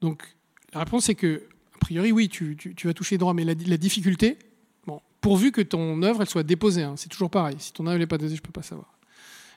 Donc 0.00 0.24
la 0.72 0.80
réponse 0.80 1.08
est 1.08 1.14
que, 1.14 1.42
a 1.74 1.78
priori, 1.78 2.10
oui, 2.10 2.28
tu, 2.28 2.56
vas 2.84 2.94
toucher 2.94 3.14
les 3.14 3.18
droits, 3.18 3.34
mais 3.34 3.44
la, 3.44 3.54
difficulté, 3.76 4.38
bon, 4.86 5.00
pourvu 5.20 5.52
que 5.52 5.60
ton 5.60 6.02
œuvre 6.02 6.22
elle 6.22 6.28
soit 6.28 6.42
déposée, 6.42 6.82
hein, 6.82 6.94
c'est 6.96 7.08
toujours 7.08 7.30
pareil. 7.30 7.56
Si 7.58 7.72
ton 7.72 7.86
œuvre 7.86 7.98
n'est 7.98 8.06
pas 8.06 8.18
déposée, 8.18 8.36
je 8.36 8.40
ne 8.40 8.46
peux 8.46 8.52
pas 8.52 8.62
savoir. 8.62 8.93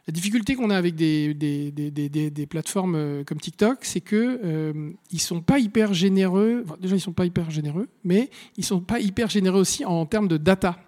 La 0.08 0.14
difficulté 0.14 0.56
qu'on 0.56 0.70
a 0.70 0.78
avec 0.78 0.96
des, 0.96 2.48
plateformes 2.50 2.96
euh, 2.96 3.24
comme 3.26 3.42
TikTok, 3.42 3.80
c'est 3.84 4.00
que 4.00 4.40
euh, 4.42 4.92
ils 5.12 5.20
sont 5.20 5.42
pas 5.42 5.60
hyper 5.60 5.94
généreux. 5.94 6.64
déjà, 6.80 6.96
ils 6.96 7.02
sont 7.02 7.12
pas 7.12 7.26
hyper 7.26 7.52
généreux, 7.52 7.90
mais 8.06 8.30
ils 8.56 8.64
sont 8.64 8.80
pas 8.80 9.02
hyper 9.02 9.30
généreux 9.30 9.60
aussi 9.60 9.84
en 9.84 10.06
termes 10.06 10.30
de 10.30 10.38
data. 10.38 10.80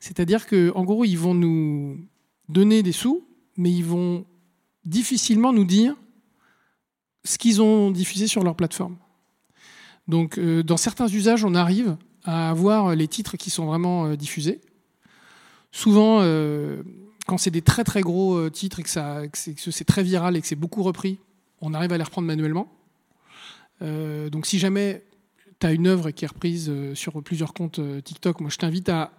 C'est-à-dire 0.00 0.46
que, 0.46 0.72
en 0.74 0.84
gros, 0.84 1.04
ils 1.04 1.18
vont 1.18 1.34
nous 1.34 1.98
donner 2.48 2.82
des 2.82 2.92
sous, 2.92 3.26
mais 3.58 3.70
ils 3.70 3.84
vont 3.84 4.24
difficilement 4.86 5.52
nous 5.52 5.66
dire 5.66 5.94
ce 7.24 7.36
qu'ils 7.36 7.60
ont 7.60 7.90
diffusé 7.90 8.26
sur 8.26 8.42
leur 8.42 8.56
plateforme. 8.56 8.96
Donc, 10.08 10.38
euh, 10.38 10.62
dans 10.62 10.78
certains 10.78 11.08
usages, 11.08 11.44
on 11.44 11.54
arrive 11.54 11.96
à 12.24 12.48
avoir 12.48 12.94
les 12.96 13.06
titres 13.06 13.36
qui 13.36 13.50
sont 13.50 13.66
vraiment 13.66 14.06
euh, 14.06 14.16
diffusés. 14.16 14.62
Souvent, 15.74 16.20
quand 17.26 17.38
c'est 17.38 17.50
des 17.50 17.62
très 17.62 17.84
très 17.84 18.00
gros 18.00 18.50
titres 18.50 18.80
et 18.80 18.82
que, 18.82 18.88
c'est 18.88 19.84
très 19.84 20.02
viral 20.02 20.36
et 20.36 20.40
que 20.40 20.46
c'est 20.46 20.56
beaucoup 20.56 20.82
repris, 20.82 21.18
on 21.60 21.74
arrive 21.74 21.92
à 21.92 21.98
les 21.98 22.04
reprendre 22.04 22.26
manuellement. 22.26 22.72
donc, 23.80 24.46
si 24.46 24.58
jamais 24.58 25.04
tu 25.62 25.66
as 25.66 25.72
une 25.72 25.86
œuvre 25.86 26.10
qui 26.10 26.24
est 26.24 26.28
reprise 26.28 26.68
euh, 26.68 26.94
sur 26.94 27.22
plusieurs 27.22 27.54
comptes 27.54 27.78
euh, 27.78 28.00
TikTok, 28.00 28.40
moi 28.40 28.50
je 28.50 28.56
t'invite 28.56 28.88
à, 28.88 29.12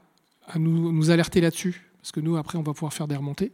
nous, 0.58 1.10
alerter 1.10 1.39
là-dessus, 1.39 1.89
parce 2.02 2.12
que 2.12 2.20
nous, 2.20 2.36
après, 2.36 2.58
on 2.58 2.63
va 2.63 2.74
pouvoir 2.74 2.94
faire 2.94 3.08
des 3.08 3.16
remontées. 3.16 3.54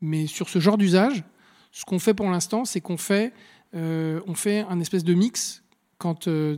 Mais 0.00 0.26
sur 0.26 0.48
ce 0.48 0.60
genre 0.60 0.78
d'usage, 0.78 1.24
ce 1.72 1.84
qu'on 1.84 1.98
fait 1.98 2.14
pour 2.14 2.30
l'instant, 2.30 2.64
c'est 2.64 2.80
qu'on 2.80 2.96
fait, 2.96 3.34
euh, 3.74 4.20
un 4.26 4.80
espèce 4.80 5.04
de 5.04 5.12
mix. 5.12 5.62
Quand, 5.98 6.28
euh, 6.28 6.56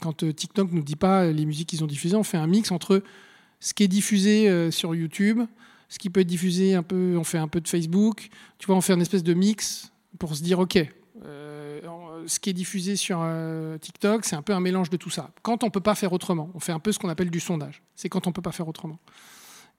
quand 0.00 0.24
euh, 0.24 0.32
TikTok 0.32 0.72
ne 0.72 0.78
nous 0.78 0.82
dit 0.82 0.96
pas 0.96 1.26
les 1.26 1.46
musiques 1.46 1.68
qu'ils 1.68 1.84
ont 1.84 1.86
diffusées, 1.86 2.16
on 2.16 2.24
fait 2.24 2.36
un 2.36 2.48
mix 2.48 2.72
entre 2.72 3.04
ce 3.60 3.74
qui 3.74 3.84
est 3.84 3.88
diffusé 3.88 4.48
euh, 4.48 4.72
sur 4.72 4.96
YouTube, 4.96 5.42
ce 5.92 5.98
qui 5.98 6.08
peut 6.08 6.20
être 6.20 6.26
diffusé 6.26 6.74
un 6.74 6.82
peu, 6.82 7.18
on 7.18 7.22
fait 7.22 7.36
un 7.36 7.48
peu 7.48 7.60
de 7.60 7.68
Facebook. 7.68 8.30
Tu 8.56 8.66
vois, 8.66 8.76
on 8.76 8.80
fait 8.80 8.94
un 8.94 9.00
espèce 9.00 9.22
de 9.22 9.34
mix 9.34 9.92
pour 10.18 10.34
se 10.34 10.42
dire, 10.42 10.58
ok, 10.58 10.78
euh, 11.22 11.80
ce 12.26 12.40
qui 12.40 12.48
est 12.48 12.54
diffusé 12.54 12.96
sur 12.96 13.18
euh, 13.20 13.76
TikTok, 13.76 14.24
c'est 14.24 14.34
un 14.34 14.40
peu 14.40 14.54
un 14.54 14.60
mélange 14.60 14.88
de 14.88 14.96
tout 14.96 15.10
ça. 15.10 15.32
Quand 15.42 15.64
on 15.64 15.68
peut 15.68 15.82
pas 15.82 15.94
faire 15.94 16.14
autrement, 16.14 16.50
on 16.54 16.60
fait 16.60 16.72
un 16.72 16.78
peu 16.78 16.92
ce 16.92 16.98
qu'on 16.98 17.10
appelle 17.10 17.28
du 17.28 17.40
sondage. 17.40 17.82
C'est 17.94 18.08
quand 18.08 18.26
on 18.26 18.32
peut 18.32 18.40
pas 18.40 18.52
faire 18.52 18.68
autrement. 18.68 18.98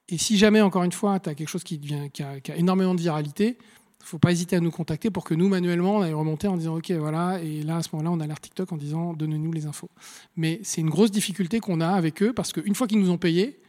Et 0.08 0.20
si 0.20 0.38
jamais, 0.38 0.62
encore 0.62 0.84
une 0.84 0.92
fois, 0.92 1.20
tu 1.20 1.30
as 1.30 1.34
quelque 1.34 1.50
chose 1.50 1.64
qui, 1.64 1.80
devient, 1.80 2.12
qui, 2.14 2.22
a, 2.22 2.38
énormément 2.58 2.94
de 2.94 3.02
viralité, 3.02 3.58
il 3.60 4.06
faut 4.06 4.20
pas 4.20 4.32
hésiter 4.32 4.56
à 4.56 4.60
nous 4.60 4.70
contacter 4.70 5.10
pour 5.10 5.24
que 5.24 5.34
nous, 5.34 5.50
manuellement, 5.50 5.96
on 5.96 6.02
aille 6.04 6.14
remonter 6.14 6.48
en 6.48 6.58
disant 6.58 6.76
OK, 6.76 6.92
voilà, 6.92 7.42
et 7.42 7.64
là, 7.64 7.78
à 7.78 7.82
ce 7.82 7.90
moment-là, 7.94 8.12
on 8.12 8.20
alerte 8.20 8.44
TikTok 8.44 8.72
en 8.72 8.78
disant 8.78 9.14
donnez-nous 9.14 9.52
les 9.52 9.66
infos. 9.66 9.90
Mais 10.36 10.60
c'est 10.62 10.82
une 10.82 10.92
grosse 10.92 11.10
difficulté 11.10 11.60
qu'on 11.60 11.82
a 11.82 11.90
avec 11.90 12.22
eux 12.22 12.34
parce 12.34 12.54
qu'une 12.54 12.76
fois 12.76 12.86
qu'ils 12.86 13.00
nous 13.00 13.10
ont 13.10 13.18
payé, 13.18 13.63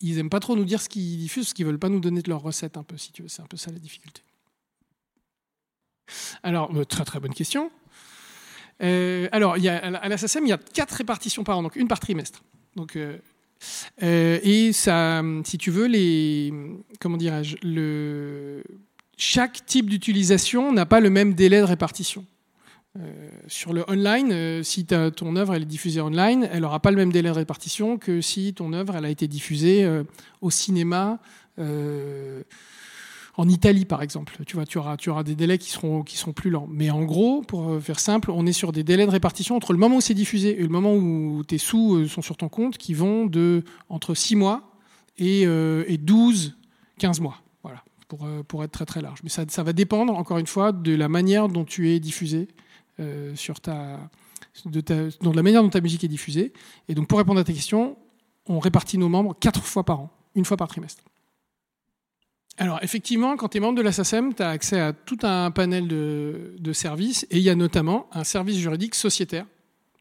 ils 0.00 0.18
aiment 0.18 0.30
pas 0.30 0.40
trop 0.40 0.56
nous 0.56 0.64
dire 0.64 0.80
ce 0.80 0.88
qu'ils 0.88 1.18
diffusent 1.18 1.46
parce 1.46 1.54
qu'ils 1.54 1.66
veulent 1.66 1.78
pas 1.78 1.88
nous 1.88 2.00
donner 2.00 2.22
de 2.22 2.30
leurs 2.30 2.42
recettes, 2.42 2.76
un 2.76 2.82
peu, 2.82 2.96
si 2.96 3.12
tu 3.12 3.22
veux. 3.22 3.28
C'est 3.28 3.42
un 3.42 3.46
peu 3.46 3.56
ça 3.56 3.70
la 3.72 3.78
difficulté. 3.78 4.22
Alors, 6.42 6.74
euh, 6.74 6.84
très 6.84 7.04
très 7.04 7.20
bonne 7.20 7.34
question. 7.34 7.70
Euh, 8.82 9.28
alors, 9.32 9.54
à 9.54 10.08
la 10.08 10.18
SACEM, 10.18 10.46
il 10.46 10.50
y 10.50 10.52
a 10.52 10.58
quatre 10.58 10.92
répartitions 10.92 11.44
par 11.44 11.58
an, 11.58 11.62
donc 11.62 11.76
une 11.76 11.88
par 11.88 12.00
trimestre. 12.00 12.42
Donc, 12.76 12.96
euh, 12.96 13.18
et 14.42 14.72
ça, 14.72 15.22
si 15.44 15.58
tu 15.58 15.70
veux, 15.70 15.86
les, 15.86 16.52
comment 17.00 17.18
le, 17.62 18.62
chaque 19.16 19.66
type 19.66 19.90
d'utilisation 19.90 20.72
n'a 20.72 20.86
pas 20.86 21.00
le 21.00 21.10
même 21.10 21.34
délai 21.34 21.58
de 21.58 21.64
répartition. 21.64 22.24
Euh, 23.00 23.28
sur 23.46 23.72
le 23.72 23.84
online, 23.88 24.32
euh, 24.32 24.62
si 24.62 24.84
ton 24.84 25.36
œuvre 25.36 25.54
elle 25.54 25.62
est 25.62 25.66
diffusée 25.66 26.00
online, 26.00 26.48
elle 26.50 26.62
n'aura 26.62 26.80
pas 26.80 26.90
le 26.90 26.96
même 26.96 27.12
délai 27.12 27.28
de 27.28 27.34
répartition 27.34 27.96
que 27.96 28.20
si 28.20 28.54
ton 28.54 28.72
œuvre 28.72 28.96
elle 28.96 29.04
a 29.04 29.10
été 29.10 29.28
diffusée 29.28 29.84
euh, 29.84 30.04
au 30.40 30.50
cinéma 30.50 31.18
en 33.36 33.48
Italie, 33.48 33.84
par 33.84 34.02
exemple. 34.02 34.36
Tu 34.46 34.54
vois, 34.54 34.64
tu 34.64 34.78
auras, 34.78 35.22
des 35.24 35.34
délais 35.34 35.58
qui 35.58 35.70
seront, 35.70 36.04
plus 36.34 36.50
lents. 36.50 36.68
Mais 36.70 36.90
en 36.90 37.04
gros, 37.04 37.42
pour 37.42 37.80
faire 37.80 37.98
simple, 37.98 38.30
on 38.30 38.46
est 38.46 38.52
sur 38.52 38.70
des 38.70 38.84
délais 38.84 39.06
de 39.06 39.10
répartition 39.10 39.56
entre 39.56 39.72
le 39.72 39.78
moment 39.78 39.96
où 39.96 40.00
c'est 40.00 40.14
diffusé 40.14 40.58
et 40.58 40.62
le 40.62 40.68
moment 40.68 40.94
où 40.94 41.42
tes 41.44 41.58
sous 41.58 42.06
sont 42.06 42.22
sur 42.22 42.36
ton 42.36 42.48
compte 42.48 42.78
qui 42.78 42.94
vont 42.94 43.26
de 43.26 43.64
entre 43.88 44.14
6 44.14 44.36
mois 44.36 44.68
et, 45.18 45.46
euh, 45.46 45.84
et 45.86 45.98
12, 45.98 46.56
15 46.98 47.20
mois. 47.20 47.42
Voilà, 47.62 47.82
pour, 48.46 48.64
être 48.64 48.72
très 48.72 48.86
très 48.86 49.02
large. 49.02 49.20
Mais 49.22 49.28
ça 49.30 49.62
va 49.62 49.72
dépendre, 49.72 50.16
encore 50.16 50.38
une 50.38 50.46
fois, 50.46 50.72
de 50.72 50.94
la 50.94 51.08
manière 51.08 51.48
dont 51.48 51.64
tu 51.64 51.90
es 51.90 52.00
diffusé 52.00 52.48
euh, 53.00 53.34
sur 53.36 53.60
ta, 53.60 53.98
de 54.64 54.80
ta, 54.80 54.94
la 55.22 55.42
manière 55.42 55.62
dont 55.62 55.68
ta 55.68 55.80
musique 55.80 56.04
est 56.04 56.08
diffusée. 56.08 56.52
Et 56.88 56.94
donc, 56.94 57.08
pour 57.08 57.18
répondre 57.18 57.40
à 57.40 57.44
ta 57.44 57.52
question, 57.52 57.96
on 58.46 58.58
répartit 58.58 58.98
nos 58.98 59.08
membres 59.08 59.36
quatre 59.38 59.62
fois 59.62 59.84
par 59.84 60.00
an, 60.00 60.10
une 60.34 60.44
fois 60.44 60.56
par 60.56 60.68
trimestre. 60.68 61.02
Alors, 62.56 62.80
effectivement, 62.82 63.36
quand 63.36 63.50
tu 63.50 63.58
es 63.58 63.60
membre 63.60 63.78
de 63.78 63.82
la 63.82 63.92
SACEM, 63.92 64.34
tu 64.34 64.42
as 64.42 64.50
accès 64.50 64.80
à 64.80 64.92
tout 64.92 65.18
un 65.22 65.50
panel 65.52 65.86
de, 65.86 66.56
de 66.58 66.72
services 66.72 67.24
et 67.30 67.36
il 67.36 67.42
y 67.42 67.50
a 67.50 67.54
notamment 67.54 68.08
un 68.12 68.24
service 68.24 68.56
juridique 68.56 68.96
sociétaire 68.96 69.46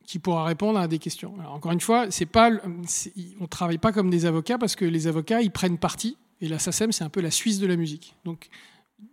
qui 0.08 0.18
pourra 0.18 0.46
répondre 0.46 0.80
à 0.80 0.88
des 0.88 0.98
questions. 0.98 1.36
Alors, 1.40 1.54
encore 1.54 1.74
une 1.74 1.82
fois, 1.82 2.10
c'est 2.10 2.26
pas, 2.26 2.50
on 2.50 3.42
ne 3.42 3.48
travaille 3.48 3.78
pas 3.78 3.92
comme 3.92 4.10
des 4.10 4.26
avocats 4.26 4.58
parce 4.58 4.76
que 4.76 4.86
les 4.86 5.06
avocats, 5.06 5.42
ils 5.42 5.52
prennent 5.52 5.78
parti 5.78 6.18
et 6.42 6.48
la 6.48 6.60
c'est 6.60 7.02
un 7.02 7.10
peu 7.10 7.22
la 7.22 7.32
Suisse 7.32 7.60
de 7.60 7.68
la 7.68 7.76
musique. 7.76 8.16
Donc, 8.26 8.48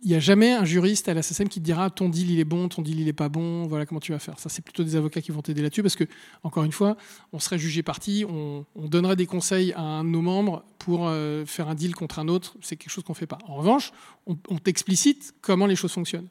il 0.01 0.09
n'y 0.09 0.15
a 0.15 0.19
jamais 0.19 0.51
un 0.51 0.65
juriste 0.65 1.09
à 1.09 1.13
la 1.13 1.21
SACEM 1.21 1.47
qui 1.47 1.59
te 1.59 1.65
dira 1.65 1.89
ton 1.89 2.09
deal 2.09 2.31
il 2.31 2.39
est 2.39 2.45
bon, 2.45 2.67
ton 2.69 2.81
deal 2.81 2.99
il 2.99 3.07
est 3.07 3.13
pas 3.13 3.29
bon, 3.29 3.67
voilà 3.67 3.85
comment 3.85 3.99
tu 3.99 4.11
vas 4.11 4.19
faire. 4.19 4.39
Ça, 4.39 4.49
c'est 4.49 4.63
plutôt 4.63 4.83
des 4.83 4.95
avocats 4.95 5.21
qui 5.21 5.31
vont 5.31 5.41
t'aider 5.41 5.61
là-dessus 5.61 5.83
parce 5.83 5.95
que, 5.95 6.05
encore 6.43 6.63
une 6.63 6.71
fois, 6.71 6.97
on 7.33 7.39
serait 7.39 7.59
jugé 7.59 7.83
parti, 7.83 8.25
on, 8.27 8.65
on 8.75 8.87
donnerait 8.87 9.15
des 9.15 9.27
conseils 9.27 9.73
à 9.73 9.81
un 9.81 10.03
de 10.03 10.09
nos 10.09 10.21
membres 10.21 10.63
pour 10.79 11.07
euh, 11.07 11.45
faire 11.45 11.69
un 11.69 11.75
deal 11.75 11.93
contre 11.93 12.17
un 12.17 12.27
autre. 12.27 12.55
C'est 12.61 12.77
quelque 12.77 12.91
chose 12.91 13.03
qu'on 13.03 13.13
fait 13.13 13.27
pas. 13.27 13.37
En 13.47 13.55
revanche, 13.55 13.91
on, 14.25 14.37
on 14.49 14.57
t'explicite 14.57 15.35
comment 15.41 15.67
les 15.67 15.75
choses 15.75 15.91
fonctionnent. 15.91 16.29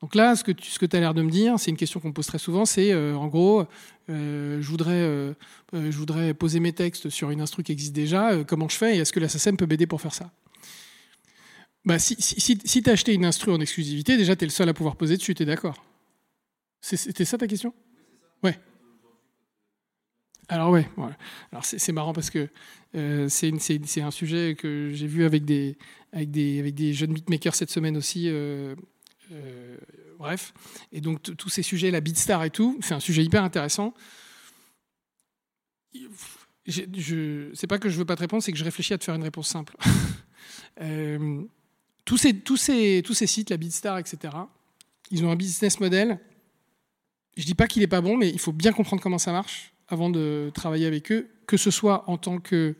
Donc 0.00 0.14
là, 0.14 0.34
ce 0.34 0.42
que 0.42 0.52
tu 0.52 0.70
ce 0.70 0.78
que 0.78 0.86
as 0.96 1.00
l'air 1.00 1.14
de 1.14 1.22
me 1.22 1.30
dire, 1.30 1.58
c'est 1.58 1.70
une 1.70 1.76
question 1.76 2.00
qu'on 2.00 2.08
me 2.08 2.14
pose 2.14 2.26
très 2.26 2.38
souvent, 2.38 2.64
c'est 2.64 2.90
euh, 2.90 3.14
en 3.14 3.28
gros, 3.28 3.66
euh, 4.08 4.60
je, 4.60 4.68
voudrais, 4.68 5.34
je 5.72 5.96
voudrais 5.96 6.32
poser 6.34 6.58
mes 6.58 6.72
textes 6.72 7.08
sur 7.10 7.30
une 7.30 7.40
instru 7.40 7.62
qui 7.62 7.70
existe 7.70 7.92
déjà, 7.92 8.42
comment 8.44 8.68
je 8.68 8.76
fais 8.76 8.96
et 8.96 9.00
est-ce 9.00 9.12
que 9.12 9.20
la 9.20 9.28
SACEM 9.28 9.56
peut 9.56 9.66
m'aider 9.66 9.86
pour 9.86 10.00
faire 10.00 10.14
ça? 10.14 10.32
Bah, 11.84 11.98
Si, 11.98 12.16
si, 12.18 12.40
si, 12.40 12.58
si 12.64 12.82
tu 12.82 12.90
as 12.90 12.92
acheté 12.94 13.14
une 13.14 13.24
instru 13.24 13.52
en 13.52 13.60
exclusivité, 13.60 14.16
déjà 14.16 14.36
tu 14.36 14.44
es 14.44 14.46
le 14.46 14.52
seul 14.52 14.68
à 14.68 14.74
pouvoir 14.74 14.96
poser 14.96 15.16
dessus, 15.16 15.34
tu 15.34 15.42
es 15.42 15.46
d'accord 15.46 15.84
C'était 16.80 17.24
ça 17.24 17.38
ta 17.38 17.46
question? 17.46 17.74
Ouais. 18.42 18.58
Alors 20.48 20.70
ouais, 20.70 20.88
voilà. 20.96 21.16
Alors 21.52 21.64
c'est 21.64 21.92
marrant 21.92 22.12
parce 22.12 22.28
que 22.30 22.48
euh, 22.96 23.28
c'est 23.28 23.52
un 24.02 24.10
sujet 24.10 24.56
que 24.58 24.90
j'ai 24.92 25.06
vu 25.06 25.24
avec 25.24 25.44
des, 25.44 25.78
avec, 26.12 26.30
des, 26.32 26.58
avec 26.58 26.74
des 26.74 26.92
jeunes 26.92 27.12
beatmakers 27.12 27.54
cette 27.54 27.70
semaine 27.70 27.96
aussi. 27.96 28.28
euh, 28.28 28.74
euh, 29.30 29.76
bref. 30.18 30.52
Et 30.90 31.00
donc 31.00 31.22
tous 31.22 31.48
ces 31.50 31.62
sujets, 31.62 31.92
la 31.92 32.00
Beatstar 32.00 32.42
et 32.44 32.50
tout, 32.50 32.78
c'est 32.82 32.94
un 32.94 33.00
sujet 33.00 33.22
hyper 33.22 33.44
intéressant. 33.44 33.94
J'ai- 36.66 36.88
Je, 36.96 37.50
c'est 37.54 37.66
pas 37.66 37.78
que 37.78 37.88
je 37.88 37.96
veux 37.96 38.04
pas 38.04 38.16
te 38.16 38.20
répondre, 38.20 38.42
c'est 38.42 38.52
que 38.52 38.58
je 38.58 38.64
réfléchis 38.64 38.92
à 38.92 38.98
te 38.98 39.04
faire 39.04 39.14
une 39.14 39.22
réponse 39.22 39.48
simple. 39.48 39.76
Tous, 42.10 42.16
ces, 42.56 43.26
sites, 43.28 43.50
la 43.50 43.56
Beatstar, 43.56 43.96
etc., 43.98 44.34
ils 45.12 45.24
ont 45.24 45.30
un 45.30 45.36
business 45.36 45.78
model. 45.78 46.18
Je 47.36 47.44
dis 47.44 47.54
pas 47.54 47.68
qu'il 47.68 47.84
est 47.84 47.86
pas 47.86 48.00
bon, 48.00 48.16
mais 48.16 48.28
il 48.28 48.40
faut 48.40 48.50
bien 48.50 48.72
comprendre 48.72 49.00
comment 49.00 49.18
ça 49.18 49.30
marche 49.30 49.72
avant 49.86 50.10
de 50.10 50.50
travailler 50.52 50.86
avec 50.86 51.12
eux, 51.12 51.30
que 51.46 51.56
ce 51.56 51.70
soit 51.70 52.02
en 52.10 52.18
tant 52.18 52.40
que 52.40 52.74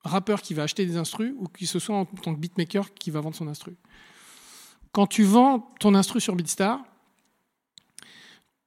rappeur 0.00 0.42
qui 0.42 0.52
va 0.52 0.64
acheter 0.64 0.84
des 0.84 0.98
instrus 0.98 1.32
ou 1.38 1.48
que 1.48 1.64
ce 1.64 1.78
soit 1.78 1.96
en 1.96 2.04
tant 2.04 2.34
que 2.34 2.38
beatmaker 2.38 2.92
qui 2.92 3.10
va 3.10 3.22
vendre 3.22 3.34
son 3.34 3.48
instru. 3.48 3.76
Quand 4.92 5.06
tu 5.06 5.22
vends 5.22 5.60
ton 5.80 5.94
instru 5.94 6.20
sur 6.20 6.36
Beatstar, 6.36 6.84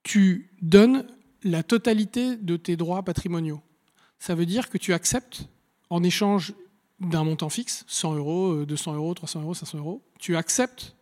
tu 0.02 0.50
donnes 0.60 1.06
la 1.44 1.62
totalité 1.62 2.34
de 2.34 2.56
tes 2.56 2.76
droits 2.76 3.04
patrimoniaux. 3.04 3.60
Ça 4.18 4.34
veut 4.34 4.46
dire 4.46 4.70
que 4.70 4.78
tu 4.78 4.92
acceptes, 4.92 5.44
en 5.88 6.02
échange 6.02 6.52
d'un 7.08 7.24
montant 7.24 7.48
fixe, 7.48 7.84
100 7.88 8.14
euros, 8.14 8.52
euh, 8.52 8.66
200 8.66 8.94
euros, 8.94 9.14
300 9.14 9.42
euros, 9.42 9.54
500 9.54 9.78
euros, 9.78 10.02
tu 10.18 10.36
acceptes 10.36 10.96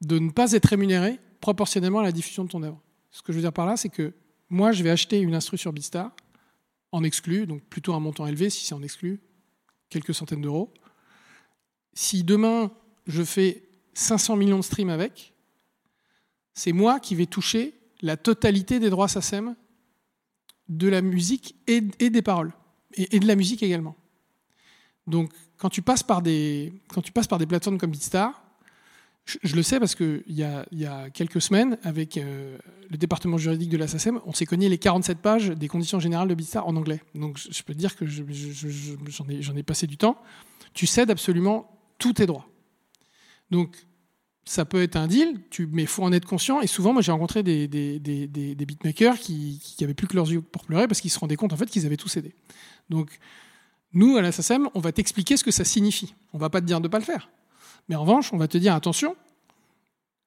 de 0.00 0.18
ne 0.18 0.30
pas 0.30 0.52
être 0.52 0.66
rémunéré 0.66 1.18
proportionnellement 1.40 2.00
à 2.00 2.02
la 2.02 2.12
diffusion 2.12 2.44
de 2.44 2.48
ton 2.48 2.62
œuvre. 2.62 2.80
Ce 3.10 3.22
que 3.22 3.32
je 3.32 3.38
veux 3.38 3.42
dire 3.42 3.52
par 3.52 3.66
là, 3.66 3.76
c'est 3.76 3.88
que 3.88 4.12
moi, 4.50 4.72
je 4.72 4.82
vais 4.82 4.90
acheter 4.90 5.20
une 5.20 5.34
instru 5.34 5.58
sur 5.58 5.72
Beatstar, 5.72 6.12
en 6.92 7.02
exclu, 7.02 7.46
donc 7.46 7.62
plutôt 7.62 7.94
un 7.94 8.00
montant 8.00 8.26
élevé 8.26 8.50
si 8.50 8.64
c'est 8.64 8.74
en 8.74 8.82
exclu, 8.82 9.20
quelques 9.88 10.14
centaines 10.14 10.42
d'euros. 10.42 10.72
Si 11.92 12.22
demain, 12.22 12.70
je 13.06 13.22
fais 13.22 13.62
500 13.94 14.36
millions 14.36 14.58
de 14.58 14.62
streams 14.62 14.90
avec, 14.90 15.34
c'est 16.52 16.72
moi 16.72 17.00
qui 17.00 17.14
vais 17.14 17.26
toucher 17.26 17.74
la 18.00 18.16
totalité 18.16 18.78
des 18.78 18.90
droits 18.90 19.08
SACEM 19.08 19.56
de 20.68 20.88
la 20.88 21.02
musique 21.02 21.56
et, 21.66 21.80
des 21.80 22.22
paroles, 22.22 22.52
et 22.94 23.18
de 23.18 23.26
la 23.26 23.34
musique 23.34 23.62
également. 23.62 23.96
Donc, 25.06 25.30
quand 25.58 25.68
tu 25.68 25.82
passes 25.82 26.02
par 26.02 26.22
des, 26.22 26.72
quand 26.88 27.02
tu 27.02 27.12
passes 27.12 27.26
par 27.26 27.38
des 27.38 27.46
plateformes 27.46 27.78
comme 27.78 27.90
Beatstar, 27.90 28.42
je, 29.24 29.56
le 29.56 29.62
sais 29.62 29.78
parce 29.78 29.94
qu'il 29.94 30.22
y 30.28 30.42
a, 30.42 30.66
y 30.70 30.84
a 30.84 31.08
quelques 31.08 31.40
semaines, 31.40 31.78
avec 31.82 32.18
euh, 32.18 32.58
le 32.90 32.96
département 32.98 33.38
juridique 33.38 33.70
de 33.70 33.78
la 33.78 33.86
on 34.26 34.32
s'est 34.34 34.44
cogné 34.44 34.68
les 34.68 34.76
47 34.76 35.18
pages 35.18 35.48
des 35.48 35.68
conditions 35.68 35.98
générales 35.98 36.28
de 36.28 36.34
Beatstar 36.34 36.66
en 36.66 36.76
anglais. 36.76 37.00
Donc, 37.14 37.38
je, 37.38 37.62
peux 37.62 37.72
te 37.72 37.78
dire 37.78 37.96
que 37.96 38.04
je- 38.06 38.22
je- 38.28 38.50
je- 38.52 38.68
je- 38.68 38.94
j'en 39.08 39.26
ai, 39.56 39.58
ai 39.58 39.62
passé 39.62 39.86
du 39.86 39.96
temps. 39.96 40.18
Tu 40.74 40.86
cèdes 40.86 41.10
absolument 41.10 41.70
tous 41.98 42.12
tes 42.14 42.26
droits. 42.26 42.46
Donc, 43.50 43.86
ça 44.44 44.66
peut 44.66 44.82
être 44.82 44.96
un 44.96 45.06
deal, 45.06 45.40
tu, 45.48 45.66
mais 45.72 45.82
il 45.82 45.88
faut 45.88 46.02
en 46.02 46.12
être 46.12 46.26
conscient. 46.26 46.60
Et 46.60 46.66
souvent, 46.66 46.92
moi, 46.92 47.00
j'ai 47.00 47.12
rencontré 47.12 47.42
des, 47.42 47.66
des, 47.66 47.98
des, 47.98 48.26
des- 48.26 48.54
beatmakers 48.66 49.18
qui, 49.18 49.58
qui 49.62 49.82
avaient 49.84 49.94
plus 49.94 50.06
que 50.06 50.16
leurs 50.16 50.30
yeux 50.30 50.42
pour 50.42 50.64
pleurer 50.64 50.86
parce 50.86 51.00
qu'ils 51.00 51.10
se 51.10 51.18
rendaient 51.18 51.36
compte 51.36 51.52
en 51.52 51.56
fait 51.56 51.66
qu'ils 51.66 51.86
avaient 51.86 51.96
tout 51.96 52.08
cédé. 52.08 52.34
Donc, 52.90 53.18
nous, 53.94 54.16
à 54.16 54.22
la 54.22 54.32
SACEM, 54.32 54.68
on 54.74 54.80
va 54.80 54.92
t'expliquer 54.92 55.36
ce 55.36 55.44
que 55.44 55.50
ça 55.50 55.64
signifie. 55.64 56.14
On 56.32 56.38
va 56.38 56.50
pas 56.50 56.60
te 56.60 56.66
dire 56.66 56.80
de 56.80 56.86
ne 56.86 56.90
pas 56.90 56.98
le 56.98 57.04
faire. 57.04 57.30
Mais 57.88 57.96
en 57.96 58.02
revanche, 58.02 58.32
on 58.32 58.36
va 58.36 58.48
te 58.48 58.58
dire 58.58 58.74
attention, 58.74 59.16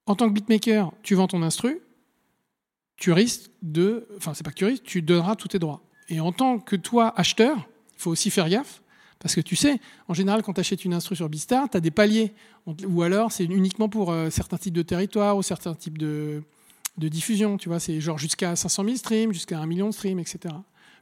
en 0.06 0.14
tant 0.14 0.28
que 0.28 0.34
beatmaker, 0.34 0.92
tu 1.02 1.14
vends 1.14 1.26
ton 1.26 1.42
instru, 1.42 1.80
tu 2.96 3.12
risques 3.12 3.50
de. 3.62 4.08
Enfin, 4.16 4.34
c'est 4.34 4.42
pas 4.42 4.50
que 4.50 4.56
tu 4.56 4.64
risques, 4.64 4.84
tu 4.84 5.02
donneras 5.02 5.36
tous 5.36 5.48
tes 5.48 5.58
droits. 5.58 5.82
Et 6.08 6.20
en 6.20 6.32
tant 6.32 6.58
que 6.58 6.76
toi, 6.76 7.12
acheteur, 7.16 7.56
il 7.96 8.00
faut 8.00 8.10
aussi 8.10 8.30
faire 8.30 8.48
gaffe. 8.48 8.82
Parce 9.18 9.34
que 9.34 9.40
tu 9.40 9.56
sais, 9.56 9.80
en 10.06 10.14
général, 10.14 10.42
quand 10.42 10.54
tu 10.54 10.60
achètes 10.60 10.84
une 10.84 10.94
instru 10.94 11.16
sur 11.16 11.28
Beatstar, 11.28 11.68
tu 11.68 11.76
as 11.76 11.80
des 11.80 11.90
paliers. 11.90 12.32
Ou 12.86 13.02
alors, 13.02 13.32
c'est 13.32 13.44
uniquement 13.44 13.88
pour 13.88 14.12
euh, 14.12 14.30
certains 14.30 14.58
types 14.58 14.74
de 14.74 14.82
territoires 14.82 15.36
ou 15.36 15.42
certains 15.42 15.74
types 15.74 15.98
de, 15.98 16.42
de 16.98 17.08
diffusion, 17.08 17.56
tu 17.56 17.68
vois, 17.68 17.80
c'est 17.80 18.00
genre 18.00 18.18
jusqu'à 18.18 18.54
500 18.56 18.84
000 18.84 18.96
streams, 18.96 19.32
jusqu'à 19.32 19.58
1 19.58 19.66
million 19.66 19.88
de 19.88 19.94
streams, 19.94 20.18
etc. 20.18 20.54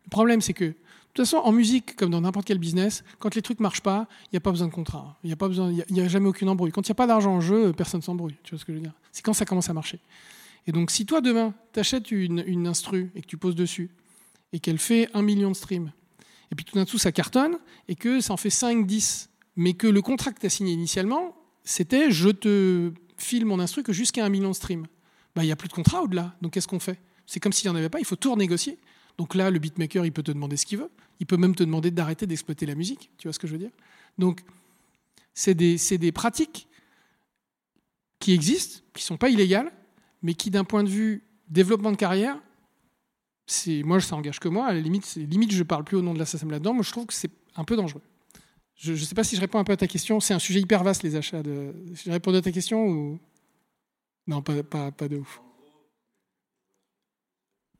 Le 0.05 0.11
problème, 0.11 0.41
c'est 0.41 0.53
que, 0.53 0.75
toute 1.17 1.27
façon, 1.27 1.39
en 1.39 1.53
musique, 1.53 1.97
comme 1.97 2.11
dans 2.11 2.21
n'importe 2.21 2.47
quel 2.47 2.59
business, 2.59 3.05
quand 3.19 3.35
les 3.35 3.43
trucs 3.43 3.61
marchent 3.61 3.83
pas, 3.83 4.07
il 4.25 4.29
n'y 4.35 4.37
a 4.39 4.41
pas 4.41 4.51
besoin 4.51 4.69
de 4.69 4.73
contrat. 4.73 5.19
Il 5.25 5.29
n'y 5.29 5.81
a, 5.81 5.85
y 5.89 6.01
a 6.01 6.09
jamais 6.09 6.29
aucune 6.29 6.49
embrouille. 6.49 6.73
Quand 6.73 6.87
il 6.87 6.91
n'y 6.91 6.95
a 6.95 6.97
pas 6.97 7.07
d'argent 7.07 7.35
en 7.35 7.41
jeu, 7.41 7.73
personne 7.73 8.03
s'embrouille. 8.03 8.37
Tu 8.43 8.51
vois 8.51 8.61
ce 8.61 8.64
que 8.64 8.73
je 8.73 8.79
veux 8.79 8.83
dire? 8.83 8.95
C'est 9.12 9.23
quand 9.23 9.33
ça 9.33 9.45
commence 9.45 9.71
à 9.71 9.73
marcher. 9.73 10.01
Et 10.67 10.73
donc, 10.73 10.91
si 10.91 11.07
toi, 11.07 11.21
demain, 11.21 11.55
tu 11.73 11.81
achètes 11.81 12.11
une, 12.11 12.67
instru 12.67 13.11
et 13.14 13.23
que 13.23 13.27
tu 13.27 13.37
poses 13.37 13.55
dessus, 13.55 13.91
et 14.53 14.59
qu'elle 14.59 14.79
fait 14.79 15.09
1 15.14 15.23
million 15.23 15.51
de 15.51 15.57
streams, 15.57 15.93
et 16.51 16.55
puis 16.55 16.64
tout 16.64 16.77
d'un 16.77 16.85
coup, 16.85 16.99
ça 16.99 17.12
cartonne, 17.12 17.59
et 17.89 17.95
que 17.95 18.21
ça 18.21 18.33
en 18.33 18.37
fait 18.37 18.51
5, 18.51 18.87
10, 18.87 19.31
mais 19.57 19.75
que 19.75 19.87
le 19.87 20.03
contrat 20.03 20.33
que 20.33 20.41
tu 20.41 20.47
as 20.47 20.51
signé 20.51 20.73
initialement, 20.73 21.37
c'était 21.64 22.11
je 22.11 22.29
te 22.29 22.93
file 23.17 23.47
mon 23.47 23.59
instru 23.59 23.83
que 23.83 23.93
jusqu'à 23.93 24.25
1 24.25 24.29
million 24.29 24.51
de 24.51 24.55
streams. 24.55 24.87
Bah, 25.35 25.43
il 25.43 25.47
n'y 25.47 25.53
a 25.53 25.57
plus 25.57 25.69
de 25.69 25.73
contrat 25.73 26.03
au-delà. 26.03 26.35
Donc 26.41 26.53
qu'est-ce 26.53 26.69
qu'on 26.69 26.81
fait? 26.81 27.01
C'est 27.27 27.41
comme 27.41 27.53
s'il 27.53 27.71
n'y 27.71 27.77
en 27.77 27.79
avait 27.79 27.89
pas, 27.89 27.99
il 27.99 28.05
faut 28.05 28.17
tout 28.17 28.31
renégocier. 28.31 28.79
Donc 29.19 29.35
là, 29.35 29.51
le 29.51 29.59
beatmaker, 29.59 30.05
il 30.05 30.12
peut 30.12 30.23
te 30.23 30.33
demander 30.33 30.57
ce 30.57 30.67
qu'il 30.67 30.79
veut. 30.79 30.91
Il 31.21 31.27
peut 31.27 31.37
même 31.37 31.55
te 31.55 31.64
demander 31.64 31.91
d'arrêter 31.91 32.27
d'exploiter 32.27 32.67
la 32.67 32.75
musique. 32.75 33.11
Tu 33.19 33.29
vois 33.29 33.33
ce 33.33 33.39
que 33.39 33.47
je 33.47 33.53
veux 33.53 33.59
dire? 33.59 33.71
Donc, 34.19 34.43
c'est 35.35 35.55
des, 35.55 35.77
des, 35.99 36.12
pratiques 36.12 36.69
qui 38.19 38.33
existent, 38.33 38.83
qui 38.95 39.03
ne 39.03 39.07
sont 39.07 39.17
pas 39.17 39.29
illégales, 39.29 39.73
mais 40.23 40.35
qui, 40.35 40.51
d'un 40.51 40.64
point 40.64 40.83
de 40.83 40.89
vue 40.89 41.25
développement 41.49 41.93
de 41.93 41.97
carrière, 41.97 42.41
c'est 43.47 43.83
moi, 43.83 44.01
ça 44.01 44.17
engage 44.17 44.41
que 44.41 44.49
moi. 44.49 44.67
À 44.67 44.75
la 44.75 44.81
limite, 44.81 45.14
limite 45.14 45.53
je 45.53 45.59
ne 45.59 45.62
parle 45.62 45.85
plus 45.85 45.97
au 45.97 46.03
nom 46.03 46.14
de 46.14 46.19
l'assassin 46.19 46.49
là-dedans. 46.49 46.75
Moi, 46.75 46.83
je 46.83 46.91
trouve 46.91 47.07
que 47.07 47.14
c'est 47.14 47.31
un 47.55 47.64
peu 47.64 47.77
dangereux. 47.77 48.03
Je 48.77 48.93
ne 48.93 48.97
sais 48.97 49.14
pas 49.14 49.25
si 49.25 49.37
je 49.37 49.41
réponds 49.41 49.59
un 49.59 49.64
peu 49.64 49.73
à 49.73 49.77
ta 49.77 49.87
question. 49.87 50.21
C'est 50.21 50.35
un 50.35 50.39
sujet 50.39 50.61
hyper 50.61 50.83
vaste, 50.85 51.03
les 51.03 51.17
achats. 51.17 51.43
De... 51.43 51.75
Je 51.95 52.11
réponds 52.11 52.35
à 52.35 52.43
ta 52.43 52.53
question 52.53 52.87
ou... 52.87 53.19
Non, 54.27 54.43
pas, 54.43 54.62
pas, 54.62 54.91
pas 54.91 55.09
de 55.09 55.19
ouf. 55.19 55.41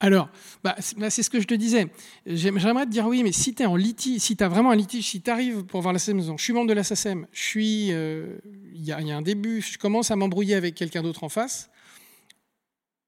Alors, 0.01 0.29
bah, 0.63 0.77
c'est 0.79 1.23
ce 1.23 1.31
que 1.31 1.41
je 1.41 1.47
te 1.47 1.55
disais. 1.55 1.87
J'aimerais 2.27 2.85
te 2.85 2.91
dire 2.91 3.07
oui, 3.07 3.23
mais 3.23 3.33
si 3.33 3.55
tu 3.55 3.65
en 3.65 3.77
litige, 3.77 4.21
si 4.21 4.37
tu 4.37 4.45
as 4.45 4.49
vraiment 4.49 4.71
un 4.71 4.77
litige, 4.77 5.07
si 5.07 5.23
tu 5.23 5.31
arrives 5.31 5.65
pour 5.65 5.81
voir 5.81 5.93
la 5.93 5.99
SACEM, 5.99 6.37
je 6.37 6.43
suis 6.43 6.53
membre 6.53 6.69
de 6.69 6.75
la 6.75 6.85
SACEM, 6.85 7.27
suis, 7.33 7.93
euh, 7.93 8.37
il 8.75 8.85
y, 8.85 8.93
a 8.93 8.99
un 8.99 9.23
début, 9.23 9.63
je 9.63 9.79
commence 9.79 10.11
à 10.11 10.17
m'embrouiller 10.17 10.55
avec 10.55 10.75
quelqu'un 10.75 11.03
d'autre 11.03 11.25
en 11.25 11.31
face, 11.31 11.71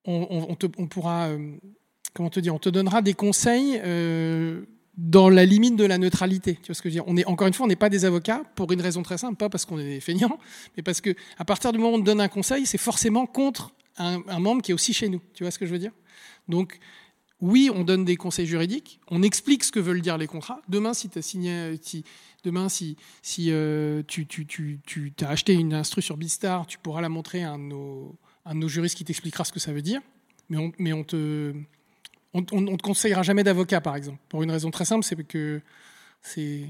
on, 0.07 0.87
pourra, 0.87 1.27
euh, 1.27 1.57
comment 2.15 2.31
te 2.31 2.41
dire, 2.41 2.55
on 2.55 2.59
te 2.59 2.71
donnera 2.71 3.03
des 3.03 3.13
conseils 3.13 3.79
euh, 3.85 4.63
dans 4.97 5.29
la 5.29 5.45
limite 5.45 5.77
de 5.77 5.85
la 5.85 5.99
neutralité. 5.99 6.55
Tu 6.55 6.69
vois 6.69 6.75
ce 6.75 6.81
que 6.81 6.89
je 6.89 6.95
veux 6.95 7.03
dire? 7.03 7.05
On 7.07 7.19
est, 7.19 7.27
Encore 7.27 7.47
une 7.47 7.53
fois, 7.53 7.67
on 7.67 7.69
n'est 7.69 7.77
pas 7.77 7.91
des 7.91 8.07
avocats 8.07 8.43
pour 8.55 8.73
une 8.73 8.81
raison 8.81 9.03
très 9.03 9.19
simple, 9.19 9.37
pas 9.37 9.51
parce 9.51 9.67
qu'on 9.67 9.79
est 9.79 9.85
des 9.85 10.01
feignants, 10.01 10.39
mais 10.79 10.83
parce 10.83 11.03
que 11.03 11.15
à 11.37 11.45
partir 11.45 11.73
du 11.73 11.79
moment 11.79 11.91
où 11.91 11.97
on 11.97 12.01
te 12.01 12.07
donne 12.07 12.23
un 12.23 12.29
conseil, 12.29 12.65
c'est 12.65 12.79
forcément 12.79 13.27
contre 13.27 13.75
un, 13.99 14.23
un 14.27 14.39
membre 14.39 14.63
qui 14.63 14.71
est 14.71 14.75
aussi 14.75 14.95
chez 14.95 15.11
nous. 15.11 15.21
Tu 15.35 15.45
vois 15.45 15.51
ce 15.51 15.59
que 15.59 15.67
je 15.67 15.73
veux 15.73 15.79
dire? 15.79 15.93
Donc, 16.49 16.79
oui, 17.41 17.71
on 17.73 17.85
donne 17.85 18.05
des 18.05 18.17
conseils 18.17 18.47
juridiques, 18.47 19.01
on 19.09 19.23
explique 19.23 19.63
ce 19.63 19.71
que 19.71 19.79
veulent 19.79 20.01
dire 20.01 20.19
les 20.19 20.27
contrats. 20.27 20.61
Demain, 20.69 20.93
si 20.93 21.09
euh, 21.49 21.77
tu, 24.09 25.13
as 25.21 25.29
acheté 25.29 25.55
une 25.55 25.73
instru 25.73 26.03
sur 26.03 26.17
Bistar, 26.17 26.67
tu 26.67 26.79
pourras 26.79 27.01
la 27.01 27.09
montrer 27.09 27.45
à 27.45 27.53
un 27.53 27.59
de 27.59 27.65
nos, 28.55 28.69
juristes 28.69 28.97
qui 28.97 29.05
t'expliquera 29.05 29.45
ce 29.45 29.53
que 29.53 29.61
ça 29.61 29.73
veut 29.73 29.83
dire. 29.83 30.01
Mais 30.49 30.57
on, 30.57 30.73
mais 30.79 31.05
te, 31.05 31.55
on 32.33 32.43
te 32.43 32.83
conseillera 32.83 33.23
jamais 33.23 33.45
d'avocat, 33.45 33.81
par 33.81 33.95
exemple. 33.95 34.19
Pour 34.29 34.43
une 34.43 34.51
raison 34.51 34.73
très 34.73 34.85
simple, 34.85 35.05
c'est 35.05 35.23
que 35.23 35.61
c'est 36.23 36.65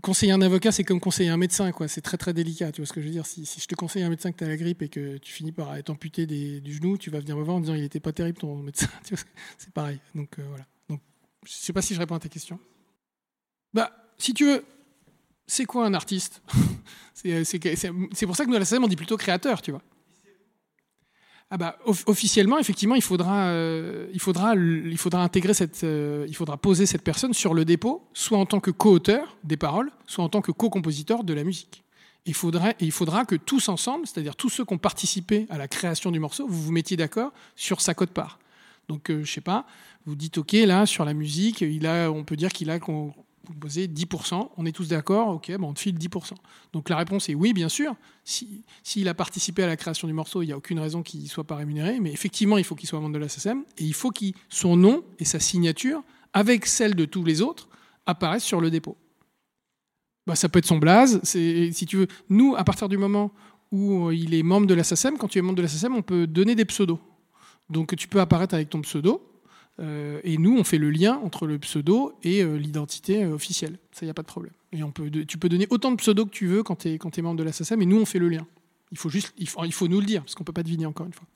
Conseiller 0.00 0.32
un 0.32 0.40
avocat, 0.40 0.72
c'est 0.72 0.84
comme 0.84 1.00
conseiller 1.00 1.28
un 1.28 1.36
médecin, 1.36 1.70
quoi. 1.72 1.86
C'est 1.86 2.00
très 2.00 2.16
très 2.16 2.32
délicat. 2.32 2.72
Tu 2.72 2.80
vois 2.80 2.86
ce 2.86 2.92
que 2.92 3.00
je 3.00 3.06
veux 3.06 3.12
dire 3.12 3.26
si, 3.26 3.44
je 3.44 3.66
te 3.66 3.74
conseille 3.74 4.02
un 4.02 4.08
médecin 4.08 4.32
que 4.32 4.38
tu 4.38 4.44
as 4.44 4.48
la 4.48 4.56
grippe 4.56 4.82
et 4.82 4.88
que 4.88 5.18
tu 5.18 5.32
finis 5.32 5.52
par 5.52 5.74
être 5.76 5.90
amputé 5.90 6.26
du 6.26 6.74
genou, 6.74 6.96
tu 6.96 7.10
vas 7.10 7.20
venir 7.20 7.36
me 7.36 7.42
voir 7.42 7.56
en 7.56 7.60
disant 7.60 7.74
il 7.74 7.82
n'était 7.82 8.00
pas 8.00 8.12
terrible 8.12 8.38
ton 8.38 8.56
médecin. 8.56 8.88
c'est 9.58 9.72
pareil. 9.72 9.98
Donc 10.14 10.38
euh, 10.38 10.44
voilà. 10.48 10.64
Donc 10.88 11.00
je 11.44 11.52
sais 11.52 11.72
pas 11.72 11.82
si 11.82 11.94
je 11.94 11.98
réponds 11.98 12.14
à 12.14 12.20
ta 12.20 12.28
question. 12.28 12.58
Bah, 13.74 13.92
si 14.18 14.32
tu 14.34 14.46
veux, 14.46 14.64
c'est 15.46 15.64
quoi 15.64 15.86
un 15.86 15.94
artiste? 15.94 16.42
C'est 17.14 18.26
pour 18.26 18.34
ça 18.34 18.44
que 18.44 18.50
nous 18.50 18.56
à 18.56 18.58
la 18.58 18.80
on 18.80 18.88
dit 18.88 18.96
plutôt 18.96 19.16
créateur, 19.16 19.62
tu 19.62 19.70
vois 19.70 19.82
ah 21.54 21.58
bah, 21.58 21.76
officiellement, 22.06 22.58
effectivement, 22.58 22.94
il 22.94 23.02
faudra, 23.02 23.48
euh, 23.48 24.08
il 24.14 24.20
faudra, 24.20 24.54
il 24.54 24.96
faudra 24.96 25.22
intégrer 25.22 25.52
cette, 25.52 25.84
euh, 25.84 26.24
il 26.26 26.34
faudra 26.34 26.56
poser 26.56 26.86
cette 26.86 27.02
personne 27.02 27.34
sur 27.34 27.52
le 27.52 27.66
dépôt, 27.66 28.08
soit 28.14 28.38
en 28.38 28.46
tant 28.46 28.58
que 28.58 28.70
co-auteur 28.70 29.36
des 29.44 29.58
paroles, 29.58 29.92
soit 30.06 30.24
en 30.24 30.30
tant 30.30 30.40
que 30.40 30.50
co-compositeur 30.50 31.24
de 31.24 31.34
la 31.34 31.44
musique. 31.44 31.84
Il 32.24 32.32
faudra, 32.32 32.72
il 32.80 32.90
faudra 32.90 33.26
que 33.26 33.34
tous 33.34 33.68
ensemble, 33.68 34.06
c'est-à-dire 34.06 34.34
tous 34.34 34.48
ceux 34.48 34.64
qui 34.64 34.72
ont 34.72 34.78
participé 34.78 35.46
à 35.50 35.58
la 35.58 35.68
création 35.68 36.10
du 36.10 36.20
morceau, 36.20 36.46
vous 36.48 36.62
vous 36.62 36.72
mettiez 36.72 36.96
d'accord 36.96 37.32
sur 37.54 37.82
sa 37.82 37.92
cote-part. 37.92 38.38
Donc, 38.88 39.10
euh, 39.10 39.22
je 39.22 39.30
sais 39.30 39.42
pas, 39.42 39.66
vous 40.06 40.16
dites 40.16 40.38
OK 40.38 40.52
là 40.52 40.86
sur 40.86 41.04
la 41.04 41.12
musique, 41.12 41.60
il 41.60 41.86
a, 41.86 42.10
on 42.10 42.24
peut 42.24 42.36
dire 42.36 42.48
qu'il 42.48 42.70
a 42.70 42.78
vous 43.44 43.54
posez 43.54 43.88
10%, 43.88 44.50
on 44.56 44.66
est 44.66 44.72
tous 44.72 44.88
d'accord, 44.88 45.28
ok, 45.28 45.56
bon, 45.58 45.70
on 45.70 45.74
te 45.74 45.80
file 45.80 45.96
10%. 45.96 46.32
Donc 46.72 46.88
la 46.88 46.96
réponse 46.96 47.28
est 47.28 47.34
oui, 47.34 47.52
bien 47.52 47.68
sûr. 47.68 47.94
S'il 48.24 48.62
si, 48.82 49.08
a 49.08 49.14
participé 49.14 49.62
à 49.62 49.66
la 49.66 49.76
création 49.76 50.06
du 50.06 50.14
morceau, 50.14 50.42
il 50.42 50.46
n'y 50.46 50.52
a 50.52 50.56
aucune 50.56 50.78
raison 50.78 51.02
qu'il 51.02 51.22
ne 51.22 51.28
soit 51.28 51.44
pas 51.44 51.56
rémunéré, 51.56 52.00
mais 52.00 52.12
effectivement, 52.12 52.58
il 52.58 52.64
faut 52.64 52.74
qu'il 52.74 52.88
soit 52.88 53.00
membre 53.00 53.14
de 53.14 53.18
la 53.18 53.28
SSM, 53.28 53.64
et 53.78 53.84
il 53.84 53.94
faut 53.94 54.10
que 54.10 54.26
son 54.48 54.76
nom 54.76 55.04
et 55.18 55.24
sa 55.24 55.40
signature, 55.40 56.02
avec 56.32 56.66
celle 56.66 56.94
de 56.94 57.04
tous 57.04 57.24
les 57.24 57.42
autres, 57.42 57.68
apparaissent 58.06 58.44
sur 58.44 58.60
le 58.60 58.70
dépôt. 58.70 58.96
Bah, 60.26 60.36
ça 60.36 60.48
peut 60.48 60.60
être 60.60 60.66
son 60.66 60.78
blaze, 60.78 61.20
si 61.24 61.86
tu 61.86 61.96
veux. 61.96 62.06
Nous, 62.28 62.54
à 62.56 62.64
partir 62.64 62.88
du 62.88 62.96
moment 62.96 63.32
où 63.72 64.10
il 64.12 64.34
est 64.34 64.42
membre 64.42 64.66
de 64.66 64.74
la 64.74 64.84
SSM, 64.84 65.16
quand 65.18 65.28
tu 65.28 65.38
es 65.38 65.42
membre 65.42 65.56
de 65.56 65.62
la 65.62 65.68
SSM, 65.68 65.94
on 65.96 66.02
peut 66.02 66.26
donner 66.26 66.54
des 66.54 66.64
pseudos. 66.64 66.98
Donc 67.70 67.96
tu 67.96 68.06
peux 68.06 68.20
apparaître 68.20 68.54
avec 68.54 68.68
ton 68.68 68.82
pseudo, 68.82 69.14
euh, 69.14 69.31
et 69.78 70.38
nous, 70.38 70.56
on 70.56 70.64
fait 70.64 70.78
le 70.78 70.90
lien 70.90 71.20
entre 71.24 71.46
le 71.46 71.58
pseudo 71.58 72.14
et 72.22 72.42
euh, 72.42 72.56
l'identité 72.56 73.24
euh, 73.24 73.34
officielle. 73.34 73.78
Ça, 73.92 74.00
il 74.02 74.04
n'y 74.04 74.10
a 74.10 74.14
pas 74.14 74.22
de 74.22 74.28
problème. 74.28 74.52
Et 74.72 74.82
on 74.82 74.92
peut, 74.92 75.10
tu 75.10 75.38
peux 75.38 75.48
donner 75.48 75.66
autant 75.70 75.90
de 75.90 75.96
pseudos 75.96 76.26
que 76.26 76.30
tu 76.30 76.46
veux 76.46 76.62
quand 76.62 76.76
tu 76.76 76.88
es, 76.88 76.98
es, 76.98 77.22
membre 77.22 77.38
de 77.38 77.42
la 77.42 77.52
SACEM, 77.52 77.78
mais 77.78 77.86
nous, 77.86 78.00
on 78.00 78.04
fait 78.04 78.18
le 78.18 78.28
lien. 78.28 78.46
Il 78.90 78.98
faut 78.98 79.08
juste, 79.08 79.32
il 79.38 79.48
faut, 79.48 79.64
il 79.64 79.72
faut 79.72 79.88
nous 79.88 80.00
le 80.00 80.06
dire, 80.06 80.22
parce 80.22 80.34
qu'on 80.34 80.42
ne 80.42 80.46
peut 80.46 80.52
pas 80.52 80.62
deviner 80.62 80.86
encore 80.86 81.06
une 81.06 81.12
fois. 81.12 81.26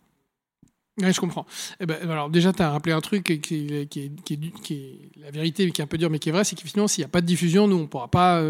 Je 0.99 1.21
comprends. 1.21 1.45
Eh 1.81 1.85
ben, 1.85 1.97
alors 2.09 2.31
déjà, 2.31 2.55
tu 2.55 2.63
as 2.63 2.71
rappelé 2.71 2.95
un 2.95 3.03
truc 3.03 3.25
qui 3.25 3.33
est, 3.35 3.39
qui, 3.39 4.01
est, 4.01 4.23
qui, 4.25 4.75
est, 4.75 5.21
la 5.21 5.31
vérité, 5.31 5.71
qui 5.71 5.83
est 5.83 5.85
un 5.85 5.87
peu 5.87 5.99
dur, 5.99 6.09
mais 6.09 6.19
qui 6.19 6.31
est 6.31 6.33
vrai, 6.33 6.45
c'est 6.45 6.57
qu'effectivement, 6.57 6.89
s'il 6.89 7.03
n'y 7.03 7.07
a 7.07 7.09
pas 7.09 7.21
de 7.21 7.27
diffusion, 7.27 7.69
nous, 7.69 7.77
on 7.77 7.81
ne 7.81 7.87
pourra 7.87 8.09
pas 8.09 8.41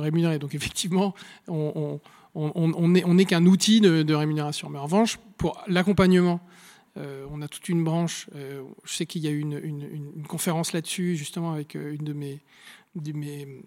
rémunérer. 0.00 0.38
Donc 0.38 0.54
effectivement, 0.54 1.14
on, 1.46 2.00
on, 2.34 2.72
on 2.74 2.88
n'est 2.88 3.04
on 3.04 3.16
qu'un 3.16 3.44
outil 3.46 3.80
de, 3.80 4.14
rémunération. 4.14 4.70
Mais 4.70 4.78
en 4.78 4.84
revanche, 4.84 5.18
pour 5.36 5.62
l'accompagnement 5.66 6.40
euh, 6.96 7.26
on 7.30 7.40
a 7.42 7.48
toute 7.48 7.68
une 7.68 7.84
branche. 7.84 8.28
Euh, 8.34 8.62
je 8.84 8.92
sais 8.92 9.06
qu'il 9.06 9.22
y 9.22 9.28
a 9.28 9.30
eu 9.30 9.40
une, 9.40 10.24
conférence 10.28 10.72
là-dessus, 10.72 11.16
justement, 11.16 11.52
avec 11.52 11.76
euh, 11.76 11.94
une 11.94 12.04
de 12.04 13.12
mes, 13.12 13.62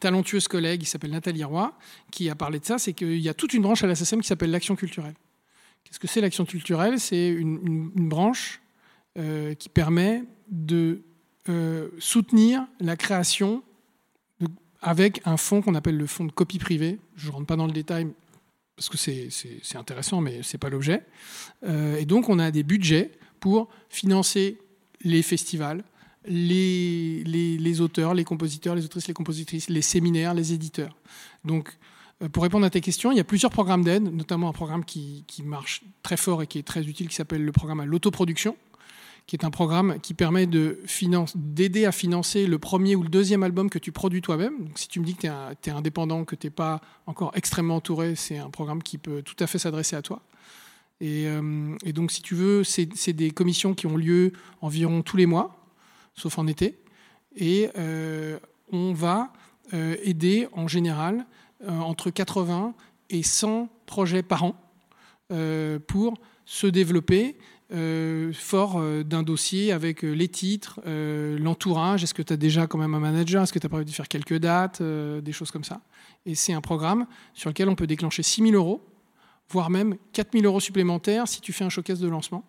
talentueuses 0.00 0.48
collègues, 0.48 0.80
qui 0.80 0.86
s'appelle 0.86 1.12
Nathalie 1.12 1.44
Roy, 1.44 1.72
qui 2.10 2.28
a 2.28 2.34
parlé 2.34 2.58
de 2.58 2.64
ça. 2.64 2.78
C'est 2.78 2.92
qu'il 2.92 3.18
y 3.18 3.28
a 3.28 3.34
toute 3.34 3.54
une 3.54 3.62
branche 3.62 3.84
à 3.84 3.86
la 3.86 3.94
SSM 3.94 4.20
qui 4.20 4.28
s'appelle 4.28 4.50
l'action 4.50 4.76
culturelle. 4.76 5.14
Qu'est-ce 5.84 6.00
que 6.00 6.08
c'est 6.08 6.20
l'action 6.20 6.44
culturelle? 6.44 6.98
C'est 6.98 7.28
une, 7.28 7.90
branche 8.08 8.60
qui 9.58 9.70
permet 9.70 10.24
de 10.50 11.00
soutenir 11.98 12.66
la 12.80 12.96
création 12.96 13.62
avec 14.82 15.22
un 15.24 15.38
fonds 15.38 15.62
qu'on 15.62 15.74
appelle 15.74 15.96
le 15.96 16.06
fonds 16.06 16.26
de 16.26 16.32
copie 16.32 16.58
privée. 16.58 16.98
Je 17.14 17.28
ne 17.28 17.32
rentre 17.32 17.46
pas 17.46 17.56
dans 17.56 17.66
le 17.66 17.72
détail, 17.72 18.08
parce 18.76 18.90
que 18.90 18.98
c'est 18.98 19.76
intéressant, 19.76 20.20
mais 20.20 20.42
ce 20.42 20.54
n'est 20.54 20.58
pas 20.58 20.68
l'objet. 20.68 21.02
Euh, 21.64 21.96
et 21.96 22.04
donc, 22.04 22.28
on 22.28 22.38
a 22.38 22.50
des 22.50 22.62
budgets 22.62 23.10
pour 23.40 23.68
financer 23.88 24.58
les 25.02 25.22
festivals, 25.22 25.82
les, 26.26 27.24
les, 27.24 27.80
auteurs, 27.80 28.12
les 28.12 28.24
compositeurs, 28.24 28.74
les 28.74 28.84
autrices, 28.84 29.08
les 29.08 29.14
compositrices, 29.14 29.70
les 29.70 29.82
séminaires, 29.82 30.34
les 30.34 30.52
éditeurs. 30.52 30.94
Donc, 31.44 31.76
euh, 32.22 32.28
pour 32.28 32.42
répondre 32.42 32.66
à 32.66 32.70
ta 32.70 32.80
question, 32.80 33.12
il 33.12 33.16
y 33.16 33.20
a 33.20 33.24
plusieurs 33.24 33.50
programmes 33.50 33.82
d'aide, 33.82 34.12
notamment 34.12 34.48
un 34.48 34.52
programme 34.52 34.84
qui, 34.84 35.24
qui, 35.26 35.42
marche 35.42 35.82
très 36.02 36.18
fort 36.18 36.42
et 36.42 36.46
qui 36.46 36.58
est 36.58 36.66
très 36.66 36.86
utile, 36.86 37.08
qui 37.08 37.14
s'appelle 37.14 37.44
le 37.44 37.52
programme 37.52 37.80
à 37.80 37.86
l'autoproduction, 37.86 38.56
qui 39.26 39.34
est 39.34 39.44
un 39.44 39.50
programme 39.50 39.98
qui 40.00 40.14
permet 40.14 40.46
d'aider 40.46 41.84
à 41.84 41.92
financer 41.92 42.46
le 42.46 42.58
premier 42.58 42.94
ou 42.94 43.02
le 43.02 43.08
deuxième 43.08 43.42
album 43.42 43.70
que 43.70 43.78
tu 43.78 43.90
produis 43.90 44.22
toi-même. 44.22 44.56
Donc, 44.58 44.78
si 44.78 44.86
tu 44.86 45.00
me 45.00 45.04
dis 45.04 45.16
que 45.16 45.26
tu 45.62 45.70
es, 45.70 45.72
indépendant, 45.72 46.24
que 46.24 46.36
tu 46.36 46.46
n'es 46.46 46.50
pas 46.50 46.80
encore 47.06 47.32
extrêmement 47.34 47.76
entouré, 47.76 48.14
c'est 48.14 48.38
un 48.38 48.50
programme 48.50 48.82
qui 48.82 48.98
peut 48.98 49.22
tout 49.22 49.34
à 49.40 49.48
fait 49.48 49.58
s'adresser 49.58 49.96
à 49.96 50.02
toi. 50.02 50.22
Et, 51.00 51.26
euh, 51.26 51.76
donc, 51.92 52.12
si 52.12 52.22
tu 52.22 52.36
veux, 52.36 52.62
c'est 52.62 53.12
des 53.12 53.32
commissions 53.32 53.74
qui 53.74 53.86
ont 53.86 53.96
lieu 53.96 54.32
environ 54.60 55.02
tous 55.02 55.16
les 55.16 55.26
mois, 55.26 55.66
sauf 56.14 56.38
en 56.38 56.46
été. 56.46 56.78
Et 57.34 57.68
euh, 57.76 58.38
on 58.70 58.92
va 58.92 59.32
euh, 59.74 59.96
aider 60.04 60.46
en 60.52 60.68
général 60.68 61.26
entre 61.66 62.10
80 62.10 62.74
et 63.10 63.22
100 63.22 63.70
projets 63.86 64.22
par 64.22 64.44
an 64.44 64.54
pour 65.86 66.18
se 66.44 66.66
développer 66.66 67.36
euh, 67.72 68.32
fort 68.32 68.76
euh, 68.78 69.02
d'un 69.02 69.24
dossier 69.24 69.72
avec 69.72 70.04
euh, 70.04 70.12
les 70.12 70.28
titres, 70.28 70.80
l'entourage. 70.84 72.04
Est-ce 72.04 72.14
que 72.14 72.22
tu 72.22 72.32
as 72.32 72.36
déjà 72.36 72.66
quand 72.66 72.78
même 72.78 72.94
un 72.94 73.00
manager? 73.00 73.42
Est-ce 73.42 73.52
que 73.52 73.58
tu 73.58 73.66
as 73.66 73.68
prévu 73.68 73.84
de 73.84 73.90
faire 73.90 74.08
quelques 74.08 74.38
dates 74.38 74.82
Des 74.82 75.32
choses 75.32 75.50
comme 75.50 75.64
ça? 75.64 75.80
Et 76.26 76.34
c'est 76.34 76.52
un 76.52 76.60
programme 76.60 77.06
sur 77.34 77.50
lequel 77.50 77.68
on 77.68 77.74
peut 77.74 77.86
déclencher 77.86 78.22
6 78.22 78.50
000 78.50 78.54
euros, 78.54 78.84
voire 79.48 79.70
même 79.70 79.96
4 80.12 80.32
000 80.32 80.44
euros 80.44 80.60
supplémentaires 80.60 81.26
si 81.28 81.40
tu 81.40 81.52
fais 81.52 81.64
un 81.64 81.68
showcase 81.68 82.00
de 82.00 82.08
lancement. 82.08 82.44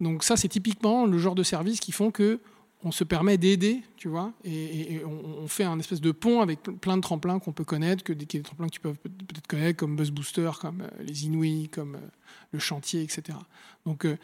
Donc 0.00 0.24
ça, 0.24 0.36
c'est 0.36 0.48
typiquement 0.48 1.04
le 1.06 1.18
genre 1.18 1.34
de 1.34 1.42
services 1.42 1.80
qui 1.80 1.92
font 1.92 2.10
que 2.10 2.40
on 2.82 2.92
se 2.92 3.04
permet 3.04 3.36
d'aider, 3.36 3.82
tu 3.96 4.08
vois, 4.08 4.32
et, 4.44 5.02
on, 5.04 5.46
fait 5.48 5.64
un 5.64 5.78
espèce 5.78 6.00
de 6.00 6.12
pont 6.12 6.40
avec 6.40 6.62
plein 6.62 6.96
de 6.96 7.02
tremplins 7.02 7.38
qu'on 7.38 7.52
peut 7.52 7.64
connaître, 7.64 8.02
que 8.02 8.12
des, 8.12 8.26
tremplins 8.26 8.66
que 8.66 8.72
tu 8.72 8.80
peux 8.80 8.94
peut-être 8.94 9.46
connaître, 9.46 9.78
comme 9.78 9.96
Buzz 9.96 10.10
Booster, 10.10 10.50
comme 10.60 10.82
euh, 10.82 11.02
les 11.02 11.26
Inouïs, 11.26 11.68
comme 11.68 11.96
euh, 11.96 12.08
le 12.52 12.58
chantier, 12.58 13.02
etc. 13.02 13.36
Donc, 13.84 14.04
euh, 14.04 14.16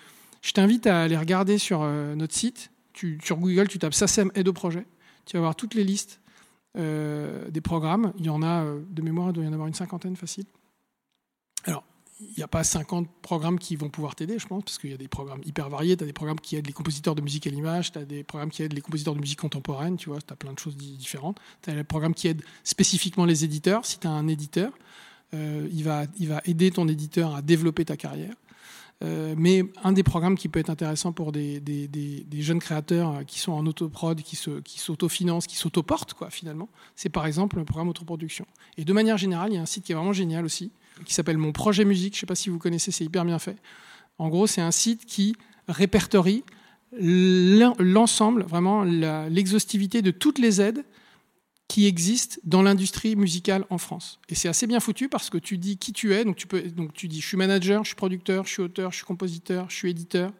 je 0.42 0.52
t'invite 0.52 0.86
à 0.86 1.02
aller 1.02 1.16
regarder 1.16 1.58
sur 1.58 1.80
notre 1.80 2.34
site. 2.34 2.70
Sur 3.22 3.36
Google, 3.36 3.66
tu 3.66 3.78
tapes 3.78 3.94
SACEM 3.94 4.30
aide 4.34 4.46
au 4.46 4.52
projet. 4.52 4.86
Tu 5.24 5.36
vas 5.36 5.40
voir 5.40 5.56
toutes 5.56 5.74
les 5.74 5.82
listes 5.82 6.20
des 6.76 7.60
programmes. 7.64 8.12
Il 8.18 8.26
y 8.26 8.28
en 8.28 8.42
a, 8.42 8.64
de 8.64 9.02
mémoire, 9.02 9.30
il 9.30 9.32
doit 9.32 9.44
y 9.44 9.48
en 9.48 9.52
avoir 9.52 9.66
une 9.66 9.74
cinquantaine 9.74 10.14
facile. 10.14 10.44
Il 12.18 12.32
n'y 12.38 12.42
a 12.42 12.48
pas 12.48 12.64
50 12.64 13.08
programmes 13.20 13.58
qui 13.58 13.76
vont 13.76 13.90
pouvoir 13.90 14.14
t'aider, 14.14 14.38
je 14.38 14.46
pense, 14.46 14.64
parce 14.64 14.78
qu'il 14.78 14.90
y 14.90 14.94
a 14.94 14.96
des 14.96 15.08
programmes 15.08 15.42
hyper 15.44 15.68
variés. 15.68 15.98
Tu 15.98 16.04
as 16.04 16.06
des 16.06 16.14
programmes 16.14 16.40
qui 16.40 16.56
aident 16.56 16.66
les 16.66 16.72
compositeurs 16.72 17.14
de 17.14 17.20
musique 17.20 17.46
à 17.46 17.50
l'image, 17.50 17.92
tu 17.92 17.98
as 17.98 18.06
des 18.06 18.24
programmes 18.24 18.50
qui 18.50 18.62
aident 18.62 18.72
les 18.72 18.80
compositeurs 18.80 19.14
de 19.14 19.20
musique 19.20 19.38
contemporaine, 19.38 19.96
tu 19.96 20.08
vois, 20.08 20.20
tu 20.22 20.32
as 20.32 20.36
plein 20.36 20.54
de 20.54 20.58
choses 20.58 20.76
différentes. 20.76 21.38
Tu 21.60 21.70
as 21.70 21.74
des 21.74 21.84
programmes 21.84 22.14
qui 22.14 22.28
aident 22.28 22.42
spécifiquement 22.64 23.26
les 23.26 23.44
éditeurs. 23.44 23.84
Si 23.84 23.98
tu 23.98 24.06
as 24.06 24.10
un 24.10 24.28
éditeur, 24.28 24.72
euh, 25.34 25.68
il, 25.70 25.84
va, 25.84 26.04
il 26.18 26.28
va 26.28 26.40
aider 26.46 26.70
ton 26.70 26.88
éditeur 26.88 27.34
à 27.34 27.42
développer 27.42 27.84
ta 27.84 27.98
carrière. 27.98 28.34
Euh, 29.04 29.34
mais 29.36 29.62
un 29.84 29.92
des 29.92 30.02
programmes 30.02 30.36
qui 30.36 30.48
peut 30.48 30.58
être 30.58 30.70
intéressant 30.70 31.12
pour 31.12 31.32
des, 31.32 31.60
jeunes 32.38 32.60
créateurs 32.60 33.26
qui 33.26 33.40
sont 33.40 33.52
en 33.52 33.66
autoprod, 33.66 34.22
qui 34.22 34.36
s'autofinancent, 34.36 35.46
qui 35.46 35.56
s'autoportent, 35.56 36.14
quoi, 36.14 36.30
finalement, 36.30 36.70
c'est 36.94 37.10
par 37.10 37.26
exemple 37.26 37.56
le 37.56 37.64
programme 37.64 37.88
autoproduction. 37.88 38.46
Et 38.78 38.84
de 38.84 38.92
manière 38.94 39.18
générale, 39.18 39.52
il 39.52 39.56
y 39.56 39.58
a 39.58 39.62
un 39.62 39.66
site 39.66 39.84
qui 39.84 39.92
est 39.92 39.94
vraiment 39.94 40.14
génial 40.14 40.46
aussi, 40.46 40.70
qui 41.04 41.14
s'appelle 41.14 41.38
Mon 41.38 41.52
Projet 41.52 41.84
Musique. 41.84 42.14
Je 42.14 42.18
ne 42.18 42.20
sais 42.20 42.26
pas 42.26 42.34
si 42.34 42.48
vous 42.48 42.58
connaissez, 42.58 42.90
c'est 42.90 43.04
hyper 43.04 43.24
bien 43.24 43.38
fait. 43.38 43.56
En 44.18 44.28
gros, 44.28 44.46
c'est 44.46 44.60
un 44.60 44.70
site 44.70 45.04
qui 45.04 45.36
répertorie 45.68 46.44
l'ensemble, 46.98 48.44
vraiment 48.44 48.84
l'exhaustivité 48.84 50.02
de 50.02 50.10
toutes 50.10 50.38
les 50.38 50.60
aides 50.60 50.84
qui 51.68 51.86
existent 51.86 52.36
dans 52.44 52.62
l'industrie 52.62 53.16
musicale 53.16 53.64
en 53.70 53.78
France. 53.78 54.20
Et 54.28 54.34
c'est 54.34 54.48
assez 54.48 54.66
bien 54.66 54.78
foutu 54.78 55.08
parce 55.08 55.30
que 55.30 55.38
tu 55.38 55.58
dis 55.58 55.78
qui 55.78 55.92
tu 55.92 56.14
es, 56.14 56.24
donc 56.24 56.36
tu, 56.36 56.46
peux, 56.46 56.62
donc 56.62 56.92
tu 56.92 57.08
dis 57.08 57.20
je 57.20 57.26
suis 57.26 57.36
manager, 57.36 57.82
je 57.82 57.88
suis 57.88 57.96
producteur, 57.96 58.44
je 58.44 58.52
suis 58.52 58.62
auteur, 58.62 58.92
je 58.92 58.98
suis 58.98 59.04
compositeur, 59.04 59.68
je 59.68 59.74
suis 59.74 59.90
éditeur, 59.90 60.32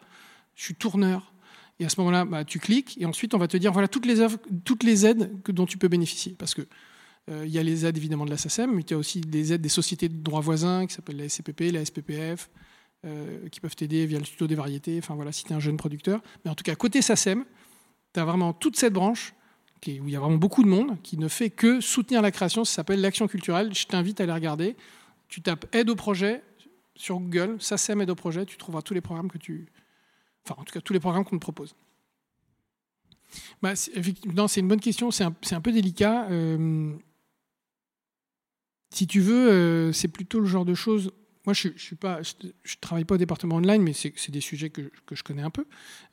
je 0.55 0.65
suis 0.65 0.75
tourneur. 0.75 1.33
Et 1.81 1.85
à 1.85 1.89
ce 1.89 2.01
moment-là, 2.01 2.25
bah, 2.25 2.45
tu 2.45 2.59
cliques 2.59 2.97
et 3.01 3.07
ensuite 3.07 3.35
on 3.35 3.39
va 3.39 3.49
te 3.49 3.57
dire 3.57 3.73
voilà 3.73 3.89
toutes 3.89 4.07
les, 4.07 4.25
toutes 4.65 4.85
les 4.85 5.05
aides 5.05 5.33
dont 5.49 5.67
tu 5.67 5.79
peux 5.79 5.89
bénéficier. 5.89 6.35
Parce 6.39 6.55
que 6.55 6.63
il 7.29 7.49
y 7.49 7.59
a 7.59 7.63
les 7.63 7.85
aides 7.85 7.97
évidemment 7.97 8.25
de 8.25 8.31
la 8.31 8.37
SACEM, 8.37 8.73
mais 8.73 8.83
il 8.83 8.91
y 8.91 8.95
a 8.95 8.99
aussi 8.99 9.21
des 9.21 9.53
aides 9.53 9.61
des 9.61 9.69
sociétés 9.69 10.09
de 10.09 10.23
droit 10.23 10.41
voisin 10.41 10.87
qui 10.87 10.95
s'appellent 10.95 11.17
la 11.17 11.29
SCPP, 11.29 11.73
la 11.73 11.85
SPPF, 11.85 12.49
euh, 13.05 13.49
qui 13.51 13.61
peuvent 13.61 13.77
t'aider 13.77 14.05
via 14.07 14.19
le 14.19 14.25
studio 14.25 14.47
des 14.47 14.55
variétés, 14.55 14.99
enfin 14.99 15.15
voilà, 15.15 15.31
si 15.31 15.45
tu 15.45 15.53
es 15.53 15.55
un 15.55 15.61
jeune 15.61 15.77
producteur. 15.77 16.23
Mais 16.45 16.51
en 16.51 16.55
tout 16.55 16.65
cas, 16.65 16.75
côté 16.75 17.03
SACEM, 17.03 17.45
tu 18.13 18.21
as 18.21 18.25
vraiment 18.25 18.53
toute 18.53 18.77
cette 18.77 18.93
branche 18.93 19.35
où 19.87 20.09
il 20.09 20.11
y 20.11 20.17
a 20.17 20.21
vraiment 20.21 20.39
beaucoup 20.39 20.65
de 20.65 20.69
monde 20.69 21.01
qui 21.03 21.17
ne 21.17 21.29
fait 21.29 21.51
que 21.51 21.81
soutenir 21.81 22.23
la 22.23 22.33
création. 22.33 22.65
Ça 22.65 22.77
s'appelle 22.77 23.01
l'action 23.01 23.29
culturelle. 23.29 23.73
Je 23.75 23.87
t'invite 23.87 24.21
à 24.21 24.25
aller 24.25 24.33
regarder. 24.33 24.77
Tu 25.29 25.43
tapes 25.43 25.67
aide 25.73 25.91
au 25.91 25.95
projet 25.95 26.43
sur 26.97 27.21
Google, 27.21 27.57
SACEM 27.61 28.01
aide 28.01 28.11
au 28.11 28.15
projet, 28.15 28.47
tu 28.47 28.57
trouveras 28.57 28.83
tous 28.83 28.95
les 28.95 29.01
programmes 29.01 29.31
que 29.31 29.39
tu. 29.39 29.67
Enfin, 30.45 30.61
en 30.61 30.65
tout 30.65 30.73
cas, 30.73 30.81
tous 30.81 30.93
les 30.93 31.01
programmes 31.01 31.25
qu'on 31.25 31.37
te 31.37 31.43
propose. 31.43 31.77
Bah, 33.61 33.77
c'est 33.77 33.93
une 34.57 34.69
bonne 34.69 34.81
question. 34.81 35.11
C'est 35.11 35.25
un, 35.25 35.35
un, 35.51 35.61
peu 35.61 35.73
délicat. 35.73 36.27
Euh, 36.31 36.95
si 38.97 39.07
tu 39.07 39.21
veux, 39.21 39.51
euh, 39.51 39.93
c'est 39.93 40.09
plutôt 40.09 40.41
le 40.41 40.47
genre 40.47 40.65
de 40.65 40.73
choses. 40.73 41.11
Moi, 41.45 41.53
je 41.53 41.69
suis 41.77 41.97
pas, 41.97 42.21
je, 42.23 42.77
travaille 42.81 43.05
pas 43.05 43.17
au 43.17 43.19
département 43.19 43.57
online, 43.57 43.83
mais 43.83 43.93
c'est 43.93 44.31
des 44.31 44.41
sujets 44.41 44.71
que, 44.71 44.91
je 45.13 45.23
connais 45.23 45.43
un 45.43 45.51
peu. 45.51 45.67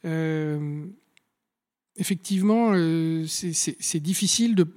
Euh, 0.04 0.86
effectivement, 1.96 2.72
euh, 2.74 3.26
c'est 3.26 4.00
difficile 4.02 4.54
de, 4.56 4.68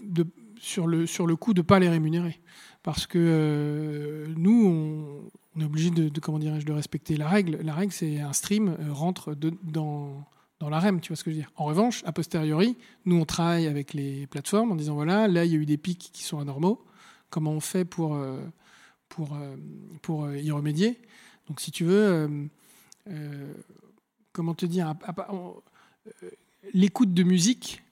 sur, 0.61 0.87
le, 0.87 1.07
sur 1.07 1.27
le 1.27 1.35
coup 1.35 1.53
de 1.53 1.63
ne 1.63 1.67
pas 1.67 1.81
les 1.81 1.89
rémunérer. 1.89 2.41
Parce 2.85 3.09
que 3.09 4.25
nous, 4.37 5.29
on, 5.57 5.61
est 5.61 5.65
obligé 5.65 5.91
de, 5.91 6.21
comment 6.21 6.39
respecter 6.75 7.17
la 7.17 7.29
règle. 7.29 7.59
La 7.65 7.75
règle, 7.75 7.93
c'est 7.93 8.21
un 8.21 8.33
stream 8.33 8.77
rentre 8.89 9.35
dans, 9.35 10.25
dans 10.61 10.69
la 10.71 10.79
REM, 10.79 11.01
tu 11.01 11.09
vois 11.09 11.17
ce 11.17 11.25
que 11.25 11.33
je 11.33 11.37
veux 11.37 11.43
dire. 11.43 11.51
En 11.57 11.65
revanche, 11.65 12.05
a 12.07 12.13
posteriori, 12.13 12.77
nous, 13.05 13.17
on 13.17 13.25
travaille 13.25 13.67
avec 13.67 13.95
les 13.95 14.29
plateformes 14.29 14.71
en 14.71 14.77
disant, 14.77 14.95
voilà, 14.95 15.27
là, 15.27 15.45
il 15.45 15.51
y 15.51 15.57
a 15.57 15.59
eu 15.59 15.67
des 15.67 15.77
pics 15.77 16.11
qui 16.13 16.23
sont 16.23 16.39
anormaux 16.39 16.87
comment 17.31 17.53
on 17.53 17.61
fait 17.61 17.85
pour, 17.85 18.15
euh, 18.15 18.41
pour, 19.09 19.35
euh, 19.35 19.57
pour 20.03 20.25
euh, 20.25 20.39
y 20.39 20.51
remédier. 20.51 21.01
Donc, 21.49 21.61
si 21.61 21.71
tu 21.71 21.85
veux, 21.85 22.49
comment 24.33 24.55
te 24.55 24.67
dire, 24.67 24.95
l'écoute 26.75 27.15
de 27.15 27.23
musique, 27.23 27.85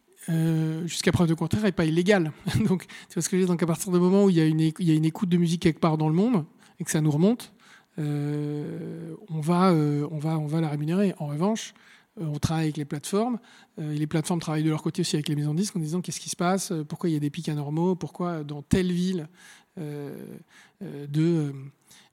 jusqu'à 0.86 1.12
preuve 1.12 1.28
de 1.28 1.34
contraire, 1.34 1.62
n'est 1.62 1.72
pas 1.72 1.84
illégale. 1.84 2.32
Donc, 2.68 2.86
tu 2.86 3.14
vois 3.14 3.22
ce 3.22 3.28
que 3.28 3.36
je 3.36 3.42
veux 3.42 3.46
dire 3.46 3.52
Donc, 3.52 3.62
à 3.62 3.66
partir 3.66 3.92
du 3.92 3.98
moment 4.00 4.24
où 4.24 4.30
il 4.30 4.36
y, 4.36 4.40
a 4.40 4.44
une, 4.44 4.58
il 4.58 4.74
y 4.80 4.90
a 4.90 4.94
une 4.94 5.04
écoute 5.04 5.28
de 5.28 5.36
musique 5.36 5.62
quelque 5.62 5.78
part 5.78 5.98
dans 5.98 6.08
le 6.08 6.14
monde 6.14 6.44
et 6.80 6.84
que 6.84 6.90
ça 6.90 7.00
nous 7.00 7.12
remonte, 7.12 7.52
on, 7.96 9.40
va, 9.40 9.72
on, 9.72 10.18
va, 10.18 10.36
on 10.36 10.46
va 10.46 10.60
la 10.60 10.68
rémunérer. 10.68 11.14
En 11.18 11.28
revanche, 11.28 11.74
on 12.16 12.38
travaille 12.38 12.64
avec 12.64 12.76
les 12.76 12.84
plateformes, 12.84 13.38
euh, 13.78 13.92
et 13.92 13.98
les 13.98 14.06
plateformes 14.06 14.40
travaillent 14.40 14.62
de 14.62 14.70
leur 14.70 14.82
côté 14.82 15.00
aussi 15.00 15.16
avec 15.16 15.28
les 15.28 15.36
maisons 15.36 15.52
de 15.52 15.58
disques 15.58 15.76
en 15.76 15.80
disant 15.80 16.00
qu'est-ce 16.00 16.20
qui 16.20 16.30
se 16.30 16.36
passe, 16.36 16.70
euh, 16.72 16.84
pourquoi 16.84 17.10
il 17.10 17.12
y 17.12 17.16
a 17.16 17.20
des 17.20 17.30
pics 17.30 17.48
anormaux, 17.48 17.94
pourquoi 17.94 18.44
dans 18.44 18.62
telle 18.62 18.92
ville 18.92 19.28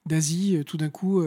d'Asie, 0.04 0.64
tout 0.66 0.76
d'un 0.76 0.90
coup, 0.90 1.24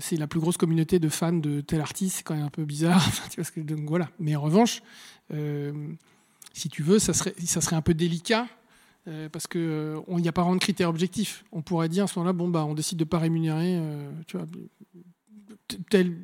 c'est 0.00 0.16
la 0.16 0.26
plus 0.26 0.40
grosse 0.40 0.56
communauté 0.56 0.98
de 0.98 1.08
fans 1.08 1.32
de 1.32 1.60
tel 1.60 1.80
artiste, 1.80 2.16
c'est 2.16 2.22
quand 2.24 2.34
même 2.34 2.46
un 2.46 2.50
peu 2.50 2.64
bizarre. 2.64 3.08
donc 3.56 3.88
voilà. 3.88 4.10
Mais 4.18 4.34
en 4.34 4.42
revanche, 4.42 4.82
si 6.52 6.68
tu 6.68 6.82
veux, 6.82 6.98
ça 6.98 7.12
serait, 7.12 7.34
ça 7.44 7.60
serait 7.60 7.76
un 7.76 7.82
peu 7.82 7.94
délicat 7.94 8.48
parce 9.30 9.46
qu'il 9.46 10.02
n'y 10.08 10.28
a 10.28 10.32
pas 10.32 10.42
vraiment 10.42 10.56
de 10.56 10.60
critères 10.60 10.88
objectifs. 10.88 11.44
On 11.52 11.62
pourrait 11.62 11.88
dire 11.88 12.02
à 12.02 12.06
ce 12.08 12.18
moment-là, 12.18 12.32
bon, 12.32 12.48
bah, 12.48 12.64
on 12.64 12.74
décide 12.74 12.98
de 12.98 13.04
ne 13.04 13.08
pas 13.08 13.20
rémunérer 13.20 13.80
tu 14.26 14.38
vois, 14.38 14.46
tel, 15.90 16.16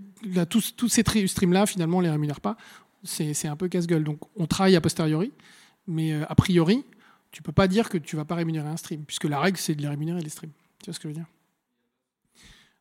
tous, 0.48 0.88
ces 0.88 1.26
streams-là, 1.26 1.66
finalement, 1.66 1.98
on 1.98 2.00
ne 2.00 2.06
les 2.06 2.12
rémunère 2.12 2.40
pas. 2.40 2.56
C'est 3.02 3.48
un 3.48 3.56
peu 3.56 3.68
casse-gueule. 3.68 4.04
Donc, 4.04 4.18
on 4.36 4.46
travaille 4.46 4.76
a 4.76 4.80
posteriori, 4.80 5.32
mais 5.86 6.12
euh, 6.12 6.24
a 6.28 6.34
priori, 6.34 6.84
tu 7.30 7.42
peux 7.42 7.52
pas 7.52 7.68
dire 7.68 7.88
que 7.88 7.98
tu 7.98 8.16
vas 8.16 8.24
pas 8.24 8.36
rémunérer 8.36 8.68
un 8.68 8.76
stream, 8.76 9.04
puisque 9.04 9.24
la 9.24 9.40
règle, 9.40 9.58
c'est 9.58 9.74
de 9.74 9.82
les 9.82 9.88
rémunérer, 9.88 10.22
les 10.22 10.30
streams. 10.30 10.52
Tu 10.78 10.86
vois 10.86 10.94
ce 10.94 11.00
que 11.00 11.08
je 11.08 11.08
veux 11.08 11.14
dire? 11.14 11.26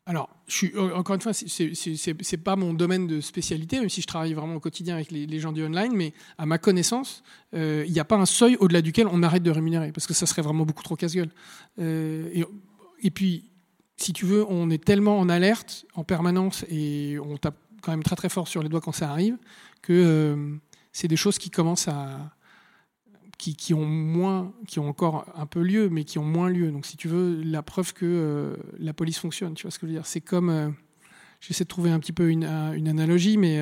Alors, 0.06 0.30
suis, 0.54 0.78
encore 0.78 1.16
une 1.16 1.22
fois, 1.22 1.32
c'est 1.34 2.38
pas 2.38 2.58
mon 2.58 2.74
domaine 2.74 3.08
de 3.08 3.22
spécialité, 3.22 3.80
même 3.80 3.88
si 3.88 4.02
je 4.02 4.08
travaille 4.08 4.34
vraiment 4.34 4.56
au 4.56 4.60
quotidien 4.60 4.96
avec 4.96 5.12
les, 5.12 5.40
gens 5.40 5.54
du 5.54 5.64
online, 5.64 5.94
mais 5.96 6.14
à 6.38 6.46
ma 6.46 6.58
connaissance, 6.58 7.24
euh, 7.54 7.86
il 7.88 7.94
n'y 7.94 8.02
a 8.02 8.06
pas 8.06 8.18
un 8.18 8.26
seuil 8.26 8.58
au-delà 8.58 8.82
duquel 8.82 9.08
on 9.08 9.24
arrête 9.24 9.44
de 9.44 9.52
rémunérer, 9.52 9.94
parce 9.94 10.06
que 10.06 10.14
ça 10.14 10.26
serait 10.26 10.42
vraiment 10.42 10.66
beaucoup 10.66 10.84
trop 10.84 10.98
casse-gueule. 10.98 11.30
Euh, 11.80 12.44
et, 13.02 13.12
puis, 13.12 13.46
si 14.04 14.12
tu 14.12 14.26
veux, 14.26 14.46
on 14.50 14.70
est 14.70 14.84
tellement 14.84 15.18
en 15.18 15.30
alerte 15.30 15.86
en 15.96 16.04
permanence 16.04 16.66
et 16.70 17.18
on 17.24 17.38
tape 17.38 17.56
quand 17.82 17.92
même 17.92 18.04
très 18.04 18.16
très 18.16 18.30
fort 18.30 18.48
sur 18.48 18.62
les 18.62 18.70
doigts 18.70 18.82
quand 18.82 18.92
ça 18.92 19.10
arrive 19.10 19.38
que 19.82 19.94
euh, 19.94 20.56
c'est 20.92 21.08
des 21.08 21.16
choses 21.16 21.38
qui 21.38 21.50
commencent 21.50 21.88
à 21.88 22.36
qui, 23.38 23.74
ont 23.74 23.86
moins, 23.86 24.54
qui 24.68 24.80
ont 24.80 24.88
encore 24.88 25.26
un 25.36 25.46
peu 25.46 25.62
lieu, 25.62 25.90
mais 25.90 26.06
qui 26.06 26.18
ont 26.18 26.24
moins 26.24 26.50
lieu. 26.50 26.72
Donc, 26.72 26.86
si 26.86 26.96
tu 26.96 27.10
veux, 27.10 27.42
la 27.44 27.62
preuve 27.62 27.92
que 27.92 28.06
euh, 28.06 28.56
la 28.80 28.94
police 28.94 29.20
fonctionne, 29.20 29.54
tu 29.54 29.64
vois 29.64 29.72
ce 29.72 29.80
que 29.80 29.86
je 29.86 29.92
veux 29.92 29.98
dire 29.98 30.06
C'est 30.06 30.22
comme, 30.22 30.50
euh, 30.50 30.70
j'essaie 31.42 31.66
de 31.66 31.68
trouver 31.68 31.92
un 31.92 32.00
petit 32.00 32.14
peu 32.14 32.30
une, 32.30 32.46
une 32.46 32.88
analogie, 32.88 33.36
mais 33.36 33.62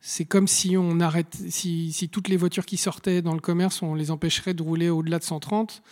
c'est 0.00 0.24
comme 0.24 0.46
si 0.46 0.76
on 0.76 1.00
arrête, 1.00 1.36
si, 1.48 1.92
si, 1.92 2.08
toutes 2.08 2.28
les 2.28 2.36
voitures 2.36 2.64
qui 2.64 2.76
sortaient 2.76 3.22
dans 3.22 3.34
le 3.34 3.40
commerce, 3.40 3.82
on 3.82 3.96
les 3.96 4.12
empêcherait 4.12 4.54
de 4.54 4.62
rouler 4.62 4.88
au-delà 4.88 5.18
de 5.18 5.24
130. 5.24 5.82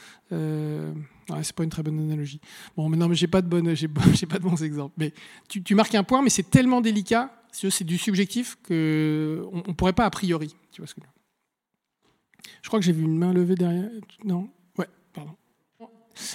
Ouais, 1.30 1.42
c'est 1.42 1.54
pas 1.54 1.64
une 1.64 1.70
très 1.70 1.82
bonne 1.82 1.98
analogie. 1.98 2.40
Bon, 2.76 2.88
mais 2.88 2.96
non, 2.96 3.08
mais 3.08 3.16
j'ai 3.16 3.26
pas 3.26 3.42
de 3.42 3.48
bonne, 3.48 3.74
j'ai, 3.74 3.88
pas 3.88 4.38
de 4.38 4.44
bons 4.44 4.62
exemples. 4.62 4.94
Mais 4.96 5.12
tu, 5.48 5.74
marques 5.74 5.94
un 5.94 6.04
point, 6.04 6.22
mais 6.22 6.30
c'est 6.30 6.50
tellement 6.50 6.80
délicat, 6.80 7.32
c'est 7.50 7.84
du 7.84 7.98
subjectif 7.98 8.56
que 8.62 9.44
on, 9.52 9.74
pourrait 9.74 9.92
pas 9.92 10.04
a 10.04 10.10
priori. 10.10 10.54
Tu 10.72 10.80
vois 10.80 10.86
ce 10.86 10.94
que 10.94 11.00
je 12.62 12.68
crois 12.68 12.78
que 12.78 12.86
j'ai 12.86 12.92
vu 12.92 13.04
une 13.04 13.16
main 13.16 13.32
levée 13.32 13.54
derrière. 13.54 13.90
Non, 14.24 14.48
ouais, 14.78 14.88
pardon. 15.12 15.36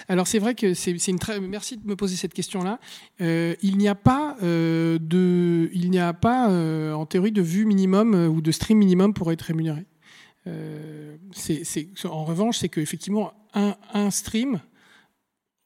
Alors 0.07 0.27
c'est 0.27 0.39
vrai 0.39 0.55
que 0.55 0.73
c'est 0.73 0.95
une 1.07 1.19
très. 1.19 1.39
Merci 1.39 1.77
de 1.77 1.87
me 1.87 1.95
poser 1.95 2.15
cette 2.15 2.33
question-là. 2.33 2.79
Euh, 3.19 3.55
il 3.61 3.77
n'y 3.77 3.87
a 3.87 3.95
pas 3.95 4.37
euh, 4.43 4.99
de, 4.99 5.69
il 5.73 5.89
n'y 5.89 5.99
a 5.99 6.13
pas 6.13 6.49
euh, 6.49 6.93
en 6.93 7.05
théorie 7.05 7.31
de 7.31 7.41
vue 7.41 7.65
minimum 7.65 8.13
ou 8.13 8.41
de 8.41 8.51
stream 8.51 8.77
minimum 8.77 9.13
pour 9.13 9.31
être 9.31 9.41
rémunéré. 9.41 9.85
en 10.45 12.25
revanche, 12.25 12.59
c'est 12.59 12.69
qu'effectivement 12.69 13.33
un 13.53 14.11
stream 14.11 14.61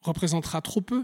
représentera 0.06 0.62
trop 0.62 0.82
peu 0.82 1.04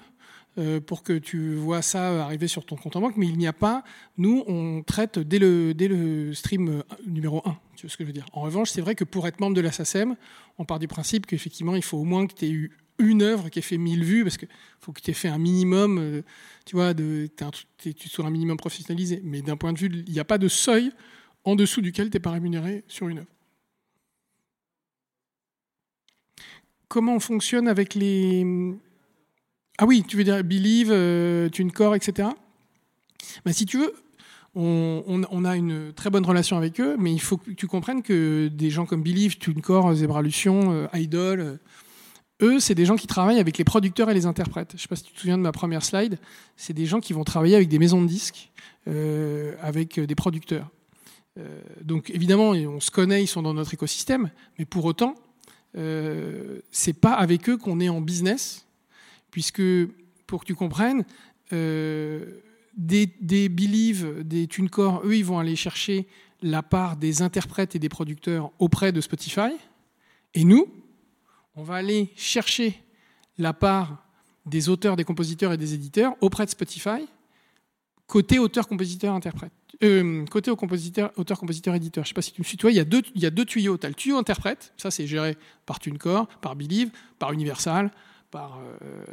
pour 0.85 1.01
que 1.03 1.13
tu 1.17 1.55
vois 1.55 1.81
ça 1.81 2.25
arriver 2.25 2.49
sur 2.49 2.65
ton 2.65 2.75
compte 2.75 2.97
en 2.97 3.01
banque, 3.01 3.15
mais 3.15 3.25
il 3.25 3.37
n'y 3.37 3.47
a 3.47 3.53
pas. 3.53 3.85
Nous, 4.17 4.43
on 4.47 4.83
traite 4.83 5.17
dès 5.17 5.39
le, 5.39 5.73
dès 5.73 5.87
le 5.87 6.33
stream 6.33 6.83
numéro 7.07 7.41
1. 7.45 7.57
Tu 7.77 7.85
vois 7.85 7.89
ce 7.89 7.95
que 7.95 8.03
je 8.03 8.07
veux 8.07 8.13
dire 8.13 8.25
En 8.33 8.41
revanche, 8.41 8.69
c'est 8.69 8.81
vrai 8.81 8.93
que 8.93 9.05
pour 9.05 9.25
être 9.27 9.39
membre 9.39 9.55
de 9.55 9.61
la 9.61 9.71
SACEM, 9.71 10.17
on 10.57 10.65
part 10.65 10.79
du 10.79 10.89
principe 10.89 11.25
qu'effectivement, 11.25 11.75
il 11.77 11.83
faut 11.83 11.97
au 11.97 12.03
moins 12.03 12.27
que 12.27 12.33
tu 12.33 12.45
aies 12.45 12.51
eu 12.51 12.77
une 13.01 13.21
œuvre 13.21 13.49
qui 13.49 13.59
ait 13.59 13.63
fait 13.63 13.77
1000 13.77 14.03
vues, 14.03 14.23
parce 14.23 14.37
qu'il 14.37 14.47
faut 14.79 14.91
que 14.91 15.01
tu 15.01 15.11
aies 15.11 15.15
fait 15.15 15.27
un 15.27 15.37
minimum, 15.37 15.97
euh, 15.97 16.21
tu 16.65 16.75
vois, 16.75 16.93
tu 16.93 18.09
sois 18.09 18.25
un 18.25 18.29
minimum 18.29 18.57
professionnalisé. 18.57 19.21
Mais 19.23 19.41
d'un 19.41 19.57
point 19.57 19.73
de 19.73 19.79
vue, 19.79 20.03
il 20.07 20.13
n'y 20.13 20.19
a 20.19 20.25
pas 20.25 20.37
de 20.37 20.47
seuil 20.47 20.91
en 21.43 21.55
dessous 21.55 21.81
duquel 21.81 22.09
tu 22.09 22.15
n'es 22.15 22.19
pas 22.19 22.31
rémunéré 22.31 22.83
sur 22.87 23.07
une 23.09 23.19
œuvre. 23.19 23.27
Comment 26.87 27.15
on 27.15 27.19
fonctionne 27.19 27.67
avec 27.67 27.95
les... 27.95 28.45
Ah 29.83 29.87
oui, 29.87 30.03
tu 30.07 30.15
veux 30.15 30.23
dire 30.23 30.43
Believe, 30.43 30.91
euh, 30.91 31.49
etc. 31.49 32.29
Ben, 33.43 33.51
si 33.51 33.65
tu 33.65 33.79
veux, 33.79 33.95
on, 34.53 35.43
a 35.43 35.55
une 35.55 35.91
très 35.91 36.11
bonne 36.11 36.23
relation 36.23 36.55
avec 36.55 36.79
eux, 36.79 36.97
mais 36.99 37.11
il 37.11 37.19
faut 37.19 37.37
que 37.37 37.49
tu 37.49 37.65
comprennes 37.65 38.03
que 38.03 38.47
des 38.47 38.69
gens 38.69 38.85
comme 38.85 39.01
Believe, 39.01 39.39
TuneCore, 39.39 39.95
Zebralution, 39.95 40.71
euh, 40.71 40.87
Idol, 40.93 41.39
euh, 41.39 41.57
eux, 42.43 42.59
c'est 42.59 42.75
des 42.75 42.85
gens 42.85 42.95
qui 42.95 43.07
travaillent 43.07 43.39
avec 43.39 43.57
les 43.57 43.63
producteurs 43.63 44.11
et 44.11 44.13
les 44.13 44.27
interprètes. 44.27 44.69
Je 44.73 44.75
ne 44.75 44.81
sais 44.81 44.87
pas 44.87 44.95
si 44.95 45.03
tu 45.05 45.13
te 45.13 45.19
souviens 45.19 45.39
de 45.39 45.41
ma 45.41 45.51
première 45.51 45.83
slide. 45.83 46.19
C'est 46.57 46.73
des 46.73 46.85
gens 46.85 46.99
qui 46.99 47.13
vont 47.13 47.23
travailler 47.23 47.55
avec 47.55 47.67
des 47.67 47.79
maisons 47.79 48.03
de 48.03 48.07
disques, 48.07 48.51
euh, 48.87 49.55
avec 49.63 49.99
des 49.99 50.15
producteurs. 50.15 50.69
donc 51.81 52.11
évidemment, 52.11 52.51
on 52.51 52.79
se 52.79 52.91
connaît, 52.91 53.23
ils 53.23 53.27
sont 53.27 53.41
dans 53.41 53.55
notre 53.55 53.73
écosystème, 53.73 54.29
mais 54.59 54.65
pour 54.65 54.85
autant, 54.85 55.15
c'est 55.73 56.99
pas 56.99 57.13
avec 57.13 57.49
eux 57.49 57.57
qu'on 57.57 57.79
est 57.79 57.89
en 57.89 58.01
business, 58.01 58.67
puisque 59.31 59.63
pour 60.27 60.41
que 60.41 60.45
tu 60.45 60.55
comprennes, 60.55 61.03
des, 61.51 63.07
des 63.19 63.49
Believe, 63.49 64.23
des 64.23 64.47
TuneCore, 64.47 65.01
eux, 65.05 65.15
ils 65.15 65.25
vont 65.25 65.39
aller 65.39 65.55
chercher 65.55 66.07
la 66.41 66.63
part 66.63 66.97
des 66.97 67.21
interprètes 67.21 67.75
et 67.75 67.79
des 67.79 67.89
producteurs 67.89 68.51
auprès 68.59 68.91
de 68.91 69.01
Spotify. 69.01 69.51
Et 70.33 70.43
nous, 70.43 70.67
on 71.55 71.63
va 71.63 71.75
aller 71.75 72.11
chercher 72.15 72.81
la 73.37 73.53
part 73.53 74.05
des 74.45 74.69
auteurs, 74.69 74.95
des 74.95 75.03
compositeurs 75.03 75.53
et 75.53 75.57
des 75.57 75.73
éditeurs 75.73 76.15
auprès 76.21 76.45
de 76.45 76.49
Spotify, 76.49 77.07
côté 78.07 78.39
auteur-compositeur 78.39 79.13
interprète. 79.13 79.51
Euh, 79.83 80.25
côté 80.25 80.55
compositeur, 80.55 81.11
auteur, 81.15 81.39
compositeur, 81.39 81.73
éditeur. 81.73 82.03
Je 82.03 82.09
sais 82.09 82.13
pas 82.13 82.21
si 82.21 82.31
tu 82.31 82.41
me 82.41 82.45
suis. 82.45 82.57
Toi, 82.57 82.71
il 82.71 82.77
y 82.77 82.79
a 82.79 82.83
deux, 82.83 83.01
y 83.15 83.25
a 83.25 83.31
deux 83.31 83.45
tuyaux. 83.45 83.77
Tu 83.77 83.85
as 83.85 83.89
le 83.89 83.95
tuyau 83.95 84.17
interprète, 84.17 84.73
ça 84.77 84.91
c'est 84.91 85.07
géré 85.07 85.37
par 85.65 85.79
TuneCore, 85.79 86.27
par 86.39 86.55
Believe, 86.55 86.91
par 87.17 87.31
Universal, 87.31 87.91
par 88.31 88.59
euh, 88.59 89.03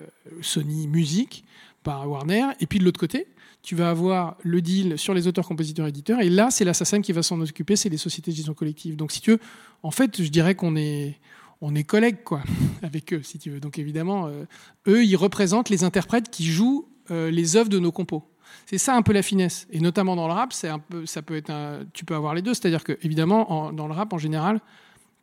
Sony 0.40 0.86
Music, 0.86 1.44
par 1.82 2.08
Warner. 2.08 2.46
Et 2.60 2.66
puis 2.66 2.78
de 2.78 2.84
l'autre 2.84 3.00
côté, 3.00 3.26
tu 3.62 3.74
vas 3.74 3.90
avoir 3.90 4.36
le 4.42 4.62
deal 4.62 4.96
sur 4.98 5.14
les 5.14 5.26
auteurs, 5.26 5.46
compositeurs, 5.46 5.86
éditeurs. 5.86 6.20
Et 6.20 6.30
là, 6.30 6.50
c'est 6.50 6.64
l'assassin 6.64 7.02
qui 7.02 7.12
va 7.12 7.22
s'en 7.22 7.40
occuper, 7.40 7.76
c'est 7.76 7.88
les 7.88 7.96
sociétés 7.96 8.30
de 8.30 8.36
gestion 8.36 8.54
collective. 8.54 8.96
Donc, 8.96 9.12
si 9.12 9.20
tu 9.20 9.32
veux, 9.32 9.40
en 9.82 9.90
fait, 9.90 10.22
je 10.22 10.28
dirais 10.28 10.54
qu'on 10.54 10.76
est, 10.76 11.18
on 11.60 11.74
est 11.74 11.84
collègues, 11.84 12.22
quoi, 12.24 12.42
avec 12.82 13.12
eux, 13.12 13.22
si 13.22 13.38
tu 13.38 13.50
veux. 13.50 13.60
Donc, 13.60 13.78
évidemment, 13.78 14.26
euh, 14.26 14.44
eux, 14.86 15.04
ils 15.04 15.16
représentent 15.16 15.68
les 15.68 15.84
interprètes 15.84 16.30
qui 16.30 16.46
jouent 16.46 16.88
euh, 17.10 17.30
les 17.30 17.56
œuvres 17.56 17.68
de 17.68 17.78
nos 17.78 17.92
compos. 17.92 18.24
C'est 18.64 18.78
ça 18.78 18.96
un 18.96 19.02
peu 19.02 19.12
la 19.12 19.22
finesse. 19.22 19.66
Et 19.70 19.80
notamment 19.80 20.16
dans 20.16 20.26
le 20.26 20.32
rap, 20.32 20.54
un 20.64 20.78
peu, 20.78 21.04
ça 21.04 21.20
peut 21.20 21.36
être 21.36 21.50
un, 21.50 21.80
tu 21.92 22.04
peux 22.04 22.14
avoir 22.14 22.34
les 22.34 22.42
deux. 22.42 22.54
C'est-à-dire 22.54 22.84
que, 22.84 22.98
évidemment, 23.02 23.72
dans 23.72 23.86
le 23.86 23.92
rap, 23.92 24.12
en 24.12 24.18
général, 24.18 24.60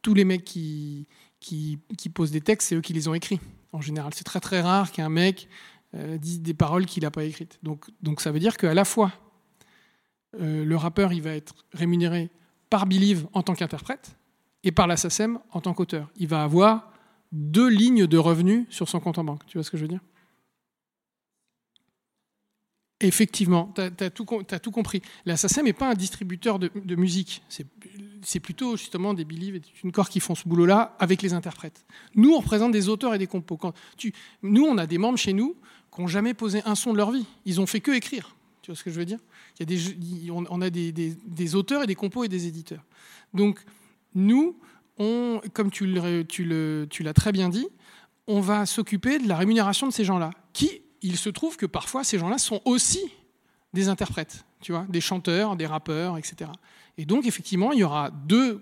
tous 0.03 0.13
les 0.13 0.25
mecs 0.25 0.43
qui, 0.43 1.07
qui 1.39 2.09
posent 2.13 2.31
des 2.31 2.41
textes, 2.41 2.69
c'est 2.69 2.75
eux 2.75 2.81
qui 2.81 2.93
les 2.93 3.07
ont 3.07 3.15
écrits. 3.15 3.39
En 3.75 3.81
général, 3.81 4.13
c'est 4.13 4.23
très 4.23 4.39
très 4.39 4.61
rare 4.61 4.93
qu'un 4.93 5.09
mec 5.09 5.49
euh, 5.95 6.17
dit 6.17 6.39
des 6.39 6.53
paroles 6.53 6.85
qu'il 6.85 7.03
n'a 7.03 7.11
pas 7.11 7.25
écrites. 7.25 7.59
Donc, 7.61 7.87
donc 8.01 8.21
ça 8.21 8.31
veut 8.31 8.39
dire 8.39 8.55
qu'à 8.55 8.73
la 8.73 8.85
fois, 8.85 9.11
euh, 10.39 10.63
le 10.63 10.75
rappeur 10.77 11.11
il 11.11 11.21
va 11.21 11.31
être 11.31 11.53
rémunéré 11.73 12.29
par 12.69 12.85
Believe 12.85 13.27
en 13.33 13.43
tant 13.43 13.53
qu'interprète 13.53 14.15
et 14.63 14.71
par 14.71 14.87
la 14.87 14.95
en 15.51 15.59
tant 15.59 15.73
qu'auteur. 15.73 16.09
Il 16.15 16.29
va 16.29 16.41
avoir 16.41 16.89
deux 17.33 17.67
lignes 17.67 18.07
de 18.07 18.17
revenus 18.17 18.65
sur 18.69 18.87
son 18.87 19.01
compte 19.01 19.17
en 19.17 19.25
banque. 19.25 19.45
Tu 19.45 19.57
vois 19.57 19.63
ce 19.65 19.71
que 19.71 19.77
je 19.77 19.81
veux 19.81 19.89
dire? 19.89 20.01
Effectivement, 23.01 23.73
tu 23.75 23.81
as, 23.81 24.09
tout 24.09 24.71
compris. 24.71 25.01
La 25.25 25.35
SACEM 25.35 25.65
n'est 25.65 25.73
pas 25.73 25.91
un 25.91 25.95
distributeur 25.95 26.59
de, 26.59 26.95
musique. 26.95 27.43
C'est 28.21 28.39
plutôt 28.39 28.77
justement 28.77 29.13
des 29.13 29.25
Believe 29.25 29.55
et 29.55 29.61
une 29.83 29.91
corps 29.91 30.09
qui 30.09 30.19
font 30.19 30.35
ce 30.35 30.47
boulot-là 30.47 30.95
avec 30.99 31.21
les 31.21 31.33
interprètes. 31.33 31.85
Nous, 32.15 32.33
on 32.33 32.39
représente 32.39 32.71
des 32.71 32.89
auteurs 32.89 33.13
et 33.13 33.17
des 33.17 33.27
compos. 33.27 33.57
nous, 34.43 34.63
on 34.63 34.77
a 34.77 34.87
des 34.87 34.97
membres 34.97 35.17
chez 35.17 35.33
nous 35.33 35.55
qui 35.93 36.01
n'ont 36.01 36.07
jamais 36.07 36.33
posé 36.33 36.61
un 36.65 36.75
son 36.75 36.93
de 36.93 36.97
leur 36.97 37.11
vie. 37.11 37.25
Ils 37.45 37.61
ont 37.61 37.65
fait 37.65 37.81
que 37.81 37.91
écrire. 37.91 38.35
Tu 38.61 38.71
vois 38.71 38.77
ce 38.77 38.83
que 38.83 38.89
je 38.89 38.97
veux 38.97 39.05
dire? 39.05 39.19
Il 39.59 40.25
y 40.25 40.29
a 40.29 40.33
On 40.33 40.61
a 40.61 40.69
des, 40.69 41.55
auteurs 41.55 41.83
et 41.83 41.87
des 41.87 41.95
compos 41.95 42.23
et 42.23 42.27
des 42.27 42.47
éditeurs. 42.47 42.83
Donc, 43.33 43.59
nous, 44.13 44.57
comme 44.97 45.69
tu 45.71 45.85
l'as 45.85 47.13
très 47.13 47.31
bien 47.31 47.49
dit, 47.49 47.67
on 48.27 48.39
va 48.39 48.65
s'occuper 48.65 49.19
de 49.19 49.27
la 49.27 49.37
rémunération 49.37 49.87
de 49.87 49.93
ces 49.93 50.03
gens-là. 50.03 50.31
Qui, 50.53 50.81
il 51.01 51.17
se 51.17 51.29
trouve 51.29 51.57
que 51.57 51.65
parfois, 51.65 52.03
ces 52.03 52.17
gens-là 52.17 52.37
sont 52.37 52.61
aussi 52.65 53.11
des 53.73 53.89
interprètes, 53.89 54.45
tu 54.61 54.71
vois, 54.71 54.85
des 54.89 55.01
chanteurs, 55.01 55.55
des 55.55 55.67
rappeurs, 55.67 56.17
etc. 56.17 56.49
Et 56.97 57.05
donc, 57.05 57.25
effectivement, 57.25 57.71
il 57.71 57.79
y 57.79 57.83
aura 57.83 58.11
deux 58.11 58.61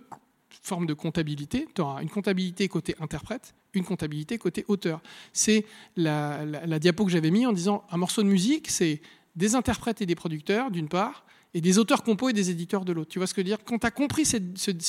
forme 0.63 0.85
de 0.85 0.93
comptabilité. 0.93 1.67
Tu 1.73 1.81
auras 1.81 2.01
une 2.01 2.09
comptabilité 2.09 2.67
côté 2.67 2.95
interprète, 2.99 3.53
une 3.73 3.83
comptabilité 3.83 4.37
côté 4.37 4.65
auteur. 4.67 5.01
C'est 5.33 5.65
la, 5.95 6.79
diapo 6.79 7.05
que 7.05 7.11
j'avais 7.11 7.31
mis 7.31 7.45
en 7.45 7.53
disant 7.53 7.83
un 7.91 7.97
morceau 7.97 8.23
de 8.23 8.27
musique, 8.27 8.69
c'est 8.69 9.01
des 9.35 9.55
interprètes 9.55 10.01
et 10.01 10.05
des 10.05 10.15
producteurs, 10.15 10.71
d'une 10.71 10.87
part, 10.87 11.25
et 11.53 11.61
des 11.61 11.77
auteurs 11.77 12.03
compos 12.03 12.29
et 12.29 12.33
des 12.33 12.49
éditeurs 12.49 12.85
de 12.85 12.93
l'autre. 12.93 13.11
Tu 13.11 13.19
vois 13.19 13.27
ce 13.27 13.33
que 13.33 13.41
je 13.41 13.45
veux 13.45 13.55
dire? 13.55 13.63
Quand 13.63 13.79
tu 13.79 13.87
as 13.87 13.91
compris 13.91 14.25
ce, 14.25 14.37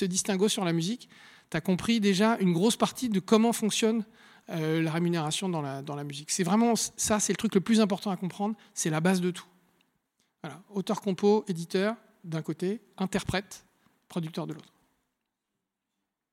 distinguo 0.04 0.48
sur 0.48 0.64
la 0.64 0.72
musique, 0.72 1.08
tu 1.50 1.56
as 1.56 1.60
compris 1.60 2.00
déjà 2.00 2.38
une 2.38 2.52
grosse 2.52 2.76
partie 2.76 3.08
de 3.08 3.20
comment 3.20 3.52
fonctionne 3.52 4.04
euh, 4.50 4.82
la 4.82 4.92
rémunération 4.92 5.48
dans 5.48 5.62
la, 5.62 5.82
dans 5.82 5.96
la 5.96 6.04
musique. 6.04 6.30
C'est 6.30 6.44
vraiment 6.44 6.74
ça, 6.76 7.20
c'est 7.20 7.32
le 7.32 7.36
truc 7.38 7.54
le 7.54 7.60
plus 7.60 7.80
important 7.80 8.10
à 8.10 8.16
comprendre, 8.16 8.54
c'est 8.74 8.90
la 8.90 9.00
base 9.00 9.20
de 9.20 9.30
tout. 9.30 9.46
Voilà. 10.42 10.62
Auteur, 10.70 11.00
compo, 11.00 11.44
éditeur 11.48 11.96
d'un 12.24 12.42
côté, 12.42 12.80
interprète, 12.98 13.66
producteur 14.08 14.46
de 14.46 14.54
l'autre. 14.54 14.72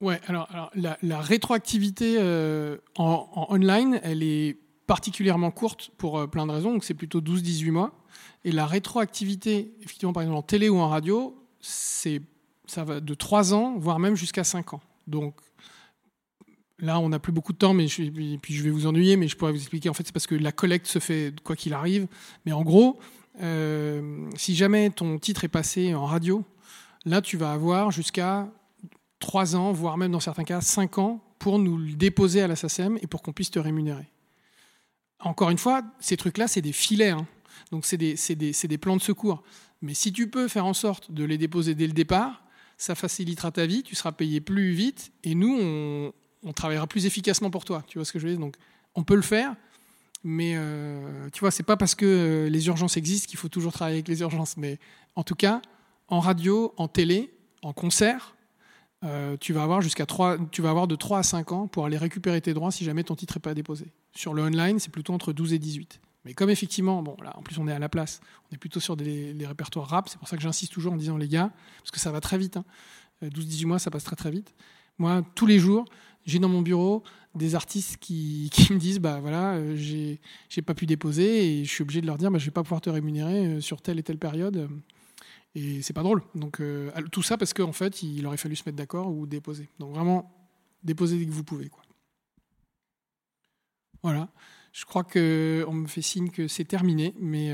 Ouais, 0.02 0.20
alors, 0.28 0.72
la, 0.74 1.22
rétroactivité 1.22 2.16
euh, 2.20 2.78
en, 2.98 3.48
online, 3.50 4.00
elle 4.04 4.24
est 4.24 4.58
particulièrement 4.88 5.52
courte 5.52 5.92
pour 5.98 6.18
euh, 6.18 6.28
plein 6.28 6.48
de 6.48 6.52
raisons, 6.52 6.74
donc 6.74 6.84
c'est 6.84 6.96
plutôt 6.96 7.22
12-18 7.22 7.72
mois. 7.72 7.94
Et 8.44 8.52
la 8.52 8.66
rétroactivité, 8.66 9.74
effectivement, 9.82 10.12
par 10.12 10.24
exemple 10.24 10.39
en 10.39 10.42
télé 10.42 10.70
ou 10.70 10.80
en 10.80 10.89
radio, 10.89 11.38
c'est 11.60 12.22
ça 12.66 12.84
va 12.84 13.00
de 13.00 13.14
3 13.14 13.54
ans, 13.54 13.78
voire 13.78 14.00
même 14.00 14.16
jusqu'à 14.16 14.44
5 14.44 14.74
ans. 14.74 14.82
Donc 15.06 15.36
là, 16.80 17.00
on 17.00 17.10
n'a 17.10 17.20
plus 17.20 17.32
beaucoup 17.32 17.54
de 17.54 17.58
temps, 17.58 17.74
mais 17.74 17.86
puis 17.88 18.54
je 18.54 18.64
vais 18.64 18.70
vous 18.70 18.88
ennuyer, 18.88 19.18
mais 19.18 19.28
je 19.28 19.36
pourrais 19.38 19.52
vous 19.52 19.60
expliquer. 19.60 19.89
En 19.89 19.94
fait, 19.94 20.06
c'est 20.06 20.14
parce 20.14 20.28
que 20.28 20.36
la 20.36 20.52
collecte 20.52 20.88
se 20.88 21.00
fait 21.00 21.34
quoi 21.44 21.56
qu'il 21.56 21.74
arrive. 21.74 22.08
Mais 22.46 22.54
en 22.54 22.64
gros, 22.64 23.00
si 23.40 24.56
jamais 24.56 24.90
ton 24.90 25.18
titre 25.18 25.44
est 25.44 25.50
passé 25.50 25.94
en 25.94 26.06
radio, 26.06 26.44
là, 27.06 27.22
tu 27.22 27.38
vas 27.38 27.52
avoir 27.52 27.92
jusqu'à 27.92 28.50
trois 29.20 29.56
ans, 29.56 29.72
voire 29.72 29.98
même 29.98 30.12
dans 30.12 30.20
certains 30.20 30.44
cas 30.44 30.62
cinq 30.62 30.98
ans, 30.98 31.24
pour 31.40 31.58
nous 31.58 31.78
le 31.78 31.94
déposer 31.94 32.42
à 32.42 32.48
la 32.48 32.56
SACEM 32.56 33.00
et 33.02 33.08
pour 33.08 33.22
qu'on 33.22 33.34
puisse 33.34 33.52
te 33.52 33.60
rémunérer. 33.60 34.08
Encore 35.20 35.50
une 35.50 35.58
fois, 35.58 35.84
ces 36.00 36.18
trucs-là, 36.18 36.48
c'est 36.48 36.62
des 36.62 36.72
filets, 36.72 37.10
hein. 37.10 37.28
donc 37.72 37.86
c'est 37.86 37.98
des, 37.98 38.78
plans 38.78 38.96
de 38.96 39.02
secours. 39.02 39.44
Mais 39.82 39.94
si 39.94 40.12
tu 40.12 40.30
peux 40.30 40.48
faire 40.48 40.66
en 40.66 40.74
sorte 40.74 41.12
de 41.12 41.24
les 41.24 41.38
déposer 41.38 41.76
dès 41.76 41.88
le 41.88 41.94
départ, 41.94 42.44
ça 42.78 42.96
facilitera 42.96 43.52
ta 43.52 43.66
vie, 43.66 43.84
tu 43.84 43.96
seras 43.96 44.12
payé 44.12 44.42
plus 44.42 44.72
vite, 44.72 45.12
et 45.24 45.36
nous, 45.36 46.12
on 46.44 46.54
travaillera 46.54 46.88
plus 46.88 47.06
efficacement 47.06 47.52
pour 47.52 47.66
toi. 47.66 47.84
Tu 47.88 47.98
vois 47.98 48.06
ce 48.06 48.12
que 48.12 48.20
je 48.20 48.26
veux 48.26 48.32
dire? 48.32 48.40
Donc, 48.40 48.56
on 48.96 49.04
peut 49.04 49.16
le 49.16 49.22
faire, 49.22 49.56
mais 50.24 50.53
euh, 50.55 51.30
tu 51.32 51.39
vois, 51.39 51.51
c'est 51.51 51.63
pas 51.63 51.78
parce 51.78 51.95
que 51.95 52.05
euh, 52.05 52.49
les 52.49 52.67
urgences 52.67 52.97
existent 52.97 53.28
qu'il 53.28 53.39
faut 53.39 53.49
toujours 53.49 53.74
travailler 53.74 53.97
avec 53.97 54.07
les 54.07 54.22
urgences. 54.22 54.57
Mais 54.57 54.80
en 55.15 55.24
tout 55.24 55.36
cas, 55.36 55.61
en 56.07 56.19
radio, 56.19 56.74
en 56.78 56.88
télé, 56.88 57.34
en 57.63 57.74
concert, 57.74 58.36
euh, 59.03 59.36
tu, 59.38 59.51
vas 59.51 59.63
avoir 59.63 59.82
jusqu'à 59.82 60.05
3, 60.05 60.38
tu 60.51 60.61
vas 60.61 60.69
avoir 60.69 60.88
de 60.88 60.95
3 60.95 61.19
à 61.19 61.24
5 61.24 61.51
ans 61.51 61.67
pour 61.67 61.86
aller 61.86 61.97
récupérer 61.97 62.39
tes 62.39 62.53
droits 62.53 62.72
si 62.72 62.84
jamais 62.84 63.03
ton 63.03 63.15
titre 63.15 63.38
n'est 63.38 63.41
pas 63.41 63.53
déposé. 63.55 63.88
Sur 64.13 64.34
le 64.34 64.43
online, 64.43 64.80
c'est 64.80 64.91
plutôt 64.91 65.13
entre 65.13 65.34
12 65.34 65.53
et 65.53 65.59
18. 65.59 65.99
Mais 66.24 66.36
comme 66.36 66.51
effectivement, 66.51 67.01
bon, 67.01 67.17
là, 67.24 67.34
en 67.36 67.41
plus 67.41 67.57
on 67.57 67.67
est 67.67 67.74
à 67.74 67.80
la 67.80 67.89
place, 67.89 68.22
on 68.49 68.53
est 68.53 68.59
plutôt 68.59 68.80
sur 68.80 68.95
des, 68.95 69.34
les 69.34 69.47
répertoires 69.47 69.88
rap, 69.88 70.07
c'est 70.07 70.19
pour 70.19 70.28
ça 70.28 70.38
que 70.38 70.43
j'insiste 70.43 70.72
toujours 70.72 70.93
en 70.93 70.97
disant 70.97 71.17
les 71.17 71.28
gars, 71.28 71.51
parce 71.80 71.89
que 71.89 71.99
ça 71.99 72.11
va 72.11 72.22
très 72.22 72.38
vite. 72.38 72.59
12-18 73.24 73.63
hein. 73.63 73.67
mois, 73.67 73.80
ça 73.80 73.89
passe 73.89 74.03
très 74.03 74.15
très 74.15 74.30
vite. 74.30 74.53
Moi, 74.99 75.24
tous 75.34 75.47
les 75.47 75.57
jours, 75.57 75.86
j'ai 76.28 76.38
dans 76.38 76.49
mon 76.49 76.61
bureau 76.61 77.03
des 77.36 77.56
artistes 77.56 77.98
qui, 78.00 78.50
me 78.72 78.78
disent 78.78 79.00
bah 79.00 79.20
voilà, 79.20 79.54
euh, 79.54 79.76
j'ai, 79.76 80.20
j'ai 80.50 80.62
pas 80.62 80.74
pu 80.74 80.86
déposer 80.86 81.60
et 81.60 81.66
je 81.66 81.70
suis 81.70 81.82
obligé 81.82 82.02
de 82.02 82.08
leur 82.08 82.18
dire 82.18 82.32
bah, 82.32 82.40
je 82.40 82.46
vais 82.46 82.52
pas 82.52 82.64
pouvoir 82.64 82.82
te 82.82 82.90
rémunérer 82.90 83.46
euh, 83.46 83.62
sur 83.62 83.82
telle 83.82 84.00
et 84.00 84.04
telle 84.04 84.18
période. 84.18 84.70
Et 85.54 85.82
c'est 85.82 85.94
pas 85.94 86.04
drôle. 86.04 86.24
Donc 86.34 86.62
euh, 86.62 86.92
tout 87.12 87.24
ça 87.24 87.38
parce 87.38 87.54
qu'en 87.54 87.74
fait, 87.74 88.04
il 88.04 88.26
aurait 88.26 88.38
fallu 88.38 88.56
se 88.56 88.64
mettre 88.66 88.78
d'accord 88.78 89.12
ou 89.12 89.26
déposer. 89.26 89.70
Donc 89.80 89.94
vraiment, 89.94 90.32
déposez 90.84 91.18
dès 91.18 91.26
que 91.26 91.32
vous 91.32 91.44
pouvez. 91.44 91.68
Quoi. 91.68 91.84
Voilà. 94.02 94.30
Je 94.72 94.86
crois 94.86 95.04
qu'on 95.04 95.74
me 95.74 95.86
fait 95.88 96.02
signe 96.02 96.30
que 96.30 96.48
c'est 96.48 96.64
terminé, 96.64 97.14
mais 97.20 97.54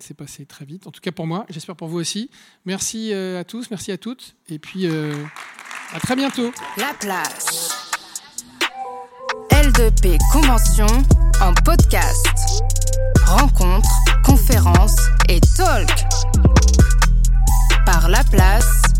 c'est 0.00 0.14
passé 0.14 0.46
très 0.46 0.64
vite. 0.64 0.86
En 0.86 0.90
tout 0.90 1.02
cas 1.02 1.12
pour 1.12 1.26
moi, 1.26 1.44
j'espère 1.50 1.76
pour 1.76 1.88
vous 1.88 1.98
aussi. 1.98 2.30
Merci 2.64 3.12
à 3.12 3.44
tous, 3.44 3.68
merci 3.68 3.92
à 3.92 3.98
toutes, 3.98 4.34
et 4.48 4.58
puis 4.58 4.86
à 4.86 6.00
très 6.00 6.16
bientôt. 6.16 6.50
La 6.78 6.94
place. 6.98 7.83
L2 9.84 9.90
L2P 9.90 10.18
Convention 10.32 10.86
en 11.40 11.52
podcast. 11.64 12.26
Rencontres, 13.26 13.88
conférences 14.24 14.96
et 15.28 15.40
talk. 15.56 16.06
Par 17.84 18.08
la 18.08 18.24
place 18.24 18.93